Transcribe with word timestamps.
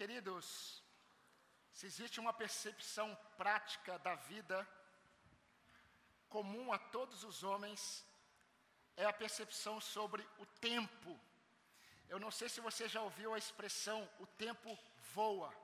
Queridos, 0.00 0.82
se 1.74 1.84
existe 1.84 2.20
uma 2.20 2.32
percepção 2.32 3.14
prática 3.36 3.98
da 3.98 4.14
vida 4.14 4.66
comum 6.26 6.72
a 6.72 6.78
todos 6.78 7.22
os 7.22 7.42
homens, 7.42 8.02
é 8.96 9.04
a 9.04 9.12
percepção 9.12 9.78
sobre 9.78 10.26
o 10.38 10.46
tempo. 10.46 11.20
Eu 12.08 12.18
não 12.18 12.30
sei 12.30 12.48
se 12.48 12.62
você 12.62 12.88
já 12.88 13.02
ouviu 13.02 13.34
a 13.34 13.36
expressão 13.36 14.08
o 14.18 14.26
tempo 14.26 14.74
voa. 15.12 15.54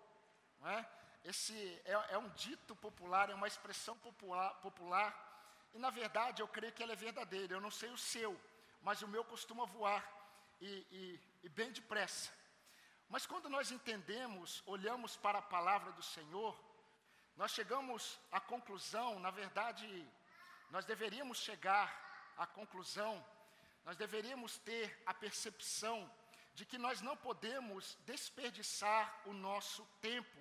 Não 0.61 0.69
é? 0.69 0.87
Esse 1.25 1.57
é, 1.87 1.93
é 2.11 2.19
um 2.19 2.29
dito 2.29 2.77
popular, 2.77 3.31
é 3.31 3.35
uma 3.35 3.49
expressão 3.49 3.97
popular, 3.97 4.53
popular, 4.61 5.09
e 5.73 5.79
na 5.79 5.89
verdade 5.89 6.43
eu 6.43 6.49
creio 6.49 6.75
que 6.75 6.83
ela 6.83 6.93
é 6.93 6.97
verdadeira. 6.97 7.55
Eu 7.55 7.61
não 7.63 7.71
sei 7.71 7.89
o 7.89 7.97
seu, 7.97 8.39
mas 8.83 9.01
o 9.01 9.09
meu 9.09 9.25
costuma 9.25 9.65
voar 9.65 10.07
e, 10.61 10.87
e, 10.91 11.21
e 11.45 11.49
bem 11.49 11.73
depressa. 11.73 12.31
Mas 13.09 13.27
quando 13.27 13.49
nós 13.49 13.71
entendemos, 13.71 14.63
olhamos 14.67 15.17
para 15.17 15.39
a 15.39 15.43
palavra 15.43 15.93
do 15.93 16.03
Senhor, 16.03 16.59
nós 17.37 17.53
chegamos 17.53 18.19
à 18.33 18.41
conclusão, 18.41 19.19
na 19.21 19.31
verdade, 19.31 19.87
nós 20.71 20.85
deveríamos 20.85 21.39
chegar 21.39 21.89
à 22.37 22.47
conclusão, 22.47 23.25
nós 23.85 23.97
deveríamos 23.97 24.59
ter 24.59 25.03
a 25.07 25.15
percepção 25.15 26.11
de 26.55 26.65
que 26.65 26.79
nós 26.79 27.01
não 27.01 27.17
podemos 27.17 27.97
desperdiçar 28.07 29.23
o 29.27 29.33
nosso 29.33 29.87
tempo 30.01 30.41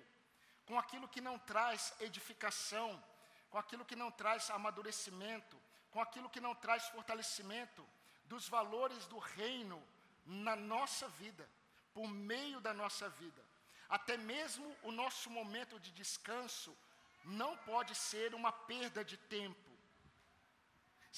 com 0.64 0.78
aquilo 0.78 1.08
que 1.08 1.20
não 1.20 1.38
traz 1.38 1.94
edificação, 2.00 3.02
com 3.50 3.58
aquilo 3.58 3.84
que 3.84 3.94
não 3.94 4.10
traz 4.10 4.50
amadurecimento, 4.50 5.56
com 5.90 6.00
aquilo 6.00 6.28
que 6.28 6.40
não 6.40 6.54
traz 6.54 6.88
fortalecimento 6.88 7.86
dos 8.24 8.48
valores 8.48 9.06
do 9.06 9.18
reino 9.18 9.82
na 10.24 10.56
nossa 10.56 11.08
vida, 11.08 11.48
por 11.96 12.08
meio 12.32 12.58
da 12.66 12.72
nossa 12.80 13.08
vida. 13.20 13.42
Até 13.88 14.14
mesmo 14.32 14.66
o 14.82 14.92
nosso 15.02 15.30
momento 15.30 15.80
de 15.84 15.90
descanso 16.00 16.76
não 17.24 17.52
pode 17.70 17.94
ser 17.94 18.34
uma 18.34 18.52
perda 18.72 19.02
de 19.10 19.16
tempo. 19.36 19.70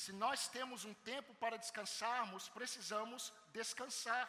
Se 0.03 0.13
nós 0.13 0.47
temos 0.57 0.85
um 0.85 0.95
tempo 1.13 1.35
para 1.43 1.61
descansarmos, 1.65 2.49
precisamos 2.59 3.33
descansar. 3.59 4.27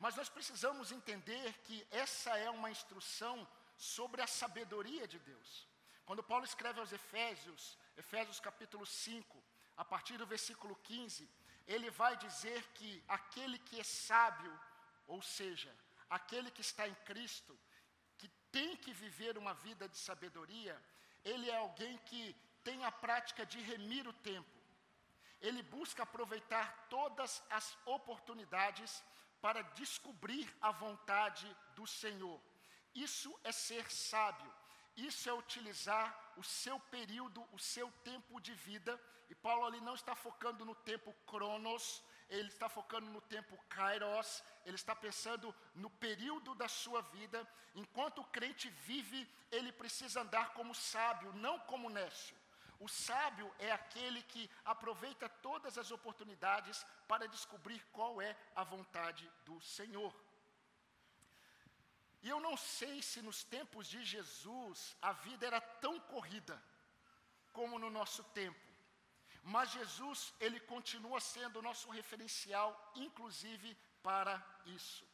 Mas 0.00 0.16
nós 0.16 0.28
precisamos 0.28 0.90
entender 0.90 1.52
que 1.66 1.86
essa 1.92 2.36
é 2.36 2.50
uma 2.50 2.72
instrução 2.76 3.36
sobre 3.76 4.20
a 4.22 4.26
sabedoria 4.26 5.06
de 5.06 5.20
Deus. 5.20 5.68
Quando 6.06 6.28
Paulo 6.30 6.44
escreve 6.44 6.80
aos 6.80 6.92
Efésios, 7.00 7.78
Efésios 7.96 8.40
capítulo 8.40 8.84
5, 8.84 9.42
a 9.76 9.84
partir 9.84 10.16
do 10.18 10.26
versículo 10.26 10.74
15, 10.82 11.30
ele 11.68 11.88
vai 11.90 12.16
dizer 12.16 12.60
que 12.74 12.90
aquele 13.06 13.60
que 13.60 13.78
é 13.78 13.84
sábio, 13.84 14.52
ou 15.06 15.22
seja, 15.22 15.74
aquele 16.08 16.50
que 16.50 16.60
está 16.60 16.86
em 16.88 16.94
Cristo, 17.04 17.58
que 18.18 18.28
tem 18.50 18.76
que 18.76 18.92
viver 18.92 19.36
uma 19.38 19.54
vida 19.54 19.88
de 19.88 19.98
sabedoria, 19.98 20.80
ele 21.24 21.50
é 21.50 21.56
alguém 21.56 21.98
que 21.98 22.34
tem 22.62 22.84
a 22.84 22.92
prática 22.92 23.44
de 23.44 23.60
remir 23.60 24.06
o 24.08 24.12
tempo 24.12 24.56
ele 25.40 25.62
busca 25.62 26.02
aproveitar 26.02 26.86
todas 26.88 27.42
as 27.50 27.76
oportunidades 27.84 29.02
para 29.40 29.62
descobrir 29.62 30.52
a 30.60 30.70
vontade 30.72 31.46
do 31.74 31.86
Senhor. 31.86 32.40
Isso 32.94 33.38
é 33.44 33.52
ser 33.52 33.90
sábio. 33.90 34.52
Isso 34.96 35.28
é 35.28 35.32
utilizar 35.32 36.32
o 36.36 36.42
seu 36.42 36.80
período, 36.80 37.46
o 37.52 37.58
seu 37.58 37.90
tempo 38.02 38.40
de 38.40 38.54
vida. 38.54 38.98
E 39.28 39.34
Paulo 39.34 39.66
ali 39.66 39.80
não 39.80 39.94
está 39.94 40.14
focando 40.14 40.64
no 40.64 40.74
tempo 40.74 41.12
cronos, 41.26 42.02
ele 42.28 42.48
está 42.48 42.68
focando 42.68 43.06
no 43.10 43.20
tempo 43.20 43.56
kairos, 43.68 44.42
ele 44.64 44.74
está 44.74 44.94
pensando 44.94 45.54
no 45.74 45.90
período 45.90 46.54
da 46.54 46.68
sua 46.68 47.00
vida. 47.02 47.46
Enquanto 47.74 48.20
o 48.20 48.24
crente 48.24 48.68
vive, 48.84 49.28
ele 49.50 49.72
precisa 49.72 50.22
andar 50.22 50.52
como 50.54 50.74
sábio, 50.74 51.32
não 51.34 51.58
como 51.60 51.88
nécio. 51.88 52.36
O 52.78 52.88
sábio 52.88 53.50
é 53.58 53.72
aquele 53.72 54.22
que 54.22 54.50
aproveita 54.64 55.28
todas 55.28 55.78
as 55.78 55.90
oportunidades 55.90 56.84
para 57.08 57.28
descobrir 57.28 57.80
qual 57.92 58.20
é 58.20 58.36
a 58.54 58.64
vontade 58.64 59.30
do 59.44 59.60
Senhor. 59.60 60.14
E 62.22 62.28
eu 62.28 62.40
não 62.40 62.56
sei 62.56 63.00
se 63.00 63.22
nos 63.22 63.44
tempos 63.44 63.86
de 63.86 64.04
Jesus 64.04 64.96
a 65.00 65.12
vida 65.12 65.46
era 65.46 65.60
tão 65.60 65.98
corrida 66.00 66.60
como 67.52 67.78
no 67.78 67.88
nosso 67.88 68.22
tempo. 68.24 68.65
Mas 69.54 69.70
Jesus, 69.70 70.34
ele 70.40 70.58
continua 70.58 71.20
sendo 71.20 71.58
o 71.58 71.62
nosso 71.62 71.88
referencial, 71.88 72.68
inclusive 72.96 73.76
para 74.02 74.34
isso. 74.66 75.04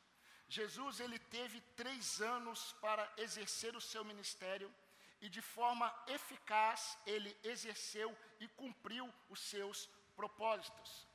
Jesus, 0.48 1.00
ele 1.00 1.18
teve 1.18 1.60
três 1.80 2.20
anos 2.22 2.72
para 2.80 3.04
exercer 3.18 3.76
o 3.76 3.80
seu 3.80 4.02
ministério 4.04 4.72
e 5.20 5.28
de 5.28 5.42
forma 5.42 5.94
eficaz 6.06 6.98
ele 7.06 7.36
exerceu 7.44 8.08
e 8.40 8.48
cumpriu 8.48 9.06
os 9.28 9.40
seus 9.40 9.86
propósitos. 10.16 11.06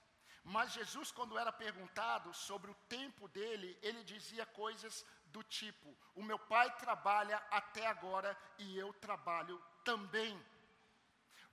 Mas 0.43 0.71
Jesus, 0.71 1.11
quando 1.11 1.39
era 1.39 1.51
perguntado 1.51 2.31
sobre 2.35 2.69
o 2.69 2.79
tempo 2.87 3.27
dele, 3.27 3.77
ele 3.81 4.03
dizia 4.03 4.45
coisas 4.45 5.03
do 5.25 5.41
tipo: 5.43 5.97
O 6.15 6.21
meu 6.21 6.37
pai 6.37 6.69
trabalha 6.77 7.37
até 7.49 7.87
agora 7.87 8.37
e 8.59 8.77
eu 8.77 8.93
trabalho 8.93 9.59
também. 9.83 10.39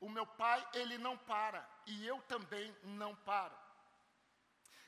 O 0.04 0.08
meu 0.16 0.26
pai, 0.26 0.60
ele 0.74 0.96
não 0.98 1.16
para 1.16 1.66
e 1.86 2.06
eu 2.06 2.20
também 2.32 2.66
não 3.00 3.16
paro. 3.16 3.56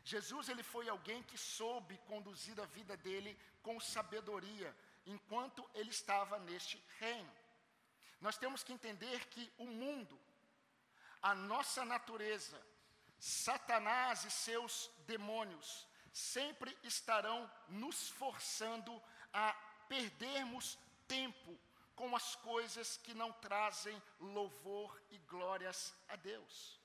Jesus, 0.04 0.50
ele 0.50 0.62
foi 0.62 0.90
alguém 0.90 1.22
que 1.22 1.38
soube 1.38 1.96
conduzir 2.10 2.60
a 2.60 2.66
vida 2.66 2.94
dele 2.98 3.32
com 3.62 3.80
sabedoria, 3.80 4.76
enquanto 5.06 5.68
ele 5.74 5.88
estava 5.88 6.38
neste 6.40 6.76
reino. 6.98 7.32
Nós 8.20 8.36
temos 8.36 8.62
que 8.62 8.74
entender 8.74 9.26
que 9.28 9.50
o 9.56 9.66
mundo, 9.66 10.20
a 11.22 11.34
nossa 11.34 11.82
natureza, 11.82 12.60
Satanás 13.18 14.22
e 14.26 14.30
seus 14.30 14.90
demônios 15.06 15.88
sempre 16.12 16.76
estarão 16.82 17.50
nos 17.68 18.10
forçando 18.10 19.02
a 19.32 19.54
perdermos 19.88 20.78
tempo 21.08 21.58
com 21.96 22.14
as 22.14 22.36
coisas 22.36 22.96
que 22.98 23.14
não 23.14 23.32
trazem 23.32 24.00
louvor 24.20 25.02
e 25.10 25.18
glórias 25.18 25.94
a 26.08 26.16
Deus. 26.16 26.78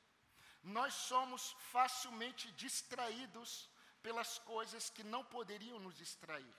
Nós 0.63 0.94
somos 0.94 1.51
facilmente 1.72 2.51
distraídos 2.53 3.69
pelas 4.01 4.39
coisas 4.39 4.89
que 4.89 5.03
não 5.03 5.23
poderiam 5.23 5.79
nos 5.79 5.95
distrair. 5.95 6.55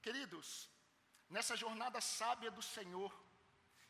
Queridos, 0.00 0.68
nessa 1.28 1.56
jornada 1.56 2.00
sábia 2.00 2.50
do 2.50 2.62
Senhor, 2.62 3.12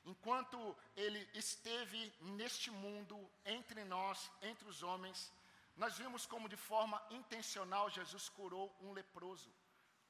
enquanto 0.05 0.77
ele 0.97 1.27
esteve 1.33 2.13
neste 2.21 2.71
mundo, 2.71 3.17
entre 3.45 3.85
nós, 3.85 4.31
entre 4.43 4.69
os 4.69 4.83
homens, 4.83 5.33
nós 5.77 5.97
vimos 5.97 6.27
como 6.27 6.49
de 6.49 6.57
forma 6.57 7.03
intencional 7.11 7.89
Jesus 7.89 8.29
curou 8.29 8.75
um 8.81 8.93
leproso, 8.93 9.51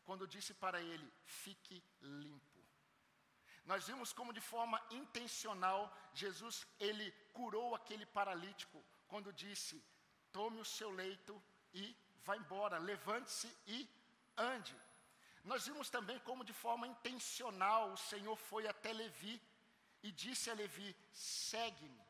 quando 0.04 0.26
disse 0.26 0.54
para 0.54 0.80
ele: 0.80 1.12
fique 1.24 1.82
limpo. 2.00 2.51
Nós 3.64 3.86
vimos 3.86 4.12
como 4.12 4.32
de 4.32 4.40
forma 4.40 4.80
intencional 4.90 5.80
Jesus 6.12 6.66
ele 6.80 7.10
curou 7.32 7.74
aquele 7.74 8.06
paralítico 8.06 8.82
quando 9.06 9.32
disse: 9.32 9.82
tome 10.32 10.60
o 10.60 10.64
seu 10.64 10.90
leito 10.90 11.40
e 11.72 11.96
vá 12.24 12.36
embora, 12.36 12.78
levante-se 12.78 13.54
e 13.66 13.88
ande. 14.36 14.76
Nós 15.44 15.66
vimos 15.66 15.90
também 15.90 16.18
como 16.20 16.44
de 16.44 16.52
forma 16.52 16.86
intencional 16.86 17.92
o 17.92 17.96
Senhor 17.96 18.36
foi 18.36 18.66
até 18.66 18.92
Levi 18.92 19.40
e 20.02 20.10
disse 20.10 20.50
a 20.50 20.54
Levi: 20.54 20.96
segue-me. 21.12 22.02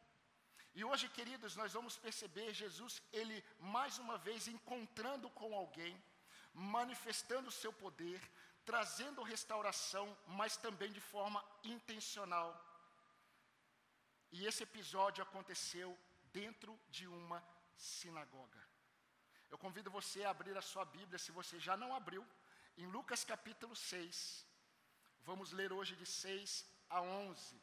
E 0.75 0.85
hoje, 0.85 1.07
queridos, 1.09 1.55
nós 1.55 1.73
vamos 1.73 1.99
perceber 1.99 2.55
Jesus, 2.55 3.03
ele 3.13 3.45
mais 3.59 3.99
uma 3.99 4.17
vez 4.17 4.49
encontrando 4.49 5.29
com 5.31 5.55
alguém, 5.55 6.03
manifestando 6.55 7.49
o 7.49 7.53
seu 7.53 7.73
poder, 7.73 8.21
trazendo 8.65 9.23
restauração, 9.23 10.17
mas 10.27 10.57
também 10.57 10.93
de 10.93 11.01
forma 11.01 11.45
intencional. 11.65 12.51
E 14.31 14.47
esse 14.47 14.63
episódio 14.63 15.23
aconteceu 15.23 15.99
dentro 16.33 16.79
de 16.89 17.07
uma 17.07 17.43
sinagoga. 17.77 18.61
Eu 19.51 19.59
convido 19.59 19.91
você 19.91 20.25
a 20.25 20.31
abrir 20.31 20.57
a 20.57 20.63
sua 20.63 20.85
Bíblia, 20.85 21.19
se 21.19 21.31
você 21.33 21.59
já 21.59 21.77
não 21.77 21.95
abriu, 21.95 22.27
em 22.77 22.87
Lucas 22.87 23.23
capítulo 23.23 23.77
6, 23.77 24.47
vamos 25.25 25.53
ler 25.53 25.73
hoje 25.73 25.95
de 25.95 26.07
6 26.07 26.65
a 26.89 27.03
11. 27.03 27.61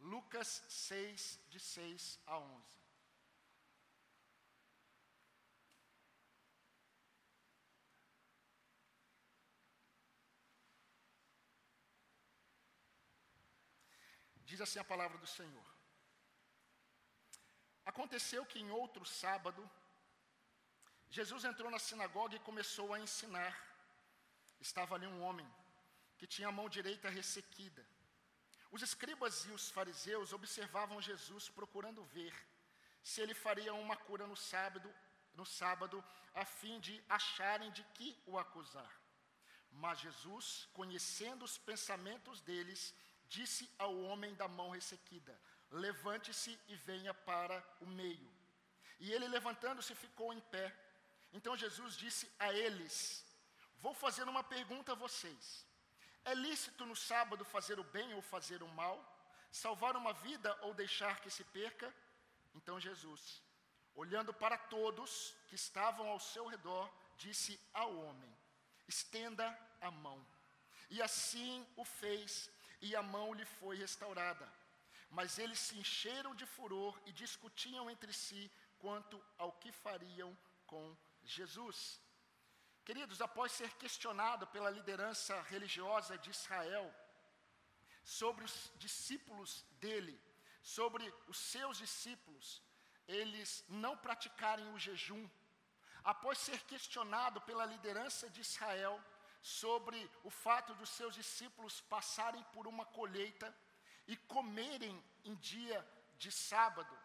Lucas 0.00 0.64
6, 0.68 1.40
de 1.50 1.60
6 1.60 2.18
a 2.26 2.38
11. 2.38 2.78
Diz 14.58 14.66
assim 14.66 14.80
a 14.80 14.92
palavra 14.92 15.16
do 15.18 15.26
Senhor. 15.38 15.66
Aconteceu 17.90 18.44
que 18.44 18.58
em 18.58 18.70
outro 18.72 19.04
sábado, 19.06 19.62
Jesus 21.08 21.44
entrou 21.44 21.70
na 21.70 21.78
sinagoga 21.78 22.34
e 22.34 22.46
começou 22.48 22.92
a 22.92 22.98
ensinar. 22.98 23.54
Estava 24.60 24.96
ali 24.96 25.06
um 25.06 25.22
homem 25.22 25.48
que 26.16 26.26
tinha 26.26 26.48
a 26.48 26.56
mão 26.58 26.68
direita 26.68 27.08
ressequida. 27.08 27.86
Os 28.72 28.82
escribas 28.82 29.44
e 29.46 29.52
os 29.52 29.70
fariseus 29.70 30.32
observavam 30.32 31.00
Jesus 31.00 31.48
procurando 31.48 32.02
ver 32.16 32.34
se 33.00 33.20
ele 33.20 33.34
faria 33.34 33.72
uma 33.74 33.96
cura 34.08 34.26
no 34.26 34.38
sábado, 34.52 34.92
no 35.36 35.46
sábado, 35.46 36.04
a 36.34 36.44
fim 36.44 36.80
de 36.80 37.00
acharem 37.08 37.70
de 37.70 37.84
que 37.94 38.20
o 38.26 38.36
acusar. 38.36 38.92
Mas 39.70 40.00
Jesus, 40.00 40.68
conhecendo 40.72 41.44
os 41.44 41.56
pensamentos 41.56 42.40
deles, 42.40 42.92
disse 43.28 43.70
ao 43.78 43.94
homem 44.02 44.34
da 44.34 44.48
mão 44.48 44.70
ressequida: 44.70 45.38
Levante-se 45.70 46.58
e 46.68 46.76
venha 46.76 47.12
para 47.12 47.62
o 47.80 47.86
meio. 47.86 48.30
E 48.98 49.12
ele, 49.12 49.28
levantando-se, 49.28 49.94
ficou 49.94 50.32
em 50.32 50.40
pé. 50.40 50.74
Então 51.32 51.56
Jesus 51.56 51.96
disse 51.96 52.30
a 52.38 52.52
eles: 52.52 53.24
Vou 53.80 53.94
fazer 53.94 54.28
uma 54.28 54.42
pergunta 54.42 54.92
a 54.92 54.94
vocês. 54.94 55.66
É 56.24 56.34
lícito 56.34 56.84
no 56.84 56.96
sábado 56.96 57.44
fazer 57.44 57.78
o 57.78 57.84
bem 57.84 58.12
ou 58.14 58.22
fazer 58.22 58.62
o 58.62 58.68
mal? 58.68 58.96
Salvar 59.50 59.96
uma 59.96 60.12
vida 60.12 60.56
ou 60.62 60.74
deixar 60.74 61.20
que 61.20 61.30
se 61.30 61.44
perca? 61.44 61.94
Então 62.54 62.80
Jesus, 62.80 63.42
olhando 63.94 64.32
para 64.32 64.58
todos 64.58 65.34
que 65.48 65.54
estavam 65.54 66.08
ao 66.08 66.20
seu 66.20 66.46
redor, 66.46 66.90
disse 67.16 67.60
ao 67.72 67.94
homem: 67.96 68.30
Estenda 68.86 69.46
a 69.80 69.90
mão. 69.90 70.26
E 70.90 71.00
assim 71.02 71.66
o 71.76 71.84
fez, 71.84 72.50
e 72.80 72.94
a 72.94 73.02
mão 73.02 73.32
lhe 73.32 73.44
foi 73.44 73.76
restaurada. 73.76 74.50
Mas 75.10 75.38
eles 75.38 75.58
se 75.58 75.78
encheram 75.78 76.34
de 76.34 76.46
furor 76.46 77.00
e 77.06 77.12
discutiam 77.12 77.90
entre 77.90 78.12
si 78.12 78.50
quanto 78.78 79.22
ao 79.36 79.52
que 79.52 79.72
fariam 79.72 80.36
com 80.66 80.96
Jesus. 81.24 82.00
Queridos, 82.84 83.20
após 83.20 83.52
ser 83.52 83.70
questionado 83.74 84.46
pela 84.46 84.70
liderança 84.70 85.40
religiosa 85.42 86.16
de 86.18 86.30
Israel 86.30 86.94
sobre 88.02 88.44
os 88.44 88.72
discípulos 88.76 89.64
dele, 89.80 90.18
sobre 90.62 91.12
os 91.26 91.38
seus 91.38 91.76
discípulos, 91.78 92.62
eles 93.06 93.64
não 93.68 93.96
praticarem 93.96 94.72
o 94.72 94.78
jejum, 94.78 95.28
após 96.04 96.38
ser 96.38 96.60
questionado 96.64 97.40
pela 97.42 97.66
liderança 97.66 98.30
de 98.30 98.40
Israel 98.40 99.02
sobre 99.42 100.10
o 100.24 100.30
fato 100.30 100.74
dos 100.74 100.90
seus 100.90 101.14
discípulos 101.14 101.80
passarem 101.82 102.42
por 102.52 102.66
uma 102.66 102.84
colheita 102.84 103.54
e 104.06 104.16
comerem 104.16 105.02
em 105.24 105.34
dia 105.36 105.86
de 106.18 106.30
sábado, 106.32 106.96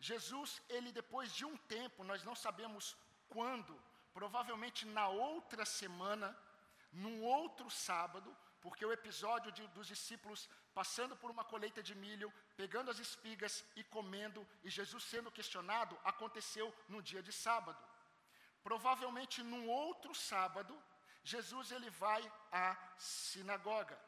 Jesus, 0.00 0.62
ele 0.68 0.92
depois 0.92 1.32
de 1.32 1.44
um 1.44 1.56
tempo, 1.56 2.04
nós 2.04 2.22
não 2.22 2.34
sabemos 2.34 2.96
quando, 3.28 3.78
provavelmente 4.14 4.86
na 4.86 5.08
outra 5.08 5.64
semana, 5.64 6.36
num 6.92 7.22
outro 7.22 7.68
sábado, 7.70 8.34
porque 8.60 8.84
o 8.84 8.92
episódio 8.92 9.50
de, 9.52 9.66
dos 9.68 9.86
discípulos 9.86 10.48
passando 10.74 11.16
por 11.16 11.30
uma 11.30 11.44
colheita 11.44 11.82
de 11.82 11.94
milho, 11.94 12.32
pegando 12.56 12.90
as 12.90 13.00
espigas 13.00 13.64
e 13.74 13.82
comendo, 13.82 14.46
e 14.62 14.70
Jesus 14.70 15.02
sendo 15.02 15.30
questionado, 15.30 15.98
aconteceu 16.04 16.72
no 16.88 17.02
dia 17.02 17.22
de 17.22 17.32
sábado. 17.32 17.78
Provavelmente 18.62 19.42
num 19.42 19.68
outro 19.68 20.14
sábado, 20.14 20.80
Jesus 21.22 21.70
ele 21.70 21.90
vai 21.90 22.22
à 22.50 22.76
sinagoga. 22.98 23.98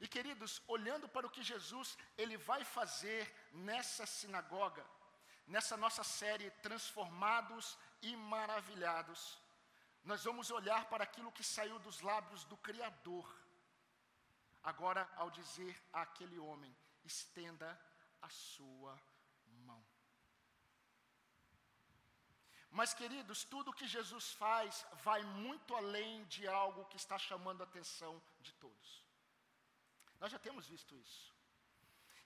E 0.00 0.06
queridos, 0.06 0.62
olhando 0.68 1.08
para 1.08 1.26
o 1.26 1.30
que 1.30 1.42
Jesus 1.42 1.96
ele 2.16 2.36
vai 2.36 2.64
fazer 2.64 3.32
nessa 3.52 4.06
sinagoga, 4.06 4.84
nessa 5.46 5.76
nossa 5.76 6.04
série 6.04 6.50
Transformados 6.62 7.76
e 8.02 8.16
Maravilhados, 8.16 9.40
nós 10.04 10.24
vamos 10.24 10.50
olhar 10.50 10.88
para 10.88 11.04
aquilo 11.04 11.32
que 11.32 11.42
saiu 11.42 11.78
dos 11.80 12.00
lábios 12.00 12.44
do 12.44 12.56
Criador. 12.56 13.28
Agora, 14.62 15.08
ao 15.16 15.30
dizer 15.30 15.76
àquele 15.92 16.38
homem: 16.38 16.74
estenda 17.04 17.78
a 18.22 18.28
sua 18.28 19.00
mão. 19.66 19.84
Mas, 22.70 22.92
queridos, 22.92 23.44
tudo 23.44 23.72
que 23.72 23.86
Jesus 23.86 24.32
faz 24.32 24.86
vai 25.02 25.22
muito 25.22 25.74
além 25.74 26.24
de 26.24 26.46
algo 26.46 26.84
que 26.86 26.96
está 26.96 27.18
chamando 27.18 27.62
a 27.62 27.64
atenção 27.64 28.22
de 28.40 28.52
todos. 28.54 29.02
Nós 30.20 30.30
já 30.30 30.38
temos 30.38 30.66
visto 30.66 30.94
isso. 30.96 31.34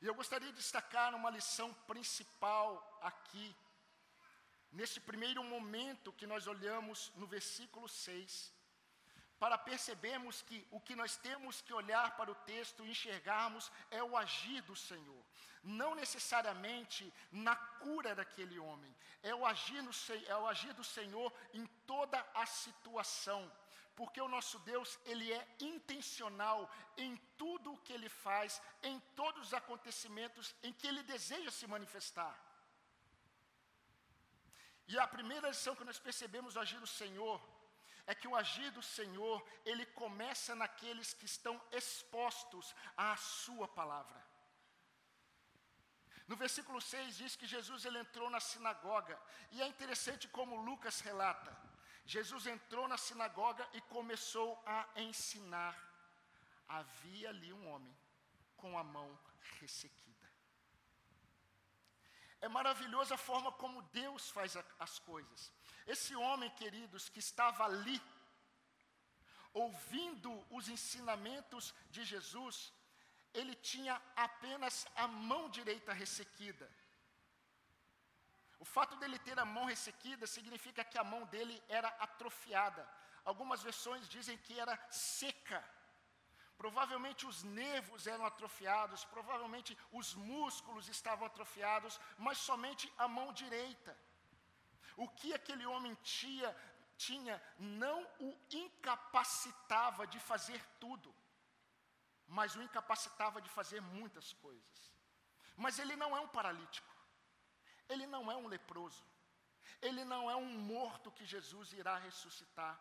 E 0.00 0.06
eu 0.06 0.14
gostaria 0.14 0.48
de 0.48 0.56
destacar 0.56 1.14
uma 1.14 1.30
lição 1.30 1.72
principal 1.86 2.98
aqui, 3.02 3.54
nesse 4.72 4.98
primeiro 5.00 5.44
momento 5.44 6.12
que 6.12 6.26
nós 6.26 6.46
olhamos 6.46 7.12
no 7.14 7.26
versículo 7.26 7.88
6, 7.88 8.52
para 9.42 9.58
percebermos 9.58 10.40
que 10.48 10.64
o 10.70 10.78
que 10.86 10.94
nós 10.94 11.16
temos 11.16 11.60
que 11.60 11.74
olhar 11.74 12.16
para 12.16 12.30
o 12.30 12.40
texto 12.50 12.84
e 12.84 12.90
enxergarmos 12.92 13.72
é 13.90 14.00
o 14.00 14.16
agir 14.16 14.60
do 14.62 14.76
Senhor. 14.76 15.22
Não 15.64 15.96
necessariamente 15.96 17.12
na 17.32 17.56
cura 17.56 18.14
daquele 18.14 18.56
homem, 18.60 18.94
é 19.20 19.34
o 19.34 19.44
agir, 19.44 19.82
no, 19.82 19.90
é 20.28 20.36
o 20.36 20.46
agir 20.46 20.72
do 20.74 20.84
Senhor 20.84 21.32
em 21.52 21.66
toda 21.92 22.24
a 22.42 22.46
situação 22.46 23.50
porque 23.96 24.20
o 24.22 24.28
nosso 24.28 24.58
Deus, 24.60 24.98
ele 25.04 25.30
é 25.32 25.46
intencional 25.60 26.70
em 26.96 27.14
tudo 27.36 27.72
o 27.72 27.78
que 27.78 27.92
ele 27.92 28.08
faz, 28.08 28.62
em 28.82 28.98
todos 29.14 29.48
os 29.48 29.54
acontecimentos 29.54 30.54
em 30.62 30.72
que 30.72 30.86
ele 30.86 31.02
deseja 31.02 31.50
se 31.50 31.66
manifestar. 31.66 32.34
E 34.86 34.98
a 34.98 35.06
primeira 35.06 35.48
lição 35.48 35.76
que 35.76 35.84
nós 35.84 35.98
percebemos 35.98 36.56
agir 36.56 36.80
do 36.80 36.86
Senhor 36.86 37.38
é 38.06 38.14
que 38.14 38.28
o 38.28 38.34
agir 38.34 38.70
do 38.72 38.82
Senhor, 38.82 39.44
ele 39.64 39.86
começa 39.86 40.54
naqueles 40.54 41.12
que 41.14 41.24
estão 41.24 41.60
expostos 41.70 42.74
à 42.96 43.16
sua 43.16 43.68
palavra. 43.68 44.20
No 46.26 46.36
versículo 46.36 46.80
6 46.80 47.16
diz 47.16 47.36
que 47.36 47.46
Jesus 47.46 47.84
ele 47.84 47.98
entrou 47.98 48.30
na 48.30 48.40
sinagoga, 48.40 49.20
e 49.50 49.62
é 49.62 49.66
interessante 49.66 50.28
como 50.28 50.56
Lucas 50.56 51.00
relata. 51.00 51.56
Jesus 52.04 52.46
entrou 52.46 52.88
na 52.88 52.96
sinagoga 52.96 53.68
e 53.72 53.80
começou 53.82 54.60
a 54.66 54.88
ensinar. 54.96 55.76
Havia 56.68 57.28
ali 57.28 57.52
um 57.52 57.68
homem 57.68 57.96
com 58.56 58.78
a 58.78 58.84
mão 58.84 59.18
ressequida. 59.60 60.02
É 62.40 62.48
maravilhosa 62.48 63.14
a 63.14 63.18
forma 63.18 63.52
como 63.52 63.82
Deus 63.82 64.30
faz 64.30 64.56
a, 64.56 64.64
as 64.78 64.98
coisas. 64.98 65.52
Esse 65.86 66.14
homem, 66.14 66.50
queridos, 66.50 67.08
que 67.08 67.18
estava 67.18 67.64
ali, 67.64 68.00
ouvindo 69.52 70.30
os 70.50 70.68
ensinamentos 70.68 71.74
de 71.90 72.04
Jesus, 72.04 72.72
ele 73.34 73.54
tinha 73.54 74.00
apenas 74.16 74.86
a 74.96 75.06
mão 75.06 75.48
direita 75.48 75.92
ressequida. 75.92 76.70
O 78.58 78.64
fato 78.64 78.94
dele 78.96 79.18
ter 79.18 79.38
a 79.38 79.44
mão 79.44 79.64
ressequida 79.64 80.26
significa 80.26 80.84
que 80.84 80.98
a 80.98 81.04
mão 81.04 81.24
dele 81.26 81.60
era 81.68 81.88
atrofiada. 81.98 82.88
Algumas 83.24 83.62
versões 83.62 84.08
dizem 84.08 84.36
que 84.38 84.58
era 84.58 84.78
seca. 84.90 85.62
Provavelmente 86.56 87.26
os 87.26 87.42
nervos 87.42 88.06
eram 88.06 88.24
atrofiados, 88.24 89.04
provavelmente 89.06 89.76
os 89.90 90.14
músculos 90.14 90.88
estavam 90.88 91.26
atrofiados, 91.26 91.98
mas 92.16 92.38
somente 92.38 92.92
a 92.96 93.08
mão 93.08 93.32
direita. 93.32 93.98
O 94.96 95.08
que 95.08 95.32
aquele 95.32 95.66
homem 95.66 95.94
tinha, 96.02 96.54
tinha 96.96 97.42
não 97.58 98.02
o 98.20 98.36
incapacitava 98.50 100.06
de 100.06 100.18
fazer 100.20 100.62
tudo, 100.78 101.14
mas 102.26 102.54
o 102.54 102.62
incapacitava 102.62 103.40
de 103.40 103.48
fazer 103.48 103.80
muitas 103.80 104.32
coisas. 104.34 104.92
Mas 105.56 105.78
ele 105.78 105.96
não 105.96 106.16
é 106.16 106.20
um 106.20 106.28
paralítico. 106.28 106.92
Ele 107.88 108.06
não 108.06 108.30
é 108.30 108.36
um 108.36 108.46
leproso. 108.46 109.04
Ele 109.80 110.04
não 110.04 110.30
é 110.30 110.36
um 110.36 110.58
morto 110.58 111.10
que 111.10 111.24
Jesus 111.24 111.72
irá 111.72 111.98
ressuscitar. 111.98 112.80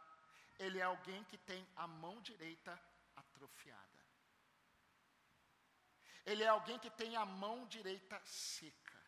Ele 0.60 0.80
é 0.80 0.84
alguém 0.84 1.24
que 1.26 1.38
tem 1.38 1.68
a 1.76 1.88
mão 1.88 2.22
direita 2.22 2.80
atrofiada. 3.16 3.82
Ele 6.26 6.44
é 6.44 6.48
alguém 6.48 6.78
que 6.78 6.90
tem 6.90 7.16
a 7.16 7.26
mão 7.26 7.66
direita 7.66 8.22
seca. 8.26 9.02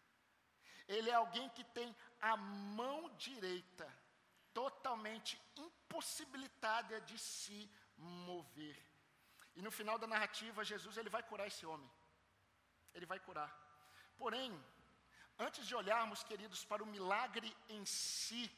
Ele 0.88 1.10
é 1.10 1.14
alguém 1.14 1.48
que 1.50 1.64
tem 1.64 1.96
a 2.32 2.36
mão 2.80 2.98
direita 3.28 3.88
totalmente 4.54 5.34
impossibilitada 5.66 7.02
de 7.02 7.18
se 7.18 7.60
mover. 7.98 8.78
E 9.56 9.62
no 9.62 9.72
final 9.80 9.98
da 9.98 10.08
narrativa, 10.14 10.70
Jesus 10.74 10.98
ele 10.98 11.16
vai 11.16 11.24
curar 11.32 11.48
esse 11.48 11.66
homem. 11.66 11.90
Ele 12.94 13.08
vai 13.14 13.20
curar. 13.20 13.52
Porém, 14.18 14.50
Antes 15.38 15.66
de 15.66 15.76
olharmos, 15.76 16.24
queridos, 16.24 16.64
para 16.64 16.84
o 16.84 16.88
milagre 16.88 17.56
em 17.68 17.86
si, 17.86 18.52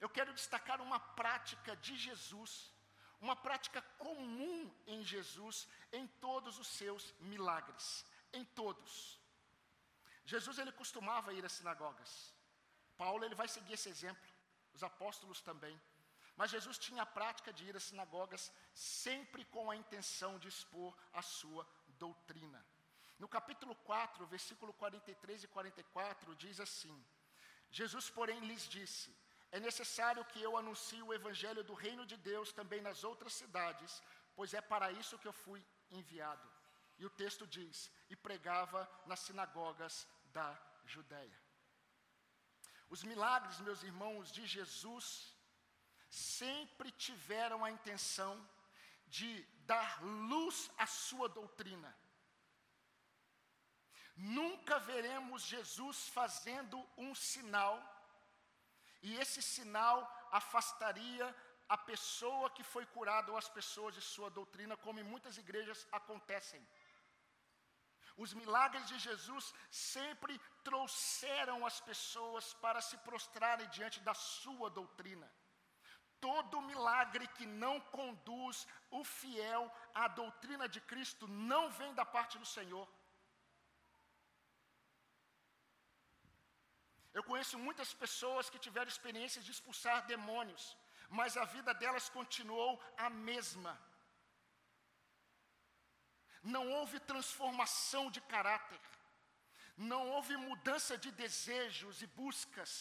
eu 0.00 0.08
quero 0.08 0.32
destacar 0.32 0.80
uma 0.80 0.98
prática 0.98 1.76
de 1.76 1.96
Jesus, 1.96 2.72
uma 3.20 3.36
prática 3.36 3.82
comum 3.98 4.72
em 4.86 5.04
Jesus, 5.04 5.68
em 5.92 6.06
todos 6.06 6.58
os 6.58 6.66
seus 6.66 7.14
milagres, 7.20 8.04
em 8.32 8.44
todos. 8.44 9.20
Jesus 10.24 10.58
ele 10.58 10.72
costumava 10.72 11.32
ir 11.32 11.44
às 11.44 11.52
sinagogas. 11.52 12.34
Paulo 13.02 13.24
ele 13.24 13.34
vai 13.34 13.48
seguir 13.48 13.74
esse 13.74 13.88
exemplo 13.88 14.36
os 14.76 14.82
apóstolos 14.82 15.40
também. 15.40 15.76
Mas 16.38 16.50
Jesus 16.50 16.76
tinha 16.86 17.02
a 17.02 17.12
prática 17.18 17.50
de 17.52 17.64
ir 17.68 17.74
às 17.76 17.84
sinagogas 17.84 18.52
sempre 18.74 19.42
com 19.54 19.70
a 19.70 19.76
intenção 19.82 20.38
de 20.38 20.48
expor 20.48 20.94
a 21.12 21.22
sua 21.22 21.66
doutrina. 22.04 22.60
No 23.18 23.26
capítulo 23.36 23.74
4, 23.76 24.26
versículo 24.26 24.72
43 24.74 25.44
e 25.44 25.48
44, 25.48 26.34
diz 26.36 26.60
assim: 26.60 26.96
Jesus, 27.70 28.10
porém, 28.10 28.38
lhes 28.40 28.68
disse: 28.68 29.16
É 29.50 29.58
necessário 29.58 30.26
que 30.26 30.42
eu 30.42 30.58
anuncie 30.58 31.02
o 31.02 31.14
evangelho 31.14 31.64
do 31.64 31.72
reino 31.72 32.04
de 32.04 32.18
Deus 32.18 32.52
também 32.52 32.82
nas 32.82 33.02
outras 33.02 33.32
cidades, 33.32 34.02
pois 34.34 34.52
é 34.52 34.60
para 34.60 34.92
isso 34.92 35.18
que 35.18 35.28
eu 35.28 35.32
fui 35.32 35.64
enviado. 35.90 36.46
E 36.98 37.06
o 37.06 37.14
texto 37.22 37.46
diz: 37.46 37.90
E 38.10 38.14
pregava 38.14 38.86
nas 39.06 39.20
sinagogas 39.20 40.06
da 40.38 40.48
Judéia. 40.84 41.45
Os 42.88 43.02
milagres, 43.02 43.58
meus 43.60 43.82
irmãos, 43.82 44.30
de 44.30 44.46
Jesus 44.46 45.34
sempre 46.08 46.90
tiveram 46.92 47.64
a 47.64 47.70
intenção 47.70 48.34
de 49.08 49.42
dar 49.66 50.02
luz 50.02 50.70
à 50.78 50.86
sua 50.86 51.28
doutrina. 51.28 51.94
Nunca 54.16 54.78
veremos 54.78 55.42
Jesus 55.42 56.08
fazendo 56.08 56.78
um 56.96 57.14
sinal, 57.14 57.76
e 59.02 59.14
esse 59.16 59.42
sinal 59.42 59.98
afastaria 60.32 61.34
a 61.68 61.76
pessoa 61.76 62.48
que 62.50 62.62
foi 62.62 62.86
curada 62.86 63.30
ou 63.30 63.36
as 63.36 63.48
pessoas 63.48 63.94
de 63.94 64.00
sua 64.00 64.30
doutrina, 64.30 64.76
como 64.76 65.00
em 65.00 65.02
muitas 65.02 65.36
igrejas 65.36 65.86
acontecem. 65.92 66.66
Os 68.16 68.32
milagres 68.32 68.86
de 68.90 68.98
Jesus 68.98 69.52
sempre 69.70 70.40
trouxeram 70.64 71.66
as 71.66 71.80
pessoas 71.80 72.54
para 72.54 72.80
se 72.80 72.96
prostrarem 73.08 73.68
diante 73.68 74.00
da 74.00 74.14
sua 74.14 74.70
doutrina. 74.70 75.30
Todo 76.18 76.62
milagre 76.62 77.26
que 77.36 77.46
não 77.46 77.74
conduz 77.98 78.66
o 78.90 79.04
fiel 79.04 79.70
à 79.94 80.08
doutrina 80.08 80.66
de 80.66 80.80
Cristo 80.80 81.28
não 81.28 81.70
vem 81.70 81.92
da 81.94 82.06
parte 82.06 82.38
do 82.38 82.46
Senhor. 82.46 82.88
Eu 87.12 87.22
conheço 87.22 87.58
muitas 87.58 87.92
pessoas 87.94 88.48
que 88.50 88.58
tiveram 88.58 88.88
experiências 88.88 89.44
de 89.44 89.50
expulsar 89.50 90.06
demônios, 90.06 90.64
mas 91.08 91.36
a 91.36 91.44
vida 91.44 91.72
delas 91.74 92.08
continuou 92.08 92.82
a 92.96 93.08
mesma. 93.10 93.72
Não 96.54 96.64
houve 96.74 96.98
transformação 97.00 98.04
de 98.08 98.20
caráter, 98.32 98.80
não 99.76 100.02
houve 100.10 100.36
mudança 100.36 100.96
de 100.96 101.10
desejos 101.10 102.02
e 102.02 102.06
buscas, 102.06 102.72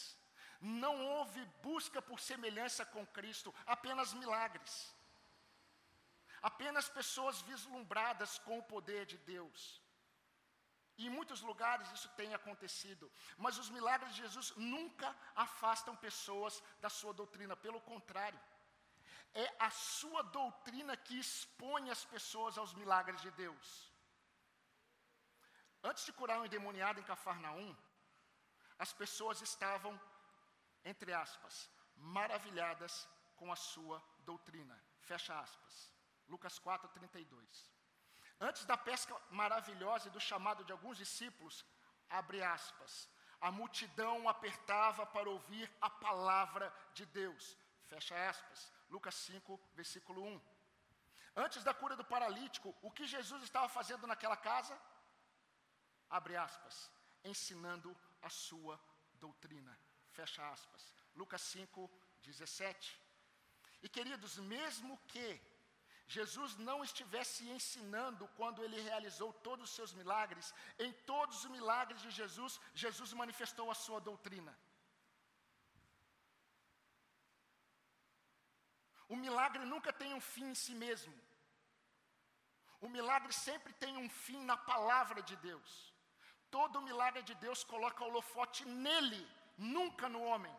não 0.61 0.95
houve 1.13 1.43
busca 1.63 1.99
por 2.09 2.19
semelhança 2.19 2.85
com 2.85 3.03
Cristo, 3.17 3.53
apenas 3.65 4.13
milagres. 4.13 4.93
Apenas 6.51 6.87
pessoas 6.87 7.41
vislumbradas 7.41 8.37
com 8.45 8.59
o 8.59 8.67
poder 8.73 9.03
de 9.07 9.17
Deus. 9.17 9.81
E 10.97 11.07
em 11.07 11.09
muitos 11.09 11.41
lugares 11.41 11.91
isso 11.91 12.09
tem 12.09 12.35
acontecido, 12.35 13.11
mas 13.35 13.57
os 13.57 13.71
milagres 13.71 14.13
de 14.13 14.21
Jesus 14.21 14.53
nunca 14.55 15.13
afastam 15.35 15.95
pessoas 15.95 16.61
da 16.79 16.89
sua 16.89 17.13
doutrina, 17.13 17.55
pelo 17.55 17.81
contrário, 17.81 18.39
é 19.35 19.47
a 19.59 19.69
sua 19.69 20.21
doutrina 20.23 20.95
que 20.95 21.19
expõe 21.19 21.89
as 21.89 22.03
pessoas 22.05 22.57
aos 22.57 22.73
milagres 22.73 23.21
de 23.21 23.31
Deus. 23.31 23.91
Antes 25.83 26.05
de 26.05 26.13
curar 26.13 26.39
um 26.39 26.45
endemoniado 26.45 26.99
em 26.99 27.03
Cafarnaum, 27.03 27.75
as 28.79 28.93
pessoas 28.93 29.41
estavam, 29.41 29.99
entre 30.83 31.11
aspas, 31.13 31.69
maravilhadas 31.95 33.07
com 33.35 33.51
a 33.51 33.55
sua 33.55 34.01
doutrina. 34.19 34.75
Fecha 35.01 35.37
aspas. 35.37 35.93
Lucas 36.27 36.57
4, 36.57 36.87
32. 36.89 37.71
Antes 38.39 38.65
da 38.65 38.77
pesca 38.77 39.15
maravilhosa 39.29 40.07
e 40.07 40.11
do 40.11 40.19
chamado 40.19 40.63
de 40.63 40.71
alguns 40.71 40.97
discípulos, 40.97 41.65
abre 42.09 42.41
aspas, 42.43 43.09
a 43.39 43.51
multidão 43.51 44.27
apertava 44.27 45.05
para 45.05 45.29
ouvir 45.29 45.71
a 45.81 45.89
palavra 45.89 46.73
de 46.93 47.05
Deus. 47.05 47.57
Fecha 47.83 48.15
aspas. 48.29 48.74
Lucas 48.89 49.15
5, 49.15 49.59
versículo 49.73 50.23
1. 50.23 50.41
Antes 51.35 51.63
da 51.63 51.73
cura 51.73 51.95
do 51.95 52.05
paralítico, 52.05 52.73
o 52.81 52.91
que 52.91 53.05
Jesus 53.05 53.43
estava 53.43 53.67
fazendo 53.67 54.07
naquela 54.07 54.37
casa? 54.37 54.79
Abre 56.09 56.35
aspas, 56.35 56.89
ensinando 57.23 57.95
a 58.21 58.29
sua 58.29 58.79
doutrina. 59.15 59.77
Fecha 60.11 60.47
aspas. 60.49 60.93
Lucas 61.15 61.41
5, 61.41 61.89
17. 62.21 63.01
E 63.83 63.89
queridos, 63.89 64.37
mesmo 64.37 64.97
que 65.07 65.41
Jesus 66.07 66.55
não 66.57 66.83
estivesse 66.83 67.47
ensinando 67.49 68.27
quando 68.37 68.63
ele 68.63 68.79
realizou 68.81 69.33
todos 69.33 69.69
os 69.69 69.75
seus 69.75 69.93
milagres, 69.93 70.53
em 70.77 70.91
todos 71.11 71.43
os 71.43 71.51
milagres 71.51 72.01
de 72.01 72.11
Jesus, 72.11 72.59
Jesus 72.73 73.11
manifestou 73.13 73.69
a 73.71 73.75
sua 73.75 73.99
doutrina. 73.99 74.55
O 79.07 79.15
milagre 79.15 79.63
nunca 79.65 79.91
tem 79.93 80.13
um 80.13 80.21
fim 80.21 80.47
em 80.51 80.55
si 80.55 80.73
mesmo. 80.73 81.13
O 82.81 82.89
milagre 82.89 83.33
sempre 83.33 83.73
tem 83.73 83.97
um 83.97 84.09
fim 84.09 84.43
na 84.43 84.57
palavra 84.57 85.21
de 85.21 85.35
Deus. 85.37 85.93
Todo 86.49 86.81
milagre 86.81 87.23
de 87.23 87.35
Deus 87.35 87.63
coloca 87.63 88.03
o 88.03 88.07
holofote 88.07 88.65
nele, 88.65 89.27
nunca 89.57 90.07
no 90.09 90.21
homem. 90.23 90.55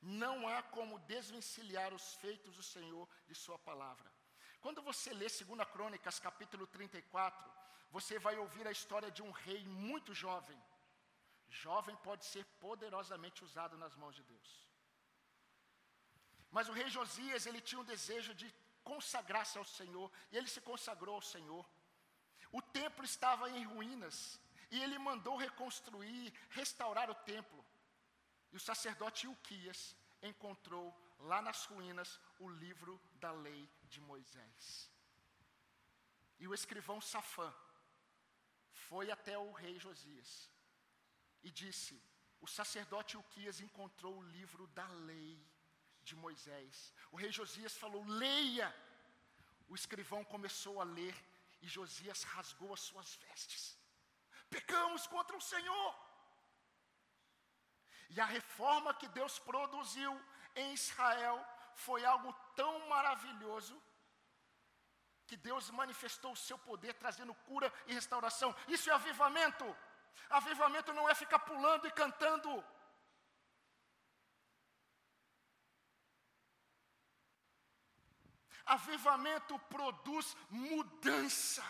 Não 0.00 0.46
há 0.48 0.62
como 0.62 0.98
desvencilhar 1.00 1.92
os 1.94 2.14
feitos 2.16 2.54
do 2.56 2.62
Senhor 2.62 3.08
de 3.26 3.34
Sua 3.34 3.58
palavra. 3.58 4.12
Quando 4.60 4.82
você 4.82 5.12
lê 5.12 5.28
2 5.28 5.68
Crônicas, 5.72 6.18
capítulo 6.18 6.66
34, 6.66 7.50
você 7.90 8.18
vai 8.18 8.36
ouvir 8.36 8.66
a 8.66 8.70
história 8.70 9.10
de 9.10 9.22
um 9.22 9.30
rei 9.30 9.64
muito 9.64 10.12
jovem. 10.12 10.60
Jovem 11.48 11.96
pode 11.96 12.24
ser 12.24 12.44
poderosamente 12.60 13.44
usado 13.44 13.78
nas 13.78 13.94
mãos 13.94 14.14
de 14.16 14.24
Deus. 14.24 14.73
Mas 16.56 16.68
o 16.68 16.76
rei 16.78 16.88
Josias, 16.88 17.46
ele 17.46 17.60
tinha 17.60 17.80
um 17.80 17.90
desejo 17.92 18.32
de 18.40 18.48
consagrar-se 18.90 19.58
ao 19.58 19.64
Senhor, 19.64 20.08
e 20.30 20.36
ele 20.36 20.46
se 20.54 20.60
consagrou 20.60 21.16
ao 21.16 21.28
Senhor. 21.34 21.64
O 22.52 22.62
templo 22.62 23.04
estava 23.04 23.50
em 23.50 23.64
ruínas, 23.64 24.16
e 24.70 24.80
ele 24.80 24.96
mandou 24.96 25.36
reconstruir, 25.36 26.32
restaurar 26.50 27.10
o 27.10 27.20
templo. 27.32 27.60
E 28.52 28.56
o 28.56 28.60
sacerdote 28.60 29.26
Ilquias 29.26 29.96
encontrou 30.22 30.86
lá 31.30 31.42
nas 31.42 31.64
ruínas 31.64 32.20
o 32.38 32.48
livro 32.48 33.00
da 33.14 33.32
lei 33.32 33.68
de 33.92 34.00
Moisés. 34.00 34.88
E 36.38 36.46
o 36.46 36.54
escrivão 36.54 37.00
Safã 37.00 37.52
foi 38.88 39.10
até 39.10 39.36
o 39.36 39.50
rei 39.50 39.76
Josias 39.80 40.48
e 41.42 41.50
disse: 41.50 42.00
O 42.40 42.46
sacerdote 42.46 43.16
Ilquias 43.16 43.60
encontrou 43.60 44.18
o 44.18 44.28
livro 44.38 44.68
da 44.68 44.86
lei 45.10 45.44
de 46.08 46.14
Moisés. 46.24 46.92
O 47.12 47.16
rei 47.16 47.32
Josias 47.40 47.76
falou: 47.84 48.04
Leia. 48.24 48.68
O 49.68 49.74
escrivão 49.74 50.22
começou 50.32 50.74
a 50.80 50.84
ler 50.84 51.14
e 51.62 51.66
Josias 51.76 52.22
rasgou 52.34 52.72
as 52.74 52.80
suas 52.88 53.14
vestes. 53.22 53.62
Pecamos 54.50 55.06
contra 55.06 55.36
o 55.36 55.46
Senhor. 55.52 55.90
E 58.10 58.20
a 58.20 58.26
reforma 58.36 58.92
que 59.00 59.08
Deus 59.18 59.38
produziu 59.38 60.12
em 60.54 60.74
Israel 60.74 61.36
foi 61.86 62.04
algo 62.04 62.32
tão 62.54 62.72
maravilhoso 62.88 63.74
que 65.26 65.36
Deus 65.36 65.70
manifestou 65.70 66.32
o 66.32 66.42
seu 66.48 66.58
poder 66.58 66.92
trazendo 66.94 67.34
cura 67.48 67.72
e 67.86 67.94
restauração. 67.94 68.54
Isso 68.68 68.90
é 68.90 68.92
avivamento. 68.92 69.66
Avivamento 70.28 70.92
não 70.92 71.08
é 71.08 71.14
ficar 71.14 71.40
pulando 71.40 71.86
e 71.88 71.90
cantando. 72.02 72.62
Avivamento 78.66 79.58
produz 79.68 80.36
mudança, 80.50 81.64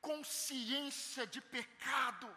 consciência 0.00 1.26
de 1.26 1.40
pecado 1.40 2.34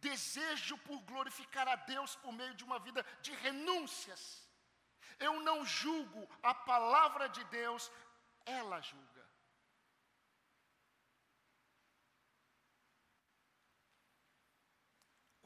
desejo 0.00 0.76
por 0.78 1.00
glorificar 1.02 1.66
a 1.68 1.76
Deus 1.76 2.14
por 2.16 2.32
meio 2.32 2.54
de 2.54 2.64
uma 2.64 2.78
vida 2.78 3.04
de 3.22 3.32
renúncias. 3.46 4.22
Eu 5.18 5.40
não 5.40 5.64
julgo, 5.64 6.28
a 6.42 6.54
palavra 6.54 7.28
de 7.28 7.42
Deus, 7.44 7.90
ela 8.44 8.80
julga. 8.80 9.24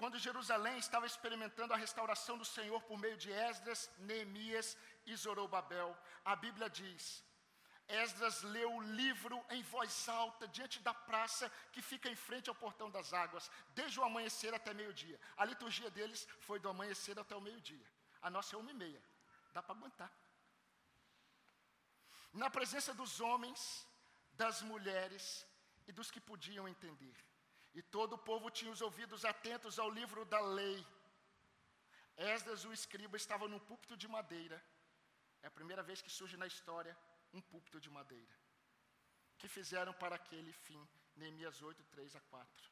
Quando 0.00 0.18
Jerusalém 0.18 0.78
estava 0.78 1.06
experimentando 1.06 1.74
a 1.74 1.76
restauração 1.76 2.36
do 2.38 2.44
Senhor 2.44 2.80
por 2.82 2.98
meio 2.98 3.18
de 3.18 3.30
Esdras, 3.30 3.90
Neemias 3.98 4.76
e 5.06 5.16
Zorobabel, 5.16 5.96
a 6.24 6.36
Bíblia 6.36 6.68
diz: 6.68 7.24
Esdras 7.88 8.42
leu 8.42 8.72
o 8.76 8.80
livro 8.80 9.44
em 9.50 9.62
voz 9.62 10.08
alta, 10.08 10.46
diante 10.48 10.78
da 10.80 10.94
praça 10.94 11.50
que 11.72 11.82
fica 11.82 12.08
em 12.08 12.14
frente 12.14 12.48
ao 12.48 12.54
portão 12.54 12.88
das 12.90 13.12
águas, 13.12 13.50
desde 13.74 13.98
o 13.98 14.04
amanhecer 14.04 14.54
até 14.54 14.72
meio-dia. 14.72 15.18
A 15.36 15.44
liturgia 15.44 15.90
deles 15.90 16.26
foi 16.40 16.60
do 16.60 16.68
amanhecer 16.68 17.18
até 17.18 17.34
o 17.34 17.40
meio-dia. 17.40 17.86
A 18.22 18.30
nossa 18.30 18.54
é 18.54 18.58
uma 18.58 18.70
e 18.70 18.74
meia. 18.74 19.02
Dá 19.52 19.62
para 19.62 19.74
aguentar. 19.74 20.12
Na 22.32 22.48
presença 22.48 22.94
dos 22.94 23.20
homens, 23.20 23.86
das 24.34 24.62
mulheres 24.62 25.44
e 25.88 25.92
dos 25.92 26.10
que 26.10 26.20
podiam 26.20 26.68
entender. 26.68 27.16
E 27.74 27.82
todo 27.82 28.12
o 28.12 28.18
povo 28.18 28.50
tinha 28.50 28.70
os 28.70 28.80
ouvidos 28.80 29.24
atentos 29.24 29.78
ao 29.78 29.90
livro 29.90 30.24
da 30.24 30.40
lei. 30.40 30.86
Esdras, 32.16 32.64
o 32.64 32.72
escriba, 32.72 33.16
estava 33.16 33.48
num 33.48 33.58
púlpito 33.58 33.96
de 33.96 34.06
madeira. 34.06 34.62
É 35.42 35.46
a 35.46 35.56
primeira 35.58 35.82
vez 35.82 36.02
que 36.02 36.10
surge 36.10 36.36
na 36.36 36.46
história 36.46 36.96
um 37.32 37.40
púlpito 37.40 37.80
de 37.80 37.90
madeira. 37.90 38.34
Que 39.38 39.48
fizeram 39.48 39.92
para 39.94 40.16
aquele 40.16 40.52
fim, 40.52 40.88
Neemias 41.16 41.62
8, 41.62 41.82
3 41.84 42.16
a 42.16 42.20
4. 42.20 42.70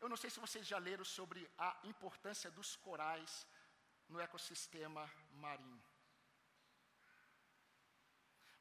Eu 0.00 0.08
não 0.08 0.16
sei 0.16 0.30
se 0.30 0.40
vocês 0.40 0.66
já 0.66 0.78
leram 0.78 1.04
sobre 1.04 1.50
a 1.58 1.78
importância 1.84 2.50
dos 2.50 2.76
corais 2.76 3.46
no 4.08 4.20
ecossistema 4.20 5.10
marinho. 5.32 5.84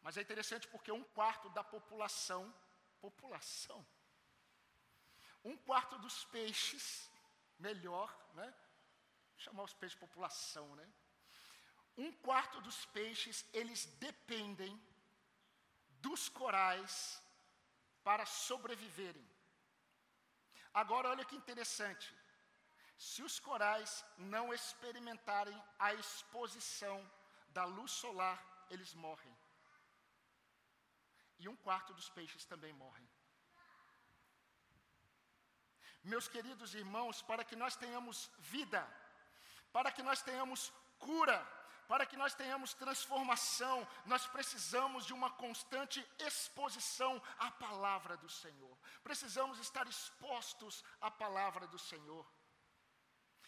Mas 0.01 0.17
é 0.17 0.21
interessante 0.21 0.67
porque 0.67 0.91
um 0.91 1.03
quarto 1.03 1.49
da 1.49 1.63
população, 1.63 2.53
população, 2.99 3.85
um 5.43 5.55
quarto 5.57 5.97
dos 5.99 6.25
peixes, 6.25 7.09
melhor, 7.57 8.09
né? 8.33 8.53
Chamar 9.37 9.63
os 9.63 9.73
peixes 9.73 9.97
de 9.97 10.05
população, 10.05 10.75
né? 10.75 10.93
Um 12.05 12.11
quarto 12.27 12.61
dos 12.67 12.79
peixes, 12.97 13.37
eles 13.59 13.81
dependem 14.07 14.73
dos 16.05 16.29
corais 16.29 16.93
para 18.07 18.25
sobreviverem. 18.25 19.27
Agora, 20.81 21.09
olha 21.09 21.25
que 21.25 21.39
interessante. 21.41 22.07
Se 23.07 23.21
os 23.27 23.35
corais 23.39 23.91
não 24.17 24.45
experimentarem 24.53 25.57
a 25.87 25.93
exposição 25.93 26.97
da 27.57 27.65
luz 27.65 27.91
solar, 27.91 28.37
eles 28.69 28.93
morrem. 28.93 29.35
E 31.41 31.47
um 31.51 31.55
quarto 31.67 31.93
dos 31.93 32.09
peixes 32.17 32.45
também 32.45 32.73
morrem. 32.73 33.07
Meus 36.03 36.27
queridos 36.27 36.73
irmãos, 36.81 37.21
para 37.21 37.43
que 37.43 37.55
nós 37.55 37.75
tenhamos 37.75 38.29
vida, 38.39 38.81
para 39.71 39.91
que 39.91 40.03
nós 40.09 40.21
tenhamos 40.21 40.71
cura, 40.97 41.37
para 41.89 42.05
que 42.05 42.15
nós 42.15 42.35
tenhamos 42.35 42.75
transformação, 42.75 43.75
nós 44.05 44.27
precisamos 44.27 45.07
de 45.07 45.13
uma 45.19 45.31
constante 45.31 45.99
exposição 46.19 47.19
à 47.39 47.49
palavra 47.49 48.15
do 48.15 48.29
Senhor. 48.29 48.77
Precisamos 49.03 49.57
estar 49.57 49.87
expostos 49.87 50.83
à 51.01 51.09
palavra 51.09 51.65
do 51.65 51.79
Senhor. 51.79 52.23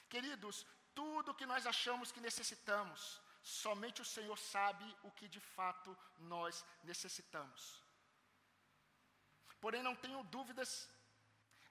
Queridos, 0.09 0.65
tudo 0.95 1.35
que 1.35 1.45
nós 1.45 1.67
achamos 1.67 2.11
que 2.11 2.19
necessitamos, 2.19 3.21
somente 3.43 4.01
o 4.01 4.09
Senhor 4.15 4.39
sabe 4.39 4.87
o 5.03 5.11
que 5.11 5.27
de 5.27 5.39
fato 5.39 5.95
nós 6.17 6.65
necessitamos. 6.83 7.85
Porém, 9.59 9.83
não 9.83 9.95
tenho 9.95 10.23
dúvidas 10.23 10.89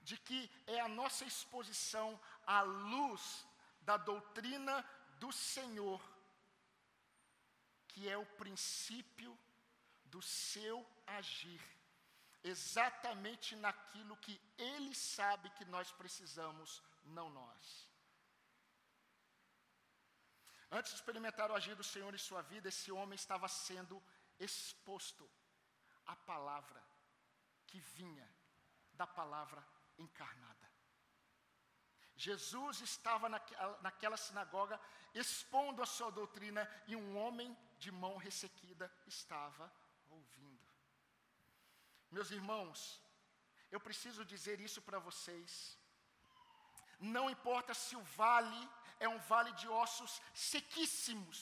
de 0.01 0.15
que 0.15 0.49
é 0.65 0.79
a 0.79 0.87
nossa 0.87 1.25
exposição 1.25 2.17
à 2.47 2.61
luz 2.61 3.45
da 3.81 3.97
doutrina 3.97 4.85
do 5.19 5.33
Senhor 5.33 6.01
que 7.91 8.09
é 8.09 8.17
o 8.17 8.25
princípio 8.41 9.37
do 10.05 10.21
seu 10.21 10.77
agir, 11.19 11.61
exatamente 12.43 13.55
naquilo 13.55 14.17
que 14.17 14.39
Ele 14.57 14.93
sabe 14.93 15.49
que 15.51 15.65
nós 15.65 15.91
precisamos, 15.91 16.81
não 17.03 17.29
nós. 17.29 17.89
Antes 20.69 20.91
de 20.91 20.97
experimentar 20.97 21.51
o 21.51 21.55
agir 21.55 21.75
do 21.75 21.83
Senhor 21.83 22.13
em 22.13 22.17
sua 22.17 22.41
vida, 22.41 22.69
esse 22.69 22.91
homem 22.91 23.15
estava 23.15 23.47
sendo 23.47 24.01
exposto 24.39 25.29
à 26.05 26.15
palavra 26.15 26.81
que 27.67 27.79
vinha 27.79 28.27
da 28.93 29.05
palavra 29.05 29.65
encarnada. 29.97 30.71
Jesus 32.15 32.81
estava 32.81 33.27
naquela 33.81 34.15
sinagoga 34.15 34.79
expondo 35.13 35.81
a 35.81 35.85
sua 35.85 36.11
doutrina 36.11 36.69
e 36.87 36.95
um 36.95 37.17
homem 37.17 37.57
de 37.83 37.91
mão 38.01 38.15
ressequida 38.25 38.85
estava 39.15 39.65
ouvindo. 40.17 40.67
Meus 42.15 42.29
irmãos, 42.37 42.79
eu 43.75 43.79
preciso 43.87 44.29
dizer 44.33 44.57
isso 44.67 44.81
para 44.87 44.99
vocês. 45.07 45.51
Não 47.15 47.25
importa 47.35 47.73
se 47.83 47.95
o 48.01 48.03
vale 48.21 48.61
é 48.99 49.07
um 49.13 49.19
vale 49.31 49.51
de 49.61 49.67
ossos 49.83 50.13
sequíssimos. 50.51 51.39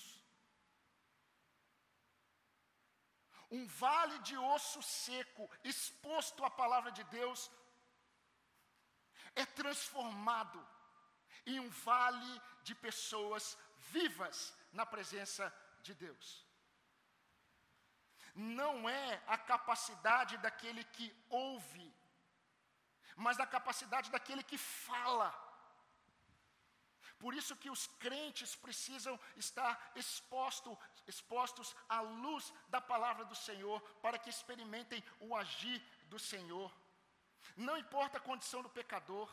Um 3.58 3.66
vale 3.84 4.18
de 4.20 4.36
osso 4.56 4.82
seco, 4.84 5.50
exposto 5.64 6.46
à 6.46 6.52
palavra 6.62 6.92
de 6.98 7.04
Deus, 7.20 7.40
é 9.36 9.46
transformado 9.62 10.60
em 11.46 11.60
um 11.60 11.70
vale 11.88 12.34
de 12.68 12.76
pessoas 12.76 13.58
vivas 13.96 14.38
na 14.72 14.86
presença 14.86 15.44
de 15.48 15.69
Deus. 15.94 16.46
Não 18.36 18.90
é 18.90 19.22
a 19.28 19.38
capacidade 19.38 20.38
daquele 20.38 20.84
que 20.84 21.14
ouve, 21.30 21.94
mas 23.16 23.40
a 23.40 23.46
capacidade 23.46 24.10
daquele 24.10 24.44
que 24.44 24.58
fala. 24.58 25.30
Por 27.20 27.34
isso 27.34 27.56
que 27.56 27.70
os 27.70 27.88
crentes 28.04 28.56
precisam 28.56 29.20
estar 29.36 29.92
exposto, 29.96 30.78
expostos 31.06 31.76
à 31.90 32.00
luz 32.00 32.54
da 32.70 32.80
palavra 32.80 33.26
do 33.26 33.36
Senhor, 33.36 33.82
para 34.02 34.18
que 34.18 34.30
experimentem 34.30 35.04
o 35.20 35.36
agir 35.36 35.82
do 36.06 36.18
Senhor. 36.18 36.74
Não 37.58 37.78
importa 37.78 38.18
a 38.18 38.22
condição 38.22 38.62
do 38.62 38.70
pecador, 38.70 39.30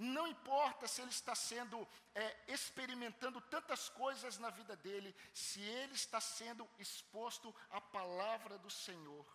não 0.00 0.26
importa 0.26 0.88
se 0.88 1.02
ele 1.02 1.10
está 1.10 1.34
sendo 1.34 1.86
é, 2.14 2.52
experimentando 2.52 3.38
tantas 3.42 3.90
coisas 3.90 4.38
na 4.38 4.48
vida 4.48 4.74
dele, 4.76 5.14
se 5.34 5.60
ele 5.60 5.92
está 5.92 6.20
sendo 6.20 6.68
exposto 6.78 7.54
à 7.68 7.80
palavra 7.80 8.58
do 8.58 8.70
Senhor, 8.70 9.26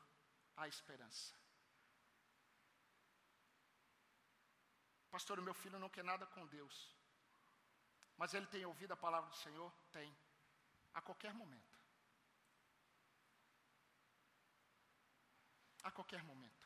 há 0.58 0.67
esperança. 0.67 1.36
Pastor, 5.12 5.39
o 5.39 5.43
meu 5.43 5.54
filho 5.54 5.78
não 5.78 5.89
quer 5.89 6.04
nada 6.04 6.25
com 6.25 6.47
Deus, 6.47 6.93
mas 8.17 8.34
ele 8.34 8.47
tem 8.47 8.65
ouvido 8.65 8.93
a 8.93 8.97
palavra 8.97 9.30
do 9.30 9.36
Senhor? 9.36 9.71
Tem, 9.91 10.13
a 10.95 11.01
qualquer 11.01 11.34
momento. 11.34 11.80
A 15.84 15.91
qualquer 15.91 16.23
momento. 16.23 16.64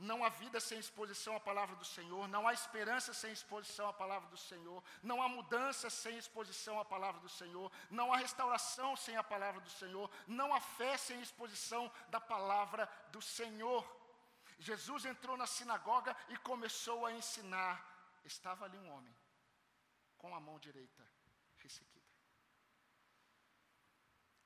Não 0.00 0.24
há 0.24 0.30
vida 0.30 0.58
sem 0.58 0.78
exposição 0.78 1.36
à 1.36 1.40
palavra 1.40 1.76
do 1.76 1.84
Senhor, 1.84 2.26
não 2.26 2.48
há 2.48 2.54
esperança 2.54 3.12
sem 3.12 3.30
exposição 3.32 3.86
à 3.86 3.92
palavra 3.92 4.30
do 4.30 4.36
Senhor, 4.38 4.82
não 5.02 5.20
há 5.22 5.28
mudança 5.28 5.90
sem 5.90 6.16
exposição 6.16 6.80
à 6.80 6.84
palavra 6.86 7.20
do 7.20 7.28
Senhor, 7.28 7.70
não 7.90 8.10
há 8.10 8.16
restauração 8.16 8.96
sem 8.96 9.14
a 9.18 9.22
palavra 9.22 9.60
do 9.60 9.68
Senhor, 9.68 10.10
não 10.26 10.54
há 10.54 10.60
fé 10.60 10.96
sem 10.96 11.20
exposição 11.20 11.92
da 12.08 12.18
palavra 12.18 12.90
do 13.12 13.20
Senhor. 13.20 13.84
Jesus 14.58 15.04
entrou 15.04 15.36
na 15.36 15.46
sinagoga 15.46 16.16
e 16.30 16.36
começou 16.38 17.04
a 17.04 17.12
ensinar. 17.12 17.76
Estava 18.24 18.64
ali 18.64 18.78
um 18.78 18.90
homem 18.90 19.14
com 20.16 20.34
a 20.34 20.40
mão 20.40 20.58
direita 20.58 21.06
ressequida. 21.58 22.08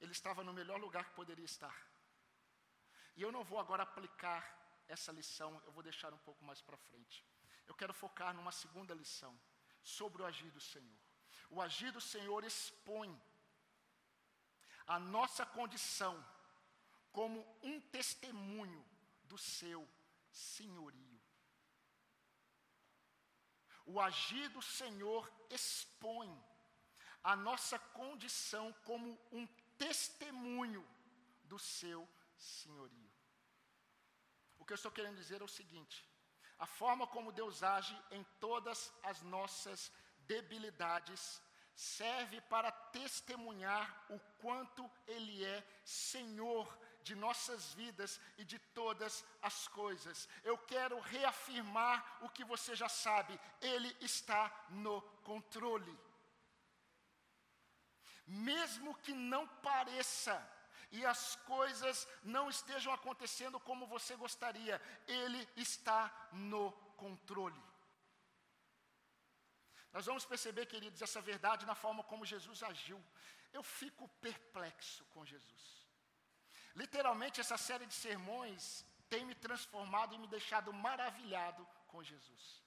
Ele 0.01 0.11
estava 0.11 0.43
no 0.43 0.53
melhor 0.53 0.81
lugar 0.81 1.05
que 1.05 1.15
poderia 1.15 1.45
estar. 1.45 1.77
E 3.15 3.23
eu 3.23 3.31
não 3.31 3.45
vou 3.45 3.61
agora 3.61 3.85
aplicar 3.85 4.64
essa 4.89 5.13
lição 5.13 5.61
eu 5.67 5.73
vou 5.73 5.83
deixar 5.83 6.13
um 6.13 6.19
pouco 6.19 6.45
mais 6.45 6.61
para 6.61 6.77
frente. 6.77 7.25
Eu 7.67 7.75
quero 7.75 7.95
focar 7.95 8.35
numa 8.35 8.53
segunda 8.53 8.95
lição, 8.95 9.39
sobre 9.83 10.23
o 10.23 10.27
agir 10.27 10.51
do 10.51 10.61
Senhor. 10.61 10.99
O 11.51 11.61
agir 11.61 11.91
do 11.93 12.01
Senhor 12.01 12.45
expõe 12.45 13.21
a 14.87 14.99
nossa 14.99 15.47
condição 15.47 16.15
como 17.13 17.45
um 17.63 17.81
testemunho 17.81 18.85
do 19.25 19.39
seu 19.39 19.89
senhorio. 20.31 21.21
O 23.87 24.01
agir 24.01 24.49
do 24.49 24.63
Senhor 24.63 25.31
expõe 25.51 26.31
a 27.23 27.37
nossa 27.37 27.79
condição 27.79 28.73
como 28.85 29.19
um 29.31 29.47
testemunho 29.79 30.87
do 31.45 31.59
seu 31.59 32.09
senhorio. 32.37 33.04
O 34.65 34.67
que 34.67 34.73
eu 34.73 34.77
estou 34.77 34.91
querendo 34.91 35.17
dizer 35.17 35.43
é 35.43 35.45
o 35.45 35.57
seguinte: 35.61 36.09
a 36.59 36.65
forma 36.65 37.07
como 37.07 37.31
Deus 37.31 37.63
age 37.63 37.95
em 38.11 38.25
todas 38.41 38.91
as 39.03 39.21
nossas 39.21 39.93
debilidades 40.21 41.43
serve 41.75 42.41
para 42.53 42.73
testemunhar 42.73 44.07
o 44.09 44.19
quanto 44.39 44.91
Ele 45.07 45.45
é 45.45 45.63
Senhor 45.85 46.67
de 47.03 47.15
nossas 47.15 47.75
vidas 47.75 48.19
e 48.39 48.45
de 48.47 48.59
todas 48.59 49.23
as 49.43 49.69
coisas. 49.69 50.27
Eu 50.43 50.57
quero 50.57 50.99
reafirmar 50.99 52.21
o 52.23 52.31
que 52.31 52.43
você 52.43 52.75
já 52.75 52.89
sabe: 52.89 53.39
Ele 53.61 53.95
está 54.01 54.51
no 54.71 55.03
controle. 55.25 55.95
Mesmo 58.27 58.95
que 58.95 59.13
não 59.13 59.47
pareça, 59.47 60.35
e 60.97 61.05
as 61.05 61.35
coisas 61.53 61.97
não 62.23 62.49
estejam 62.49 62.93
acontecendo 62.93 63.59
como 63.69 63.93
você 63.95 64.15
gostaria, 64.15 64.81
Ele 65.09 65.43
está 65.57 66.03
no 66.33 66.71
controle. 67.03 67.63
Nós 69.93 70.07
vamos 70.07 70.25
perceber, 70.25 70.67
queridos, 70.67 71.03
essa 71.03 71.21
verdade 71.21 71.67
na 71.67 71.75
forma 71.75 72.05
como 72.05 72.31
Jesus 72.35 72.63
agiu. 72.63 73.01
Eu 73.53 73.63
fico 73.63 74.09
perplexo 74.27 75.05
com 75.07 75.25
Jesus. 75.25 75.65
Literalmente, 76.77 77.41
essa 77.41 77.57
série 77.57 77.87
de 77.87 77.95
sermões 77.95 78.87
tem 79.09 79.25
me 79.25 79.35
transformado 79.35 80.15
e 80.15 80.19
me 80.19 80.29
deixado 80.29 80.73
maravilhado 80.73 81.67
com 81.89 82.05
Jesus. 82.05 82.63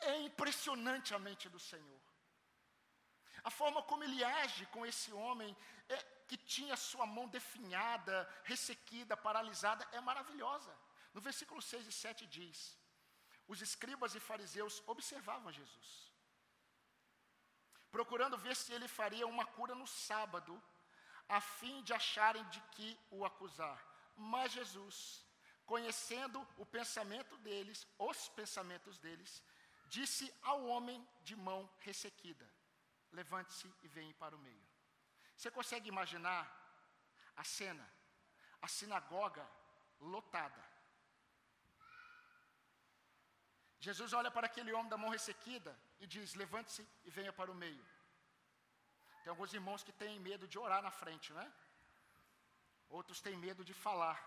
É 0.00 0.18
impressionante 0.20 1.14
a 1.14 1.18
mente 1.18 1.48
do 1.48 1.58
Senhor. 1.58 2.00
A 3.42 3.50
forma 3.50 3.82
como 3.82 4.04
ele 4.04 4.22
age 4.22 4.66
com 4.66 4.84
esse 4.84 5.10
homem 5.12 5.56
é, 5.88 6.17
que 6.28 6.36
tinha 6.36 6.76
sua 6.76 7.06
mão 7.06 7.26
definhada, 7.36 8.16
ressequida, 8.44 9.16
paralisada, 9.16 9.86
é 9.92 10.00
maravilhosa. 10.00 10.72
No 11.14 11.20
versículo 11.28 11.60
6 11.60 11.86
e 11.86 11.92
7 11.92 12.26
diz: 12.26 12.76
Os 13.52 13.60
escribas 13.68 14.14
e 14.14 14.20
fariseus 14.20 14.82
observavam 14.86 15.56
Jesus 15.60 16.08
procurando 17.90 18.36
ver 18.38 18.54
se 18.54 18.72
ele 18.72 18.88
faria 18.88 19.26
uma 19.26 19.44
cura 19.44 19.74
no 19.74 19.86
sábado, 19.86 20.62
a 21.28 21.40
fim 21.40 21.82
de 21.82 21.92
acharem 21.92 22.44
de 22.48 22.60
que 22.72 22.98
o 23.10 23.24
acusar. 23.24 23.78
Mas 24.16 24.52
Jesus, 24.52 25.24
conhecendo 25.66 26.46
o 26.56 26.66
pensamento 26.66 27.36
deles, 27.38 27.86
os 27.98 28.28
pensamentos 28.28 28.98
deles, 28.98 29.42
disse 29.86 30.32
ao 30.42 30.64
homem 30.66 31.06
de 31.22 31.36
mão 31.36 31.68
ressequida: 31.80 32.48
Levante-se 33.12 33.72
e 33.82 33.88
venha 33.88 34.14
para 34.14 34.36
o 34.36 34.38
meio. 34.38 34.67
Você 35.38 35.50
consegue 35.58 35.88
imaginar 35.88 36.42
a 37.36 37.44
cena? 37.44 37.86
A 38.60 38.68
sinagoga 38.76 39.44
lotada. 40.00 40.62
Jesus 43.86 44.12
olha 44.12 44.30
para 44.36 44.46
aquele 44.48 44.72
homem 44.72 44.88
da 44.88 44.98
mão 45.02 45.10
ressequida 45.16 45.72
e 46.00 46.06
diz: 46.14 46.34
Levante-se 46.34 46.84
e 47.04 47.10
venha 47.18 47.32
para 47.32 47.52
o 47.52 47.54
meio. 47.54 47.84
Tem 49.22 49.30
alguns 49.30 49.54
irmãos 49.58 49.84
que 49.84 49.92
têm 49.92 50.18
medo 50.18 50.48
de 50.48 50.58
orar 50.58 50.82
na 50.82 50.90
frente, 50.90 51.32
não 51.32 51.40
é? 51.40 51.52
Outros 52.88 53.20
têm 53.20 53.36
medo 53.36 53.64
de 53.64 53.72
falar. 53.72 54.18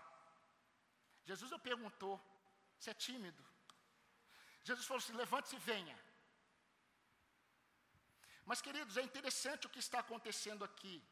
Jesus 1.26 1.52
perguntou: 1.60 2.14
Você 2.78 2.90
é 2.90 2.94
tímido? 2.94 3.44
Jesus 4.64 4.86
falou 4.86 5.02
assim: 5.02 5.12
Levante-se 5.12 5.56
e 5.56 5.58
venha. 5.58 5.98
Mas, 8.44 8.60
queridos, 8.60 8.96
é 8.96 9.02
interessante 9.02 9.66
o 9.66 9.70
que 9.70 9.78
está 9.78 9.98
acontecendo 10.00 10.64
aqui. 10.64 11.02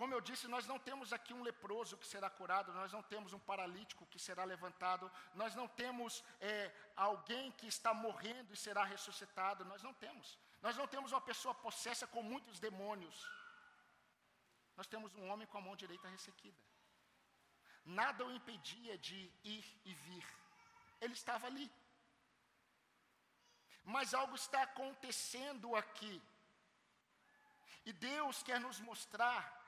Como 0.00 0.14
eu 0.14 0.20
disse, 0.28 0.48
nós 0.48 0.66
não 0.66 0.78
temos 0.78 1.12
aqui 1.12 1.32
um 1.34 1.42
leproso 1.42 1.98
que 1.98 2.06
será 2.06 2.28
curado, 2.30 2.72
nós 2.72 2.90
não 2.90 3.02
temos 3.02 3.34
um 3.34 3.38
paralítico 3.38 4.06
que 4.06 4.18
será 4.18 4.44
levantado, 4.44 5.10
nós 5.34 5.54
não 5.54 5.68
temos 5.68 6.24
é, 6.40 6.72
alguém 6.96 7.52
que 7.52 7.66
está 7.66 7.92
morrendo 7.92 8.54
e 8.54 8.56
será 8.56 8.82
ressuscitado, 8.82 9.66
nós 9.66 9.82
não 9.82 9.92
temos. 9.92 10.38
Nós 10.62 10.74
não 10.74 10.86
temos 10.86 11.12
uma 11.12 11.20
pessoa 11.20 11.54
possessa 11.54 12.06
com 12.06 12.22
muitos 12.22 12.58
demônios. 12.58 13.18
Nós 14.74 14.86
temos 14.86 15.14
um 15.14 15.28
homem 15.28 15.46
com 15.46 15.58
a 15.58 15.60
mão 15.60 15.76
direita 15.76 16.08
ressequida. 16.08 16.62
Nada 17.84 18.24
o 18.24 18.32
impedia 18.32 18.96
de 18.96 19.30
ir 19.44 19.66
e 19.84 19.92
vir. 19.92 20.26
Ele 20.98 21.12
estava 21.12 21.46
ali. 21.46 21.70
Mas 23.84 24.14
algo 24.14 24.34
está 24.34 24.62
acontecendo 24.62 25.74
aqui. 25.74 26.22
E 27.84 27.92
Deus 27.92 28.42
quer 28.42 28.60
nos 28.60 28.80
mostrar 28.80 29.60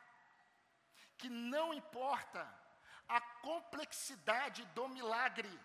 que 1.17 1.29
não 1.29 1.73
importa 1.73 2.43
a 3.09 3.21
complexidade 3.21 4.65
do 4.67 4.89
milagre 4.89 5.61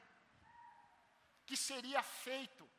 que 1.45 1.55
seria 1.55 2.01
feito, 2.03 2.69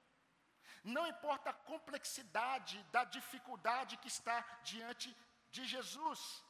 não 0.84 1.06
importa 1.06 1.50
a 1.50 1.54
complexidade 1.54 2.82
da 2.92 3.04
dificuldade 3.04 3.96
que 3.96 4.08
está 4.08 4.40
diante 4.62 5.14
de 5.50 5.64
Jesus. 5.64 6.44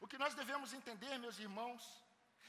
O 0.00 0.06
que 0.06 0.18
nós 0.18 0.34
devemos 0.34 0.72
entender, 0.72 1.18
meus 1.18 1.38
irmãos, 1.38 2.03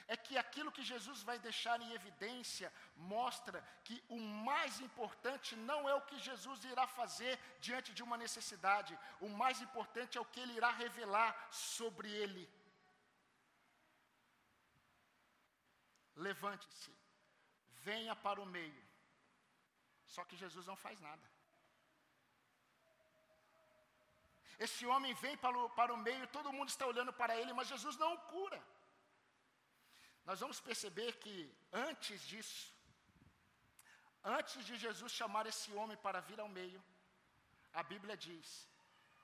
é 0.08 0.16
que 0.16 0.38
aquilo 0.38 0.72
que 0.72 0.84
Jesus 0.84 1.22
vai 1.24 1.38
deixar 1.40 1.82
em 1.82 1.92
evidência 1.94 2.72
mostra 2.96 3.64
que 3.84 4.04
o 4.08 4.20
mais 4.20 4.80
importante 4.80 5.56
não 5.56 5.90
é 5.90 5.94
o 5.96 6.02
que 6.02 6.20
Jesus 6.20 6.64
irá 6.64 6.86
fazer 6.88 7.40
diante 7.60 7.94
de 7.94 8.04
uma 8.04 8.18
necessidade, 8.18 8.98
o 9.20 9.30
mais 9.30 9.62
importante 9.62 10.18
é 10.18 10.22
o 10.22 10.26
que 10.26 10.40
ele 10.40 10.54
irá 10.54 10.70
revelar 10.70 11.32
sobre 11.52 12.10
ele. 12.10 12.48
Levante-se, 16.16 16.92
venha 17.90 18.16
para 18.16 18.40
o 18.40 18.46
meio. 18.46 18.86
Só 20.06 20.24
que 20.24 20.38
Jesus 20.38 20.66
não 20.68 20.76
faz 20.76 21.00
nada. 21.00 21.36
Esse 24.58 24.86
homem 24.86 25.14
vem 25.16 25.36
para 25.36 25.58
o, 25.58 25.70
para 25.72 25.94
o 25.94 25.98
meio, 25.98 26.28
todo 26.28 26.54
mundo 26.54 26.70
está 26.70 26.86
olhando 26.86 27.12
para 27.12 27.36
ele, 27.36 27.52
mas 27.52 27.68
Jesus 27.68 27.98
não 27.98 28.14
o 28.14 28.20
cura. 28.34 28.62
Nós 30.28 30.40
vamos 30.44 30.60
perceber 30.60 31.12
que 31.24 31.36
antes 31.72 32.22
disso, 32.32 32.74
antes 34.24 34.66
de 34.66 34.76
Jesus 34.86 35.12
chamar 35.12 35.46
esse 35.52 35.72
homem 35.80 35.98
para 36.06 36.20
vir 36.30 36.40
ao 36.40 36.50
meio, 36.60 36.82
a 37.74 37.84
Bíblia 37.84 38.18
diz: 38.18 38.48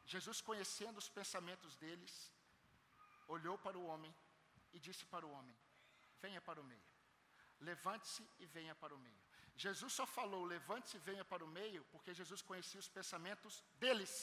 Jesus, 0.05 0.39
conhecendo 0.49 0.97
os 0.99 1.09
pensamentos 1.09 1.75
deles, 1.83 2.13
olhou 3.27 3.57
para 3.57 3.77
o 3.77 3.85
homem 3.85 4.13
e 4.73 4.79
disse 4.79 5.05
para 5.05 5.25
o 5.25 5.31
homem: 5.31 5.57
Venha 6.21 6.41
para 6.41 6.61
o 6.61 6.63
meio. 6.63 6.87
Levante-se 7.59 8.23
e 8.39 8.45
venha 8.45 8.75
para 8.75 8.93
o 8.93 8.99
meio. 8.99 9.21
Jesus 9.55 9.91
só 9.93 10.05
falou: 10.05 10.43
Levante-se 10.45 10.97
e 10.97 11.05
venha 11.09 11.25
para 11.25 11.43
o 11.43 11.47
meio, 11.47 11.83
porque 11.91 12.13
Jesus 12.13 12.41
conhecia 12.41 12.79
os 12.79 12.89
pensamentos 12.97 13.63
deles. 13.83 14.13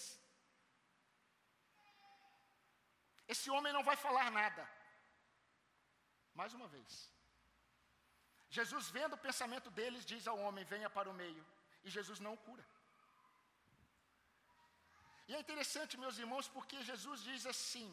Esse 3.26 3.50
homem 3.50 3.72
não 3.72 3.82
vai 3.82 3.96
falar 3.96 4.30
nada. 4.30 4.77
Mais 6.40 6.53
uma 6.59 6.68
vez. 6.74 6.92
Jesus, 8.57 8.88
vendo 8.96 9.14
o 9.16 9.24
pensamento 9.29 9.70
deles, 9.79 10.09
diz 10.12 10.27
ao 10.27 10.38
homem: 10.44 10.70
Venha 10.74 10.90
para 10.96 11.11
o 11.12 11.18
meio. 11.22 11.44
E 11.85 11.90
Jesus 11.96 12.18
não 12.27 12.35
o 12.37 12.42
cura. 12.48 12.64
E 15.29 15.35
é 15.37 15.40
interessante, 15.44 16.03
meus 16.05 16.18
irmãos, 16.24 16.46
porque 16.57 16.79
Jesus 16.90 17.22
diz 17.31 17.44
assim: 17.55 17.88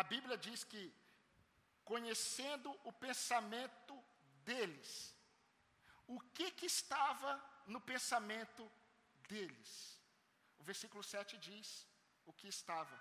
a 0.00 0.02
Bíblia 0.12 0.36
diz 0.46 0.60
que, 0.72 0.82
conhecendo 1.84 2.70
o 2.90 2.92
pensamento 3.06 3.96
deles, 4.50 4.90
o 6.06 6.18
que 6.36 6.50
que 6.58 6.66
estava 6.66 7.32
no 7.74 7.80
pensamento 7.92 8.64
deles? 9.28 9.70
O 10.60 10.64
versículo 10.70 11.02
7 11.02 11.38
diz 11.48 11.68
o 12.26 12.32
que 12.32 12.48
estava. 12.56 12.96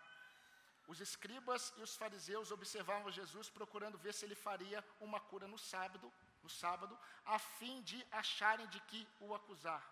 Os 0.92 1.00
escribas 1.00 1.74
e 1.78 1.82
os 1.86 1.94
fariseus 2.02 2.52
observavam 2.56 3.16
Jesus 3.18 3.50
procurando 3.58 4.02
ver 4.06 4.14
se 4.14 4.26
ele 4.26 4.36
faria 4.48 4.80
uma 5.00 5.20
cura 5.30 5.48
no 5.52 5.58
sábado, 5.58 6.08
no 6.44 6.50
sábado, 6.50 6.96
a 7.36 7.38
fim 7.58 7.76
de 7.90 8.00
acharem 8.22 8.68
de 8.74 8.80
que 8.90 9.02
o 9.26 9.34
acusar. 9.34 9.84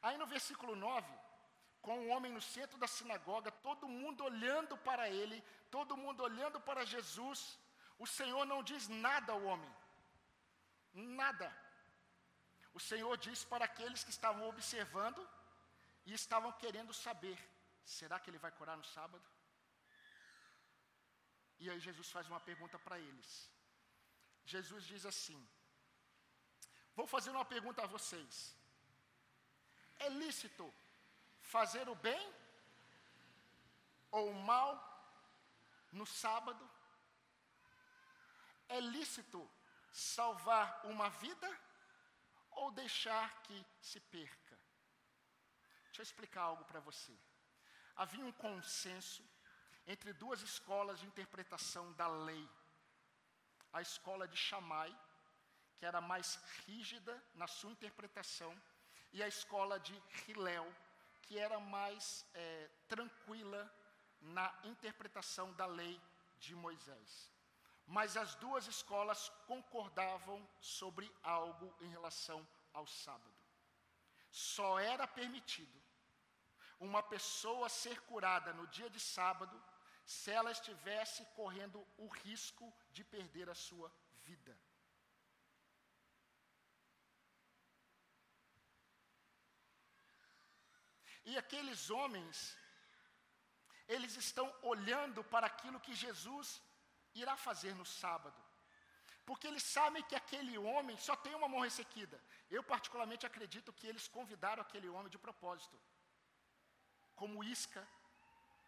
Aí 0.00 0.16
no 0.20 0.28
versículo 0.34 0.76
9, 0.76 1.12
com 1.86 1.96
o 1.98 2.08
homem 2.12 2.32
no 2.36 2.40
centro 2.40 2.78
da 2.78 2.86
sinagoga, 2.86 3.50
todo 3.68 3.88
mundo 3.88 4.22
olhando 4.22 4.76
para 4.88 5.08
ele, 5.10 5.42
todo 5.68 5.96
mundo 5.96 6.22
olhando 6.28 6.60
para 6.60 6.84
Jesus, 6.94 7.58
o 7.98 8.06
Senhor 8.06 8.44
não 8.52 8.62
diz 8.62 8.86
nada 8.86 9.32
ao 9.32 9.42
homem. 9.42 9.74
Nada. 10.92 11.48
O 12.72 12.78
Senhor 12.78 13.16
diz 13.26 13.44
para 13.44 13.64
aqueles 13.64 14.04
que 14.04 14.14
estavam 14.18 14.48
observando 14.48 15.28
e 16.06 16.14
estavam 16.14 16.52
querendo 16.52 16.94
saber: 16.94 17.36
será 17.84 18.20
que 18.20 18.30
ele 18.30 18.44
vai 18.46 18.52
curar 18.52 18.76
no 18.76 18.84
sábado? 18.84 19.26
E 21.62 21.68
aí 21.70 21.78
Jesus 21.78 22.10
faz 22.10 22.26
uma 22.32 22.40
pergunta 22.40 22.78
para 22.78 22.98
eles. 22.98 23.30
Jesus 24.52 24.84
diz 24.84 25.04
assim: 25.12 25.40
Vou 26.98 27.06
fazer 27.06 27.30
uma 27.30 27.44
pergunta 27.44 27.82
a 27.82 27.92
vocês. 27.94 28.56
É 29.98 30.08
lícito 30.08 30.66
fazer 31.54 31.86
o 31.88 31.94
bem 31.94 32.34
ou 34.10 34.30
o 34.30 34.42
mal 34.50 34.72
no 35.92 36.06
sábado? 36.06 36.68
É 38.68 38.80
lícito 38.80 39.40
salvar 39.92 40.86
uma 40.86 41.10
vida 41.10 41.50
ou 42.52 42.70
deixar 42.70 43.42
que 43.42 43.66
se 43.80 44.00
perca? 44.00 44.58
Deixa 45.84 46.00
eu 46.00 46.04
explicar 46.04 46.42
algo 46.42 46.64
para 46.64 46.80
você. 46.80 47.14
Havia 47.96 48.24
um 48.24 48.32
consenso 48.32 49.22
entre 49.86 50.12
duas 50.12 50.42
escolas 50.42 51.00
de 51.00 51.06
interpretação 51.06 51.92
da 51.92 52.06
lei. 52.06 52.48
A 53.72 53.80
escola 53.80 54.26
de 54.26 54.36
Shammai, 54.36 54.96
que 55.76 55.86
era 55.86 56.00
mais 56.00 56.36
rígida 56.66 57.22
na 57.34 57.46
sua 57.46 57.70
interpretação, 57.70 58.60
e 59.12 59.22
a 59.22 59.28
escola 59.28 59.78
de 59.80 59.94
Hillel, 60.26 60.72
que 61.22 61.38
era 61.38 61.58
mais 61.58 62.26
é, 62.34 62.70
tranquila 62.88 63.72
na 64.20 64.52
interpretação 64.64 65.52
da 65.54 65.66
lei 65.66 66.00
de 66.38 66.54
Moisés. 66.54 67.30
Mas 67.86 68.16
as 68.16 68.34
duas 68.36 68.66
escolas 68.68 69.28
concordavam 69.46 70.48
sobre 70.60 71.12
algo 71.22 71.74
em 71.80 71.88
relação 71.88 72.46
ao 72.72 72.86
sábado. 72.86 73.34
Só 74.30 74.78
era 74.78 75.08
permitido 75.08 75.80
uma 76.80 77.02
pessoa 77.02 77.68
ser 77.68 78.00
curada 78.10 78.52
no 78.54 78.66
dia 78.68 78.88
de 78.88 78.98
sábado 78.98 79.56
se 80.04 80.30
ela 80.30 80.50
estivesse 80.50 81.24
correndo 81.36 81.78
o 81.98 82.08
risco 82.08 82.66
de 82.90 83.04
perder 83.04 83.48
a 83.50 83.54
sua 83.54 83.92
vida. 84.24 84.58
E 91.30 91.36
aqueles 91.36 91.90
homens, 91.90 92.56
eles 93.86 94.16
estão 94.16 94.46
olhando 94.62 95.22
para 95.22 95.46
aquilo 95.46 95.78
que 95.78 95.94
Jesus 95.94 96.60
irá 97.14 97.36
fazer 97.36 97.74
no 97.74 97.84
sábado. 97.84 98.42
Porque 99.26 99.46
eles 99.46 99.62
sabem 99.62 100.02
que 100.08 100.16
aquele 100.16 100.56
homem 100.58 100.96
só 100.96 101.14
tem 101.14 101.34
uma 101.34 101.46
mão 101.46 101.60
ressequida. 101.60 102.20
Eu, 102.50 102.62
particularmente, 102.64 103.26
acredito 103.26 103.72
que 103.72 103.86
eles 103.86 104.08
convidaram 104.08 104.62
aquele 104.62 104.88
homem 104.88 105.10
de 105.10 105.18
propósito 105.18 105.78
como 107.20 107.44
isca 107.56 107.82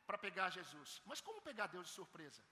para 0.07 0.19
pegar 0.25 0.49
Jesus. 0.59 0.91
Mas 1.11 1.21
como 1.27 1.47
pegar 1.49 1.69
Deus 1.75 1.87
de 1.89 1.95
surpresa? 1.99 2.43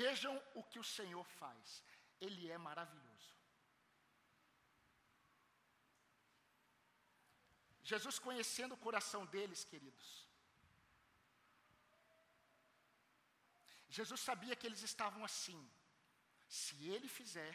Vejam 0.00 0.34
o 0.60 0.62
que 0.70 0.80
o 0.84 0.88
Senhor 0.96 1.26
faz. 1.40 1.66
Ele 2.26 2.50
é 2.50 2.58
maravilhoso. 2.68 3.30
Jesus 7.92 8.18
conhecendo 8.26 8.74
o 8.74 8.82
coração 8.86 9.22
deles, 9.34 9.62
queridos, 9.72 10.08
Jesus 13.98 14.20
sabia 14.28 14.56
que 14.56 14.66
eles 14.66 14.82
estavam 14.90 15.22
assim. 15.24 15.60
Se 16.48 16.76
ele 16.94 17.08
fizer 17.18 17.54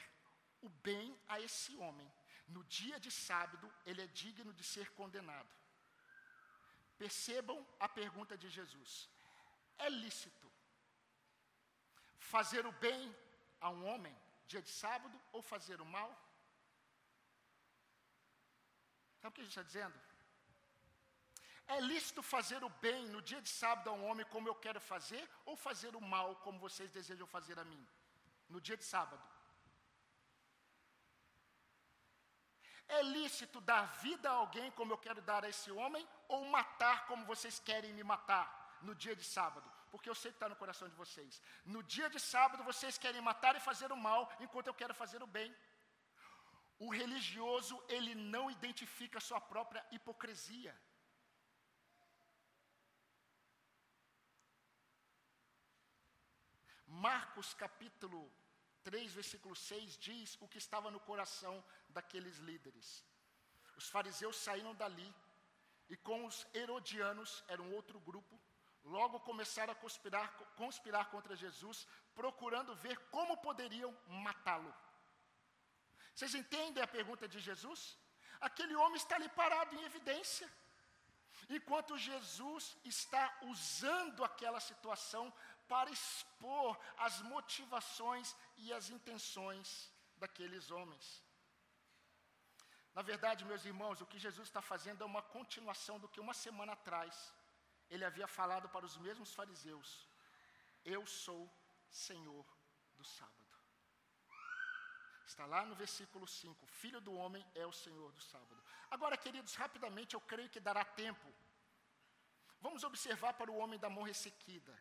o 0.61 0.69
bem 0.87 1.07
a 1.27 1.37
esse 1.47 1.75
homem, 1.83 2.09
no 2.55 2.63
dia 2.65 2.99
de 2.99 3.11
sábado, 3.11 3.71
ele 3.85 4.01
é 4.01 4.07
digno 4.07 4.53
de 4.53 4.63
ser 4.63 4.89
condenado. 4.99 5.49
Percebam 6.97 7.59
a 7.79 7.87
pergunta 7.87 8.37
de 8.37 8.49
Jesus: 8.49 9.09
é 9.77 9.89
lícito 9.89 10.47
fazer 12.33 12.65
o 12.65 12.71
bem 12.73 13.15
a 13.61 13.69
um 13.69 13.85
homem 13.89 14.15
dia 14.51 14.61
de 14.61 14.69
sábado 14.69 15.17
ou 15.31 15.41
fazer 15.41 15.79
o 15.81 15.85
mal? 15.85 16.09
Sabe 19.21 19.31
o 19.31 19.35
que 19.35 19.41
Jesus 19.41 19.57
está 19.57 19.63
dizendo? 19.63 19.97
É 21.75 21.79
lícito 21.81 22.21
fazer 22.23 22.63
o 22.63 22.69
bem 22.85 23.07
no 23.09 23.21
dia 23.21 23.41
de 23.41 23.49
sábado 23.49 23.89
a 23.89 23.93
um 23.93 24.05
homem 24.09 24.25
como 24.33 24.47
eu 24.47 24.55
quero 24.55 24.81
fazer, 24.81 25.23
ou 25.45 25.55
fazer 25.55 25.95
o 25.95 26.01
mal 26.01 26.35
como 26.37 26.63
vocês 26.67 26.91
desejam 26.91 27.27
fazer 27.27 27.59
a 27.59 27.65
mim, 27.71 27.87
no 28.53 28.59
dia 28.59 28.75
de 28.75 28.83
sábado? 28.83 29.23
É 32.97 33.01
lícito 33.03 33.61
dar 33.61 33.83
vida 34.05 34.27
a 34.29 34.33
alguém 34.33 34.71
como 34.71 34.91
eu 34.93 34.97
quero 34.97 35.21
dar 35.21 35.43
a 35.45 35.49
esse 35.49 35.71
homem, 35.71 36.07
ou 36.27 36.45
matar 36.45 37.05
como 37.07 37.25
vocês 37.25 37.59
querem 37.59 37.93
me 37.93 38.03
matar 38.03 38.47
no 38.81 38.95
dia 38.95 39.15
de 39.15 39.23
sábado? 39.23 39.67
Porque 39.91 40.09
eu 40.09 40.15
sei 40.15 40.31
que 40.31 40.37
está 40.37 40.49
no 40.49 40.55
coração 40.55 40.87
de 40.89 40.95
vocês. 40.95 41.41
No 41.65 41.81
dia 41.83 42.09
de 42.09 42.19
sábado 42.19 42.63
vocês 42.63 42.97
querem 42.97 43.21
matar 43.21 43.55
e 43.55 43.59
fazer 43.59 43.91
o 43.91 43.97
mal, 43.97 44.31
enquanto 44.39 44.67
eu 44.67 44.73
quero 44.73 44.95
fazer 45.01 45.21
o 45.21 45.27
bem. 45.27 45.55
O 46.79 46.89
religioso, 46.89 47.75
ele 47.87 48.15
não 48.15 48.49
identifica 48.49 49.19
sua 49.19 49.39
própria 49.39 49.85
hipocrisia. 49.91 50.75
Marcos 56.87 57.53
capítulo 57.53 58.21
3, 58.89 59.13
versículo 59.19 59.55
6 59.55 59.97
diz 60.07 60.29
o 60.43 60.47
que 60.51 60.59
estava 60.63 60.89
no 60.93 61.01
coração 61.09 61.55
daqueles 61.95 62.37
líderes. 62.49 62.87
Os 63.79 63.87
fariseus 63.95 64.35
saíram 64.45 64.73
dali 64.81 65.09
e 65.93 65.95
com 66.07 66.19
os 66.29 66.37
herodianos, 66.59 67.31
era 67.47 67.61
um 67.65 67.71
outro 67.79 67.99
grupo, 68.07 68.35
logo 68.95 69.19
começaram 69.29 69.73
a 69.73 69.81
conspirar, 69.83 70.27
conspirar 70.61 71.05
contra 71.13 71.35
Jesus, 71.43 71.87
procurando 72.15 72.79
ver 72.85 72.97
como 73.15 73.37
poderiam 73.47 73.91
matá-lo. 74.25 74.73
Vocês 76.15 76.33
entendem 76.41 76.83
a 76.83 76.93
pergunta 76.97 77.27
de 77.27 77.39
Jesus? 77.39 77.81
Aquele 78.47 78.75
homem 78.81 78.99
está 79.03 79.15
ali 79.17 79.29
parado 79.41 79.75
em 79.75 79.83
evidência. 79.89 80.49
Enquanto 81.57 81.97
Jesus 82.09 82.63
está 82.83 83.23
usando 83.53 84.23
aquela 84.23 84.59
situação 84.59 85.31
para 85.71 85.95
expor 85.97 86.69
as 87.07 87.15
motivações 87.33 88.35
e 88.63 88.73
as 88.77 88.89
intenções 88.97 89.67
daqueles 90.23 90.69
homens. 90.75 91.07
Na 92.97 93.03
verdade, 93.11 93.49
meus 93.51 93.65
irmãos, 93.71 94.01
o 94.01 94.09
que 94.11 94.23
Jesus 94.27 94.47
está 94.47 94.61
fazendo 94.61 95.03
é 95.03 95.11
uma 95.13 95.21
continuação 95.37 95.97
do 95.99 96.09
que 96.09 96.19
uma 96.25 96.33
semana 96.45 96.73
atrás 96.73 97.33
ele 97.89 98.05
havia 98.05 98.27
falado 98.27 98.67
para 98.69 98.85
os 98.89 98.97
mesmos 98.97 99.33
fariseus: 99.39 99.89
Eu 100.83 101.05
sou 101.05 101.41
Senhor 101.89 102.45
do 102.97 103.05
sábado. 103.17 103.35
Está 105.25 105.45
lá 105.45 105.61
no 105.65 105.75
versículo 105.75 106.27
5: 106.27 106.65
Filho 106.81 106.99
do 106.99 107.13
homem 107.13 107.45
é 107.53 107.65
o 107.65 107.71
Senhor 107.83 108.11
do 108.11 108.21
sábado. 108.21 108.61
Agora, 108.89 109.15
queridos, 109.25 109.53
rapidamente 109.63 110.15
eu 110.15 110.21
creio 110.21 110.49
que 110.49 110.59
dará 110.59 110.83
tempo. 110.83 111.27
Vamos 112.59 112.83
observar 112.83 113.33
para 113.33 113.51
o 113.51 113.57
homem 113.57 113.79
da 113.79 113.89
mão 113.89 114.03
ressequida. 114.03 114.73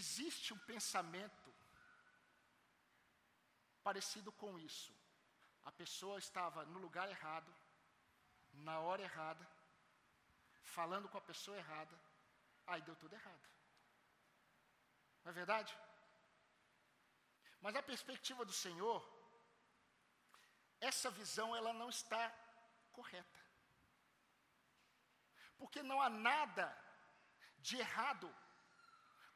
Existe 0.00 0.52
um 0.52 0.58
pensamento 0.70 1.50
parecido 3.86 4.30
com 4.40 4.58
isso. 4.58 4.92
A 5.64 5.72
pessoa 5.80 6.18
estava 6.18 6.64
no 6.72 6.78
lugar 6.84 7.08
errado, 7.08 7.50
na 8.66 8.76
hora 8.80 9.02
errada, 9.08 9.44
falando 10.76 11.08
com 11.08 11.18
a 11.18 11.28
pessoa 11.30 11.56
errada, 11.56 11.96
aí 12.66 12.82
deu 12.82 12.96
tudo 13.02 13.14
errado. 13.14 13.46
Não 15.22 15.30
é 15.30 15.34
verdade? 15.40 15.72
Mas 17.62 17.74
a 17.74 17.82
perspectiva 17.82 18.44
do 18.44 18.52
Senhor, 18.52 19.00
essa 20.78 21.10
visão 21.10 21.56
ela 21.56 21.72
não 21.72 21.88
está 21.88 22.22
correta. 22.92 23.40
Porque 25.56 25.82
não 25.82 26.02
há 26.02 26.10
nada 26.10 26.66
de 27.58 27.78
errado 27.78 28.28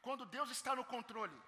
quando 0.05 0.25
Deus 0.37 0.49
está 0.57 0.75
no 0.75 0.85
controle. 0.93 1.39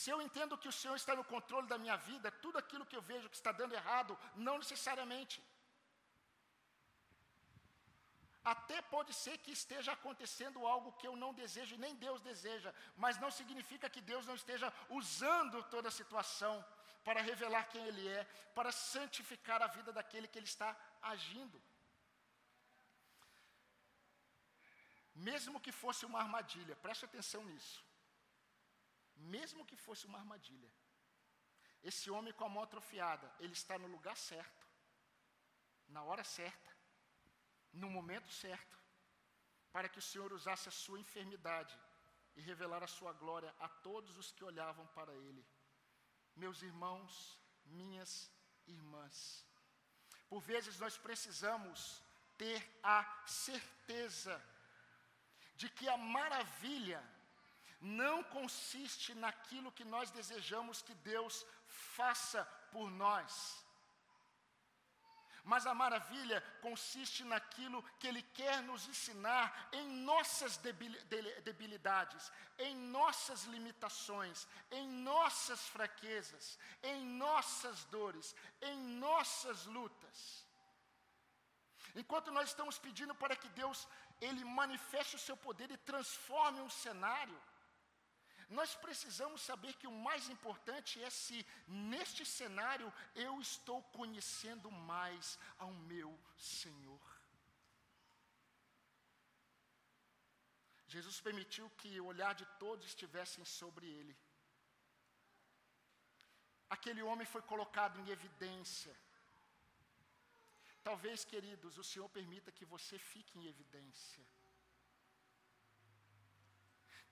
Se 0.00 0.08
eu 0.12 0.18
entendo 0.26 0.58
que 0.62 0.68
o 0.72 0.76
Senhor 0.80 0.96
está 0.96 1.14
no 1.20 1.24
controle 1.32 1.66
da 1.72 1.78
minha 1.84 1.96
vida, 2.10 2.30
tudo 2.44 2.58
aquilo 2.58 2.86
que 2.90 2.96
eu 2.98 3.02
vejo 3.12 3.30
que 3.32 3.40
está 3.40 3.52
dando 3.60 3.74
errado, 3.80 4.18
não 4.34 4.56
necessariamente. 4.58 5.42
Até 8.42 8.80
pode 8.94 9.12
ser 9.12 9.36
que 9.38 9.52
esteja 9.52 9.92
acontecendo 9.92 10.66
algo 10.66 10.92
que 10.98 11.06
eu 11.06 11.14
não 11.22 11.32
desejo 11.34 11.74
e 11.74 11.82
nem 11.84 11.94
Deus 11.94 12.20
deseja, 12.22 12.72
mas 12.96 13.18
não 13.18 13.30
significa 13.30 13.90
que 13.90 14.00
Deus 14.00 14.26
não 14.26 14.34
esteja 14.34 14.72
usando 14.88 15.62
toda 15.64 15.88
a 15.88 15.98
situação 16.00 16.64
para 17.04 17.20
revelar 17.20 17.64
quem 17.68 17.84
Ele 17.86 18.08
é, 18.08 18.24
para 18.54 18.72
santificar 18.72 19.60
a 19.62 19.66
vida 19.66 19.92
daquele 19.92 20.28
que 20.28 20.38
Ele 20.38 20.46
está 20.46 20.74
agindo. 21.02 21.60
Mesmo 25.14 25.60
que 25.60 25.72
fosse 25.72 26.06
uma 26.06 26.20
armadilha, 26.20 26.76
preste 26.76 27.04
atenção 27.04 27.44
nisso. 27.44 27.84
Mesmo 29.16 29.66
que 29.66 29.76
fosse 29.76 30.06
uma 30.06 30.18
armadilha, 30.18 30.70
esse 31.82 32.10
homem 32.10 32.32
com 32.32 32.44
a 32.44 32.48
mão 32.48 32.62
atrofiada, 32.62 33.30
ele 33.38 33.52
está 33.52 33.78
no 33.78 33.86
lugar 33.86 34.16
certo, 34.16 34.66
na 35.88 36.02
hora 36.02 36.24
certa, 36.24 36.70
no 37.72 37.90
momento 37.90 38.30
certo, 38.30 38.78
para 39.72 39.88
que 39.88 39.98
o 39.98 40.02
Senhor 40.02 40.32
usasse 40.32 40.68
a 40.68 40.72
sua 40.72 41.00
enfermidade 41.00 41.78
e 42.36 42.40
revelar 42.40 42.82
a 42.82 42.86
sua 42.86 43.12
glória 43.12 43.54
a 43.58 43.68
todos 43.68 44.16
os 44.16 44.32
que 44.32 44.44
olhavam 44.44 44.86
para 44.88 45.14
ele. 45.14 45.46
Meus 46.34 46.62
irmãos, 46.62 47.38
minhas 47.64 48.30
irmãs, 48.66 49.44
por 50.28 50.40
vezes 50.40 50.78
nós 50.78 50.96
precisamos 50.96 52.02
ter 52.38 52.80
a 52.82 53.24
certeza 53.26 54.42
de 55.60 55.68
que 55.76 55.86
a 55.94 55.96
maravilha 56.18 57.00
não 57.80 58.16
consiste 58.36 59.10
naquilo 59.24 59.72
que 59.78 59.84
nós 59.94 60.10
desejamos 60.18 60.80
que 60.86 60.94
Deus 61.12 61.34
faça 61.96 62.42
por 62.72 62.90
nós. 62.90 63.32
Mas 65.52 65.66
a 65.66 65.74
maravilha 65.74 66.38
consiste 66.66 67.24
naquilo 67.24 67.82
que 67.98 68.06
Ele 68.10 68.22
quer 68.40 68.56
nos 68.62 68.86
ensinar 68.92 69.68
em 69.72 69.86
nossas 70.10 70.56
debilidades, 71.48 72.30
em 72.58 72.74
nossas 72.98 73.44
limitações, 73.54 74.46
em 74.70 74.86
nossas 75.12 75.62
fraquezas, 75.68 76.58
em 76.82 77.04
nossas 77.24 77.84
dores, 77.96 78.34
em 78.62 78.78
nossas 79.06 79.66
lutas. 79.66 80.46
Enquanto 81.94 82.30
nós 82.30 82.48
estamos 82.50 82.78
pedindo 82.78 83.14
para 83.14 83.34
que 83.34 83.48
Deus 83.62 83.88
ele 84.20 84.44
manifeste 84.44 85.16
o 85.16 85.24
seu 85.26 85.36
poder 85.36 85.70
e 85.70 85.76
transforme 85.76 86.60
um 86.60 86.70
cenário, 86.70 87.38
nós 88.58 88.74
precisamos 88.74 89.40
saber 89.42 89.72
que 89.74 89.86
o 89.86 89.98
mais 90.06 90.28
importante 90.28 91.02
é 91.02 91.08
se 91.08 91.46
neste 91.68 92.24
cenário 92.24 92.92
eu 93.14 93.40
estou 93.40 93.80
conhecendo 93.98 94.70
mais 94.70 95.38
ao 95.58 95.70
meu 95.90 96.10
Senhor. 96.36 97.00
Jesus 100.94 101.20
permitiu 101.20 101.70
que 101.78 102.00
o 102.00 102.06
olhar 102.06 102.34
de 102.34 102.44
todos 102.58 102.84
estivessem 102.84 103.44
sobre 103.44 103.86
ele. 103.86 104.16
Aquele 106.68 107.02
homem 107.02 107.26
foi 107.34 107.42
colocado 107.42 108.00
em 108.00 108.10
evidência. 108.10 108.92
Talvez, 110.82 111.24
queridos, 111.24 111.76
o 111.78 111.84
Senhor 111.84 112.08
permita 112.08 112.50
que 112.50 112.64
você 112.64 112.98
fique 112.98 113.38
em 113.38 113.46
evidência. 113.46 114.24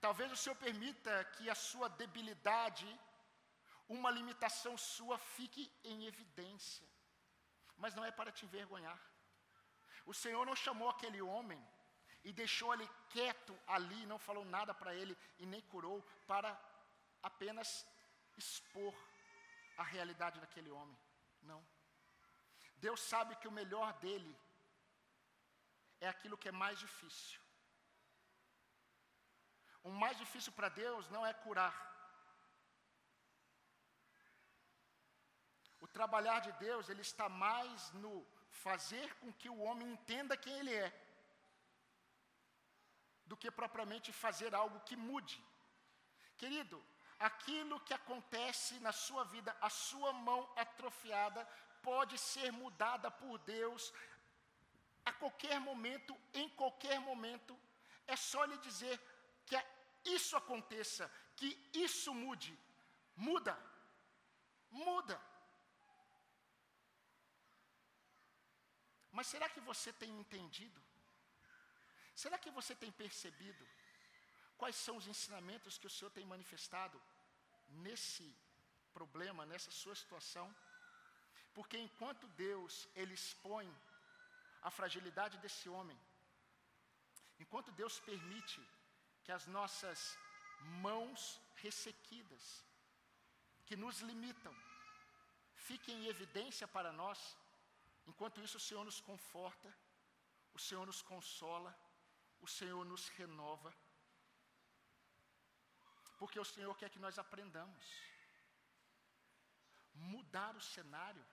Talvez 0.01 0.31
o 0.31 0.37
Senhor 0.37 0.55
permita 0.55 1.23
que 1.35 1.49
a 1.49 1.55
sua 1.55 1.87
debilidade, 1.89 2.87
uma 3.87 4.09
limitação 4.09 4.77
sua, 4.77 5.17
fique 5.17 5.71
em 5.83 6.05
evidência. 6.05 6.87
Mas 7.77 7.93
não 7.95 8.05
é 8.05 8.11
para 8.11 8.31
te 8.31 8.45
envergonhar. 8.45 8.99
O 10.05 10.13
Senhor 10.13 10.45
não 10.45 10.55
chamou 10.55 10.89
aquele 10.89 11.21
homem 11.21 11.61
e 12.23 12.33
deixou 12.33 12.73
ele 12.73 12.89
quieto 13.09 13.57
ali, 13.67 14.05
não 14.05 14.17
falou 14.17 14.43
nada 14.45 14.73
para 14.73 14.95
ele 14.95 15.17
e 15.37 15.45
nem 15.45 15.61
curou, 15.61 16.01
para 16.25 16.49
apenas 17.21 17.85
expor 18.37 18.93
a 19.77 19.83
realidade 19.83 20.39
daquele 20.39 20.71
homem. 20.71 20.97
Não. 21.41 21.65
Deus 22.85 22.99
sabe 23.11 23.35
que 23.35 23.47
o 23.47 23.57
melhor 23.59 23.89
dele 24.03 24.33
é 26.01 26.07
aquilo 26.07 26.39
que 26.41 26.49
é 26.49 26.51
mais 26.63 26.77
difícil. 26.85 27.39
O 29.83 29.91
mais 30.01 30.17
difícil 30.23 30.51
para 30.57 30.69
Deus 30.69 31.09
não 31.09 31.25
é 31.25 31.33
curar. 31.45 31.75
O 35.79 35.87
trabalhar 35.87 36.39
de 36.47 36.51
Deus, 36.65 36.89
ele 36.89 37.01
está 37.09 37.27
mais 37.29 37.91
no 38.03 38.13
fazer 38.65 39.07
com 39.19 39.31
que 39.39 39.49
o 39.49 39.61
homem 39.67 39.87
entenda 39.95 40.41
quem 40.43 40.57
ele 40.59 40.73
é, 40.73 40.89
do 43.25 43.37
que 43.37 43.49
propriamente 43.59 44.11
fazer 44.11 44.53
algo 44.53 44.79
que 44.87 44.95
mude. 44.95 45.37
Querido, 46.35 46.77
aquilo 47.19 47.79
que 47.81 47.93
acontece 47.93 48.79
na 48.79 48.91
sua 48.91 49.23
vida, 49.33 49.55
a 49.61 49.69
sua 49.69 50.11
mão 50.27 50.41
atrofiada, 50.55 51.47
pode 51.89 52.15
ser 52.31 52.49
mudada 52.63 53.09
por 53.21 53.35
Deus 53.55 53.83
a 55.09 55.11
qualquer 55.21 55.57
momento, 55.69 56.13
em 56.41 56.47
qualquer 56.59 56.99
momento. 57.09 57.53
É 58.13 58.15
só 58.31 58.41
lhe 58.49 58.57
dizer: 58.67 58.95
que 59.47 59.57
isso 60.17 60.35
aconteça, 60.41 61.05
que 61.39 61.49
isso 61.85 62.13
mude. 62.23 62.53
Muda. 63.27 63.55
Muda. 64.85 65.17
Mas 69.17 69.27
será 69.33 69.47
que 69.53 69.61
você 69.71 69.91
tem 70.01 70.11
entendido? 70.23 70.81
Será 72.23 72.37
que 72.43 72.51
você 72.59 72.73
tem 72.81 72.91
percebido 73.03 73.65
quais 74.61 74.77
são 74.85 74.95
os 74.99 75.07
ensinamentos 75.13 75.77
que 75.79 75.89
o 75.89 75.93
Senhor 75.95 76.11
tem 76.17 76.25
manifestado 76.33 76.97
nesse 77.85 78.25
problema, 78.97 79.45
nessa 79.51 79.71
sua 79.81 79.95
situação? 80.03 80.47
Porque 81.59 81.77
enquanto 81.85 82.25
Deus 82.47 82.73
ele 82.99 83.13
expõe 83.21 83.69
a 84.67 84.69
fragilidade 84.75 85.35
desse 85.43 85.67
homem, 85.75 85.97
enquanto 87.43 87.73
Deus 87.79 87.95
permite 88.09 88.61
que 89.23 89.31
as 89.37 89.45
nossas 89.57 89.99
mãos 90.85 91.21
ressequidas, 91.63 92.43
que 93.67 93.75
nos 93.83 93.97
limitam, 94.09 94.53
fiquem 95.67 95.95
em 95.97 96.07
evidência 96.13 96.65
para 96.75 96.93
nós. 97.01 97.19
Enquanto 98.11 98.41
isso, 98.45 98.55
o 98.59 98.65
Senhor 98.67 98.85
nos 98.89 99.01
conforta, 99.09 99.69
o 100.53 100.59
Senhor 100.67 100.85
nos 100.91 101.01
consola, 101.01 101.71
o 102.39 102.47
Senhor 102.47 102.85
nos 102.85 103.09
renova. 103.19 103.73
Porque 106.21 106.39
o 106.39 106.49
Senhor 106.53 106.73
quer 106.77 106.89
que 106.89 107.03
nós 107.07 107.19
aprendamos. 107.25 107.85
Mudar 110.13 110.55
o 110.55 110.61
cenário, 110.61 111.25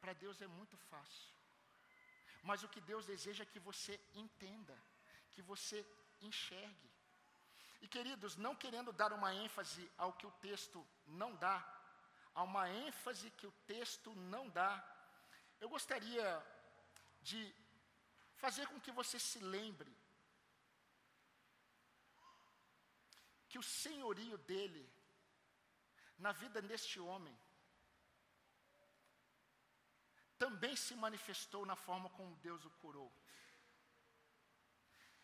para 0.00 0.12
Deus 0.12 0.40
é 0.40 0.46
muito 0.46 0.76
fácil. 0.90 1.28
Mas 2.42 2.62
o 2.62 2.68
que 2.68 2.80
Deus 2.80 3.06
deseja 3.06 3.42
é 3.42 3.52
que 3.52 3.58
você 3.58 4.00
entenda, 4.14 4.76
que 5.32 5.42
você 5.42 5.84
enxergue. 6.20 6.90
E 7.80 7.88
queridos, 7.88 8.36
não 8.36 8.54
querendo 8.54 8.92
dar 8.92 9.12
uma 9.12 9.34
ênfase 9.34 9.90
ao 9.96 10.12
que 10.12 10.26
o 10.26 10.36
texto 10.46 10.86
não 11.06 11.34
dá, 11.36 11.56
a 12.34 12.42
uma 12.42 12.68
ênfase 12.68 13.30
que 13.32 13.46
o 13.46 13.52
texto 13.66 14.14
não 14.14 14.48
dá, 14.48 14.72
eu 15.60 15.68
gostaria 15.68 16.26
de 17.20 17.54
fazer 18.36 18.66
com 18.68 18.80
que 18.80 18.92
você 18.92 19.18
se 19.18 19.40
lembre 19.40 19.92
que 23.48 23.58
o 23.58 23.62
senhorio 23.62 24.38
dele 24.38 24.88
na 26.18 26.32
vida 26.32 26.60
deste 26.60 27.00
homem 27.00 27.36
também 30.38 30.74
se 30.76 30.94
manifestou 30.94 31.66
na 31.66 31.76
forma 31.76 32.08
como 32.10 32.36
Deus 32.36 32.64
o 32.64 32.70
curou. 32.82 33.12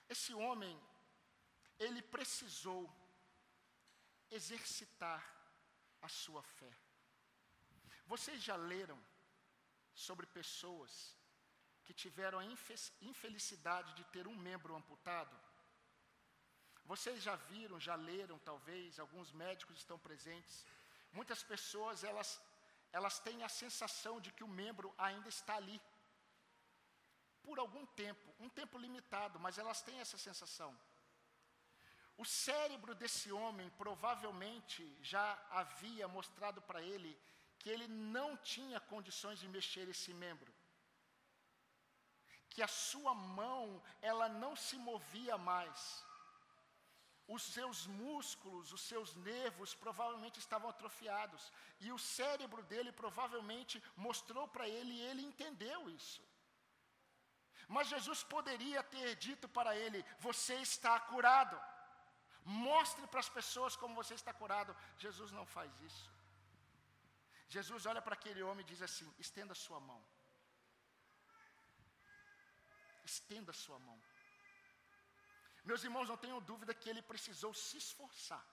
Esse 0.09 0.35
homem 0.35 0.75
ele 1.79 2.03
precisou 2.03 2.83
exercitar 4.31 5.23
a 6.03 6.09
sua 6.09 6.43
fé. 6.43 6.73
Vocês 8.07 8.43
já 8.43 8.57
leram 8.57 8.99
sobre 9.95 10.27
pessoas 10.27 11.17
que 11.85 11.95
tiveram 11.95 12.39
a 12.39 12.45
infelicidade 13.01 13.95
de 13.95 14.05
ter 14.05 14.27
um 14.27 14.37
membro 14.37 14.75
amputado? 14.75 15.35
Vocês 16.85 17.23
já 17.23 17.35
viram, 17.37 17.81
já 17.81 17.95
leram, 17.95 18.39
talvez, 18.41 18.99
alguns 18.99 19.33
médicos 19.33 19.79
estão 19.79 19.99
presentes. 19.99 20.67
Muitas 21.13 21.43
pessoas, 21.43 22.05
elas, 22.05 22.41
elas 22.97 23.17
têm 23.27 23.39
a 23.43 23.55
sensação 23.63 24.15
de 24.25 24.31
que 24.37 24.45
o 24.47 24.55
membro 24.61 24.89
ainda 25.07 25.29
está 25.37 25.55
ali. 25.61 25.79
Por 27.47 27.57
algum 27.63 27.85
tempo, 28.03 28.27
um 28.45 28.51
tempo 28.59 28.79
limitado, 28.85 29.37
mas 29.45 29.59
elas 29.63 29.81
têm 29.87 29.99
essa 30.05 30.19
sensação. 30.27 30.71
O 32.17 32.25
cérebro 32.25 32.93
desse 33.01 33.29
homem 33.41 33.69
provavelmente 33.83 34.83
já 35.13 35.27
havia 35.61 36.07
mostrado 36.17 36.61
para 36.69 36.81
ele 36.93 37.13
que 37.59 37.69
ele 37.75 37.89
não 37.89 38.29
tinha 38.37 38.79
condições 38.93 39.41
de 39.41 39.49
mexer 39.57 39.87
esse 39.89 40.15
membro. 40.25 40.53
Que 42.53 42.63
a 42.63 42.69
sua 42.69 43.13
mão, 43.43 43.83
ela 44.11 44.29
não 44.29 44.55
se 44.55 44.77
movia 44.91 45.37
mais. 45.37 45.81
Os 47.27 47.43
seus 47.43 47.87
músculos, 47.87 48.73
os 48.73 48.83
seus 48.83 49.15
nervos 49.15 49.75
provavelmente 49.75 50.39
estavam 50.39 50.69
atrofiados. 50.69 51.53
E 51.81 51.91
o 51.91 51.99
cérebro 51.99 52.63
dele 52.65 52.93
provavelmente 52.93 53.83
mostrou 53.97 54.47
para 54.49 54.69
ele 54.69 54.93
e 54.93 55.03
ele 55.03 55.23
entendeu 55.23 55.89
isso. 55.89 56.23
Mas 57.67 57.89
Jesus 57.89 58.23
poderia 58.23 58.83
ter 58.83 59.17
dito 59.17 59.49
para 59.49 59.75
ele: 59.77 60.05
Você 60.21 60.55
está 60.57 61.01
curado. 61.01 61.59
Mostre 62.45 63.07
para 63.07 63.21
as 63.21 63.29
pessoas 63.29 63.75
como 63.75 63.95
você 63.95 64.15
está 64.15 64.33
curado. 64.35 64.77
Jesus 64.99 65.31
não 65.33 65.47
faz 65.47 65.81
isso. 65.81 66.13
Jesus 67.49 67.87
olha 67.87 68.03
para 68.03 68.15
aquele 68.15 68.43
homem 68.43 68.65
e 68.65 68.71
diz 68.71 68.83
assim: 68.83 69.13
estenda 69.19 69.53
a 69.53 69.63
sua 69.65 69.81
mão. 69.81 70.03
Estenda 73.05 73.51
a 73.51 73.55
sua 73.55 73.79
mão. 73.79 73.99
Meus 75.65 75.83
irmãos, 75.83 76.09
não 76.09 76.17
tenham 76.17 76.41
dúvida 76.41 76.75
que 76.75 76.89
ele 76.89 77.03
precisou 77.03 77.53
se 77.55 77.77
esforçar. 77.79 78.45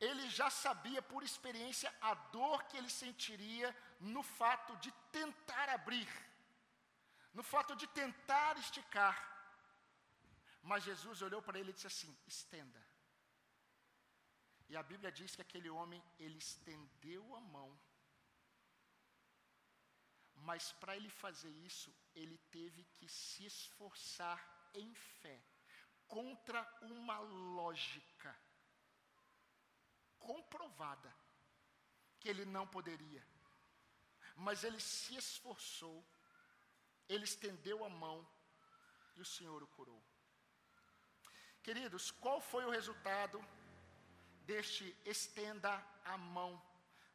Ele 0.00 0.28
já 0.28 0.50
sabia 0.50 1.00
por 1.00 1.22
experiência 1.22 1.92
a 2.00 2.14
dor 2.14 2.64
que 2.64 2.76
ele 2.76 2.90
sentiria 2.90 3.68
no 4.00 4.22
fato 4.22 4.76
de 4.76 4.90
tentar 5.12 5.68
abrir, 5.68 6.08
no 7.32 7.42
fato 7.42 7.76
de 7.76 7.86
tentar 7.86 8.56
esticar. 8.58 9.16
Mas 10.62 10.82
Jesus 10.82 11.22
olhou 11.22 11.40
para 11.40 11.58
ele 11.58 11.70
e 11.70 11.74
disse 11.74 11.86
assim: 11.86 12.16
estenda. 12.26 12.82
E 14.68 14.76
a 14.76 14.82
Bíblia 14.82 15.12
diz 15.12 15.36
que 15.36 15.42
aquele 15.42 15.70
homem, 15.70 16.02
ele 16.18 16.38
estendeu 16.38 17.36
a 17.36 17.40
mão. 17.40 17.78
Mas 20.34 20.72
para 20.72 20.96
ele 20.96 21.08
fazer 21.08 21.50
isso, 21.50 21.94
ele 22.14 22.36
teve 22.50 22.82
que 22.96 23.08
se 23.08 23.44
esforçar 23.44 24.53
em 24.74 24.92
fé, 24.94 25.40
contra 26.06 26.62
uma 26.82 27.18
lógica 27.18 28.36
comprovada, 30.18 31.14
que 32.18 32.28
ele 32.28 32.44
não 32.44 32.66
poderia. 32.66 33.24
Mas 34.36 34.64
ele 34.64 34.80
se 34.80 35.16
esforçou, 35.16 36.04
ele 37.08 37.24
estendeu 37.24 37.84
a 37.84 37.88
mão 37.88 38.26
e 39.16 39.20
o 39.20 39.24
Senhor 39.24 39.62
o 39.62 39.66
curou. 39.68 40.02
Queridos, 41.62 42.10
qual 42.10 42.40
foi 42.40 42.64
o 42.64 42.70
resultado 42.70 43.42
deste 44.42 44.96
estenda 45.04 45.72
a 46.04 46.18
mão, 46.18 46.60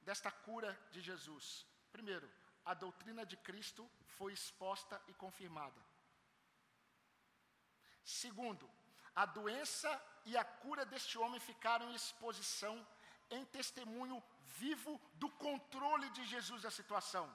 desta 0.02 0.32
cura 0.32 0.72
de 0.92 1.02
Jesus? 1.02 1.66
Primeiro, 1.92 2.30
a 2.66 2.74
doutrina 2.74 3.26
de 3.26 3.38
Cristo 3.38 3.90
foi 4.18 4.34
exposta 4.34 5.02
e 5.08 5.14
confirmada. 5.14 5.89
Segundo, 8.10 8.68
a 9.16 9.26
doença 9.26 9.90
e 10.26 10.36
a 10.36 10.44
cura 10.44 10.84
deste 10.84 11.16
homem 11.20 11.40
ficaram 11.40 11.92
em 11.92 11.96
exposição, 11.96 12.76
em 13.30 13.46
testemunho 13.58 14.18
vivo 14.58 15.00
do 15.14 15.30
controle 15.30 16.10
de 16.10 16.26
Jesus 16.26 16.64
da 16.64 16.72
situação. 16.72 17.26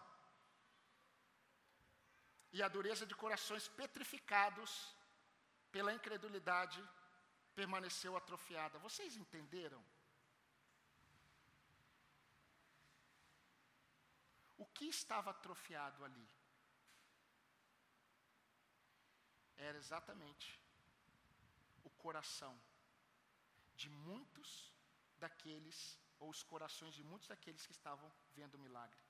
E 2.52 2.60
a 2.60 2.66
dureza 2.66 3.06
de 3.06 3.14
corações 3.14 3.68
petrificados 3.68 4.72
pela 5.70 5.94
incredulidade 5.94 6.82
permaneceu 7.54 8.16
atrofiada. 8.16 8.76
Vocês 8.80 9.16
entenderam? 9.16 9.80
O 14.58 14.66
que 14.66 14.86
estava 14.86 15.30
atrofiado 15.30 16.04
ali? 16.04 16.28
Era 19.56 19.78
exatamente 19.78 20.63
coração 22.04 22.54
de 23.80 23.88
muitos 24.08 24.50
daqueles, 25.24 25.78
ou 26.22 26.28
os 26.34 26.42
corações 26.52 26.94
de 26.98 27.04
muitos 27.10 27.28
daqueles 27.32 27.64
que 27.66 27.76
estavam 27.78 28.08
vendo 28.38 28.54
o 28.56 28.64
milagre. 28.66 29.02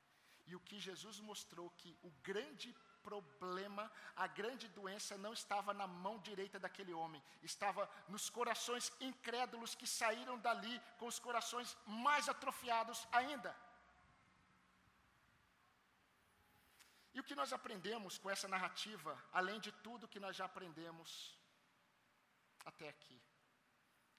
E 0.46 0.54
o 0.56 0.64
que 0.68 0.78
Jesus 0.88 1.16
mostrou 1.30 1.68
que 1.80 1.90
o 2.08 2.10
grande 2.30 2.70
problema, 3.08 3.84
a 4.24 4.26
grande 4.40 4.66
doença 4.78 5.14
não 5.24 5.32
estava 5.40 5.72
na 5.80 5.86
mão 6.04 6.16
direita 6.28 6.58
daquele 6.64 6.94
homem, 7.00 7.22
estava 7.42 7.82
nos 8.14 8.26
corações 8.38 8.92
incrédulos 9.10 9.74
que 9.74 9.86
saíram 9.86 10.36
dali 10.46 10.76
com 10.98 11.06
os 11.12 11.18
corações 11.18 11.76
mais 11.86 12.28
atrofiados 12.34 13.00
ainda. 13.20 13.52
E 17.14 17.20
o 17.20 17.24
que 17.28 17.40
nós 17.40 17.52
aprendemos 17.58 18.18
com 18.18 18.30
essa 18.34 18.48
narrativa, 18.54 19.12
além 19.40 19.58
de 19.66 19.72
tudo 19.86 20.12
que 20.14 20.24
nós 20.24 20.34
já 20.40 20.46
aprendemos 20.46 21.10
até 22.64 22.88
aqui? 22.88 23.20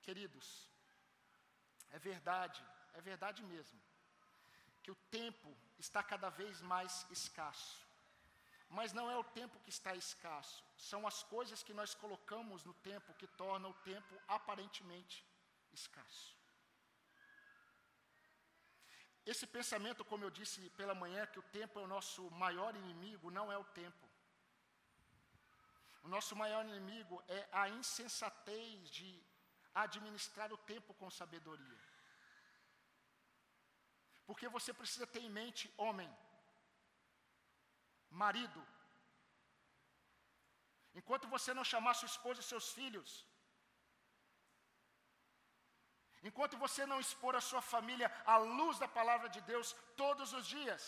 Queridos, 0.01 0.69
é 1.91 1.99
verdade, 1.99 2.63
é 2.93 3.01
verdade 3.01 3.41
mesmo, 3.43 3.79
que 4.83 4.91
o 4.91 4.95
tempo 5.09 5.55
está 5.79 6.03
cada 6.03 6.29
vez 6.29 6.61
mais 6.61 7.05
escasso. 7.09 7.83
Mas 8.69 8.93
não 8.93 9.09
é 9.09 9.17
o 9.17 9.23
tempo 9.23 9.59
que 9.59 9.69
está 9.69 9.95
escasso, 9.95 10.63
são 10.77 11.07
as 11.07 11.23
coisas 11.23 11.63
que 11.63 11.73
nós 11.73 11.93
colocamos 11.93 12.63
no 12.63 12.73
tempo 12.73 13.13
que 13.13 13.27
tornam 13.27 13.69
o 13.71 13.81
tempo 13.91 14.19
aparentemente 14.27 15.25
escasso. 15.71 16.35
Esse 19.25 19.47
pensamento, 19.47 20.05
como 20.05 20.23
eu 20.23 20.29
disse 20.29 20.69
pela 20.71 20.93
manhã, 20.93 21.25
que 21.25 21.39
o 21.39 21.49
tempo 21.59 21.79
é 21.79 21.83
o 21.83 21.87
nosso 21.87 22.29
maior 22.31 22.75
inimigo, 22.75 23.31
não 23.31 23.51
é 23.51 23.57
o 23.57 23.63
tempo. 23.63 24.04
O 26.05 26.09
nosso 26.15 26.33
maior 26.41 26.63
inimigo 26.71 27.15
é 27.37 27.41
a 27.61 27.63
insensatez 27.77 28.89
de 28.97 29.09
administrar 29.83 30.49
o 30.53 30.59
tempo 30.71 30.93
com 30.99 31.09
sabedoria. 31.19 31.79
Porque 34.27 34.47
você 34.55 34.71
precisa 34.81 35.07
ter 35.13 35.21
em 35.23 35.31
mente, 35.39 35.63
homem, 35.85 36.09
marido. 38.23 38.61
Enquanto 40.99 41.27
você 41.35 41.53
não 41.57 41.65
chamar 41.71 41.95
sua 41.95 42.11
esposa 42.13 42.39
e 42.41 42.49
seus 42.51 42.67
filhos, 42.77 43.09
enquanto 46.29 46.55
você 46.65 46.85
não 46.91 46.99
expor 47.05 47.35
a 47.35 47.47
sua 47.49 47.63
família 47.73 48.09
à 48.25 48.37
luz 48.59 48.77
da 48.83 48.87
palavra 48.99 49.27
de 49.35 49.41
Deus 49.41 49.73
todos 50.03 50.31
os 50.33 50.45
dias, 50.55 50.83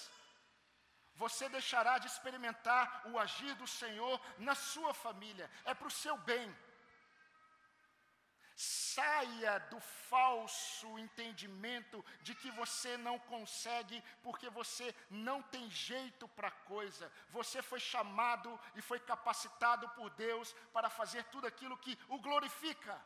você 1.18 1.50
deixará 1.50 1.98
de 1.98 2.08
experimentar 2.08 3.04
o 3.10 3.20
agir 3.20 3.54
do 3.56 3.68
Senhor 3.68 4.22
na 4.38 4.56
sua 4.56 4.94
família, 4.94 5.50
é 5.66 5.74
para 5.74 5.88
o 5.88 5.92
seu 5.92 6.16
bem. 6.18 6.56
Saia 8.56 9.60
do 9.72 9.80
falso 10.10 10.98
entendimento 10.98 12.04
de 12.22 12.34
que 12.34 12.50
você 12.52 12.98
não 12.98 13.20
consegue 13.20 14.04
porque 14.24 14.50
você 14.50 14.96
não 15.12 15.44
tem 15.44 15.70
jeito 15.70 16.28
para 16.30 16.50
coisa. 16.50 17.12
Você 17.30 17.62
foi 17.62 17.80
chamado 17.80 18.60
e 18.76 18.82
foi 18.82 19.00
capacitado 19.00 19.88
por 19.90 20.10
Deus 20.12 20.56
para 20.74 20.90
fazer 20.90 21.24
tudo 21.26 21.46
aquilo 21.46 21.78
que 21.78 21.98
o 22.10 22.20
glorifica. 22.20 23.00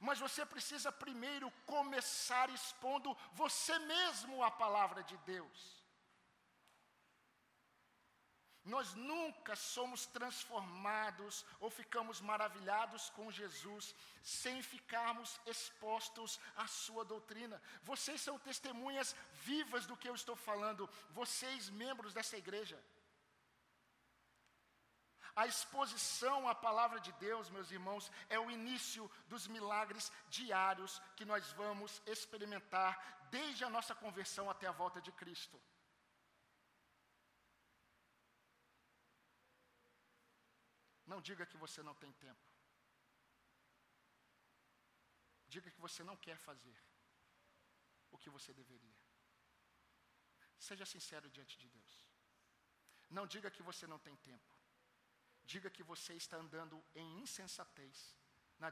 Mas 0.00 0.18
você 0.18 0.46
precisa 0.46 0.90
primeiro 0.90 1.50
começar 1.66 2.48
expondo 2.48 3.14
você 3.34 3.78
mesmo 3.80 4.42
a 4.42 4.50
palavra 4.50 5.02
de 5.02 5.16
Deus. 5.18 5.80
Nós 8.64 8.94
nunca 8.94 9.56
somos 9.56 10.06
transformados 10.06 11.44
ou 11.60 11.70
ficamos 11.70 12.20
maravilhados 12.20 13.10
com 13.10 13.30
Jesus 13.30 13.94
sem 14.22 14.62
ficarmos 14.62 15.40
expostos 15.46 16.38
à 16.56 16.66
sua 16.66 17.04
doutrina. 17.04 17.60
Vocês 17.82 18.20
são 18.20 18.38
testemunhas 18.38 19.16
vivas 19.32 19.86
do 19.86 19.96
que 19.96 20.08
eu 20.08 20.14
estou 20.14 20.36
falando, 20.36 20.88
vocês, 21.10 21.70
membros 21.70 22.14
dessa 22.14 22.36
igreja. 22.36 22.82
A 25.34 25.46
exposição 25.46 26.48
à 26.48 26.54
palavra 26.54 27.00
de 27.00 27.12
Deus, 27.12 27.50
meus 27.50 27.70
irmãos, 27.70 28.10
é 28.28 28.38
o 28.38 28.50
início 28.50 29.10
dos 29.28 29.46
milagres 29.46 30.10
diários 30.28 31.00
que 31.16 31.24
nós 31.24 31.50
vamos 31.52 32.02
experimentar 32.06 33.28
desde 33.30 33.64
a 33.64 33.70
nossa 33.70 33.94
conversão 33.94 34.50
até 34.50 34.66
a 34.66 34.72
volta 34.72 35.00
de 35.00 35.12
Cristo. 35.12 35.60
Não 41.06 41.20
diga 41.20 41.44
que 41.44 41.56
você 41.56 41.82
não 41.82 41.94
tem 41.94 42.12
tempo. 42.12 42.46
Diga 45.48 45.68
que 45.70 45.80
você 45.80 46.04
não 46.04 46.16
quer 46.16 46.36
fazer 46.38 46.76
o 48.12 48.18
que 48.18 48.30
você 48.30 48.52
deveria. 48.52 49.00
Seja 50.58 50.86
sincero 50.86 51.28
diante 51.28 51.58
de 51.58 51.68
Deus. 51.68 51.94
Não 53.10 53.26
diga 53.26 53.50
que 53.50 53.62
você 53.62 53.86
não 53.86 53.98
tem 53.98 54.14
tempo. 54.16 54.49
Diga 55.52 55.68
que 55.76 55.84
você 55.92 56.12
está 56.22 56.36
andando 56.42 56.76
em 56.94 57.06
insensatez 57.22 57.94
na 58.60 58.68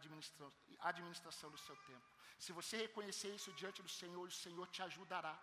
administração, 0.91 1.51
do 1.55 1.61
seu 1.67 1.77
tempo. 1.91 2.07
Se 2.45 2.53
você 2.59 2.75
reconhecer 2.85 3.31
isso 3.35 3.53
diante 3.61 3.83
do 3.87 3.93
Senhor, 4.01 4.25
o 4.29 4.41
Senhor 4.45 4.67
te 4.75 4.81
ajudará. 4.89 5.35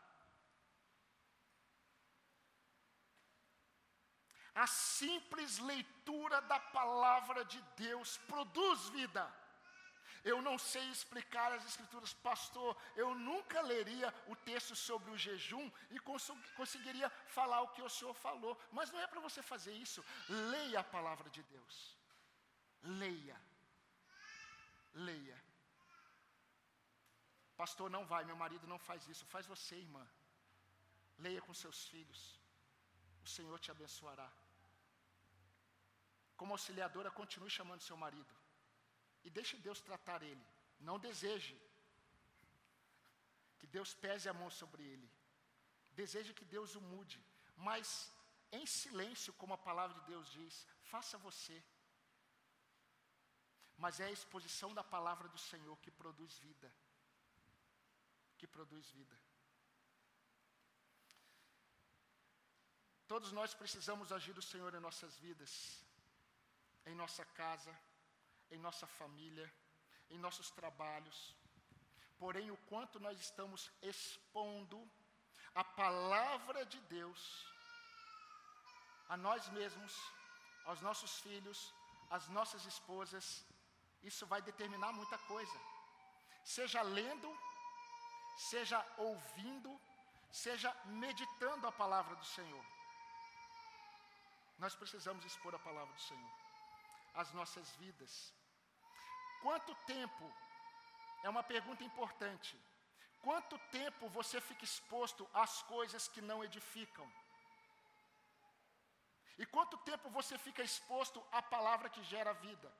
A 4.64 4.68
simples 4.68 5.58
leitura 5.72 6.40
da 6.54 6.60
palavra 6.78 7.44
de 7.54 7.62
Deus 7.86 8.18
produz 8.32 8.88
vida. 9.00 9.24
Eu 10.32 10.38
não 10.46 10.58
sei 10.58 10.84
explicar 10.90 11.50
as 11.54 11.64
escrituras, 11.72 12.12
pastor. 12.28 12.76
Eu 12.96 13.10
nunca 13.14 13.62
leria 13.62 14.12
o 14.28 14.36
texto 14.36 14.76
sobre 14.76 15.12
o 15.12 15.18
jejum 15.26 15.66
e 15.92 16.00
cons 16.00 16.32
conseguiria 16.60 17.10
falar 17.38 17.60
o 17.62 17.72
que 17.74 17.84
o 17.88 17.94
senhor 17.98 18.16
falou. 18.28 18.54
Mas 18.78 18.92
não 18.92 19.00
é 19.00 19.08
para 19.12 19.26
você 19.28 19.42
fazer 19.52 19.74
isso. 19.86 20.04
Leia 20.54 20.80
a 20.80 20.90
palavra 20.96 21.30
de 21.30 21.44
Deus. 21.44 21.76
Leia. 23.02 23.40
Leia. 25.10 25.38
Pastor, 27.62 27.88
não 27.96 28.04
vai, 28.14 28.24
meu 28.26 28.36
marido 28.44 28.66
não 28.74 28.80
faz 28.80 29.08
isso. 29.08 29.28
Faz 29.28 29.46
você, 29.46 29.76
irmã. 29.76 30.06
Leia 31.20 31.42
com 31.48 31.54
seus 31.54 31.86
filhos. 31.92 32.24
O 33.24 33.30
Senhor 33.36 33.60
te 33.60 33.70
abençoará. 33.76 34.30
Como 36.36 36.54
auxiliadora, 36.54 37.12
continue 37.12 37.50
chamando 37.60 37.88
seu 37.90 37.96
marido. 38.06 38.34
E 39.26 39.30
deixe 39.38 39.58
Deus 39.68 39.80
tratar 39.90 40.22
ele. 40.32 40.46
Não 40.90 40.98
deseje 41.08 41.56
que 43.60 43.68
Deus 43.76 43.92
pese 44.06 44.28
a 44.30 44.38
mão 44.42 44.50
sobre 44.62 44.84
ele. 44.94 45.10
Deseje 46.02 46.34
que 46.40 46.46
Deus 46.56 46.76
o 46.76 46.82
mude. 46.94 47.20
Mas 47.68 47.88
em 48.52 48.66
silêncio, 48.66 49.34
como 49.34 49.56
a 49.56 49.64
palavra 49.70 50.00
de 50.00 50.06
Deus 50.12 50.28
diz, 50.38 50.68
faça 50.92 51.18
você. 51.18 51.58
Mas 53.84 54.00
é 54.00 54.06
a 54.06 54.16
exposição 54.18 54.74
da 54.80 54.84
palavra 54.96 55.28
do 55.28 55.42
Senhor 55.50 55.78
que 55.84 55.92
produz 56.02 56.38
vida. 56.48 56.70
Que 58.38 58.48
produz 58.56 58.90
vida. 58.92 59.18
Todos 63.08 63.32
nós 63.32 63.54
precisamos 63.54 64.12
agir 64.12 64.34
do 64.34 64.42
Senhor 64.52 64.74
em 64.74 64.86
nossas 64.88 65.18
vidas, 65.18 65.52
em 66.86 66.96
nossa 66.96 67.24
casa, 67.42 67.74
em 68.52 68.58
nossa 68.58 68.88
família, 68.88 69.52
em 70.10 70.18
nossos 70.18 70.50
trabalhos. 70.52 71.36
Porém, 72.18 72.52
o 72.52 72.58
quanto 72.70 73.00
nós 73.00 73.20
estamos 73.20 73.72
expondo 73.82 74.80
a 75.54 75.64
palavra 75.64 76.66
de 76.66 76.80
Deus 76.82 77.22
a 79.10 79.18
nós 79.18 79.48
mesmos, 79.50 79.94
aos 80.66 80.82
nossos 80.82 81.20
filhos, 81.20 81.74
às 82.10 82.28
nossas 82.30 82.66
esposas, 82.66 83.46
isso 84.04 84.26
vai 84.26 84.42
determinar 84.42 84.92
muita 84.94 85.18
coisa. 85.20 85.60
Seja 86.44 86.82
lendo, 86.82 87.30
seja 88.38 88.86
ouvindo, 88.98 89.80
seja 90.32 90.76
meditando 90.86 91.68
a 91.68 91.72
palavra 91.72 92.16
do 92.16 92.26
Senhor. 92.26 92.66
Nós 94.58 94.76
precisamos 94.76 95.26
expor 95.26 95.54
a 95.54 95.60
palavra 95.60 95.94
do 95.94 96.02
Senhor 96.02 96.45
às 97.16 97.32
nossas 97.34 97.70
vidas. 97.84 98.34
Quanto 99.42 99.74
tempo, 99.96 100.26
é 101.24 101.30
uma 101.30 101.44
pergunta 101.44 101.84
importante, 101.84 102.56
quanto 103.26 103.58
tempo 103.80 104.10
você 104.10 104.40
fica 104.50 104.64
exposto 104.64 105.28
às 105.34 105.62
coisas 105.74 106.08
que 106.08 106.22
não 106.22 106.44
edificam? 106.44 107.08
E 109.38 109.46
quanto 109.46 109.78
tempo 109.90 110.10
você 110.10 110.38
fica 110.38 110.64
exposto 110.64 111.24
à 111.32 111.42
palavra 111.42 111.90
que 111.90 112.04
gera 112.04 112.34
vida? 112.34 112.72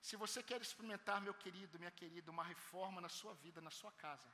Se 0.00 0.16
você 0.16 0.42
quer 0.42 0.60
experimentar, 0.60 1.20
meu 1.20 1.34
querido, 1.42 1.78
minha 1.78 1.90
querida, 1.90 2.30
uma 2.30 2.44
reforma 2.44 3.00
na 3.00 3.08
sua 3.08 3.34
vida, 3.44 3.60
na 3.60 3.70
sua 3.70 3.92
casa, 3.92 4.28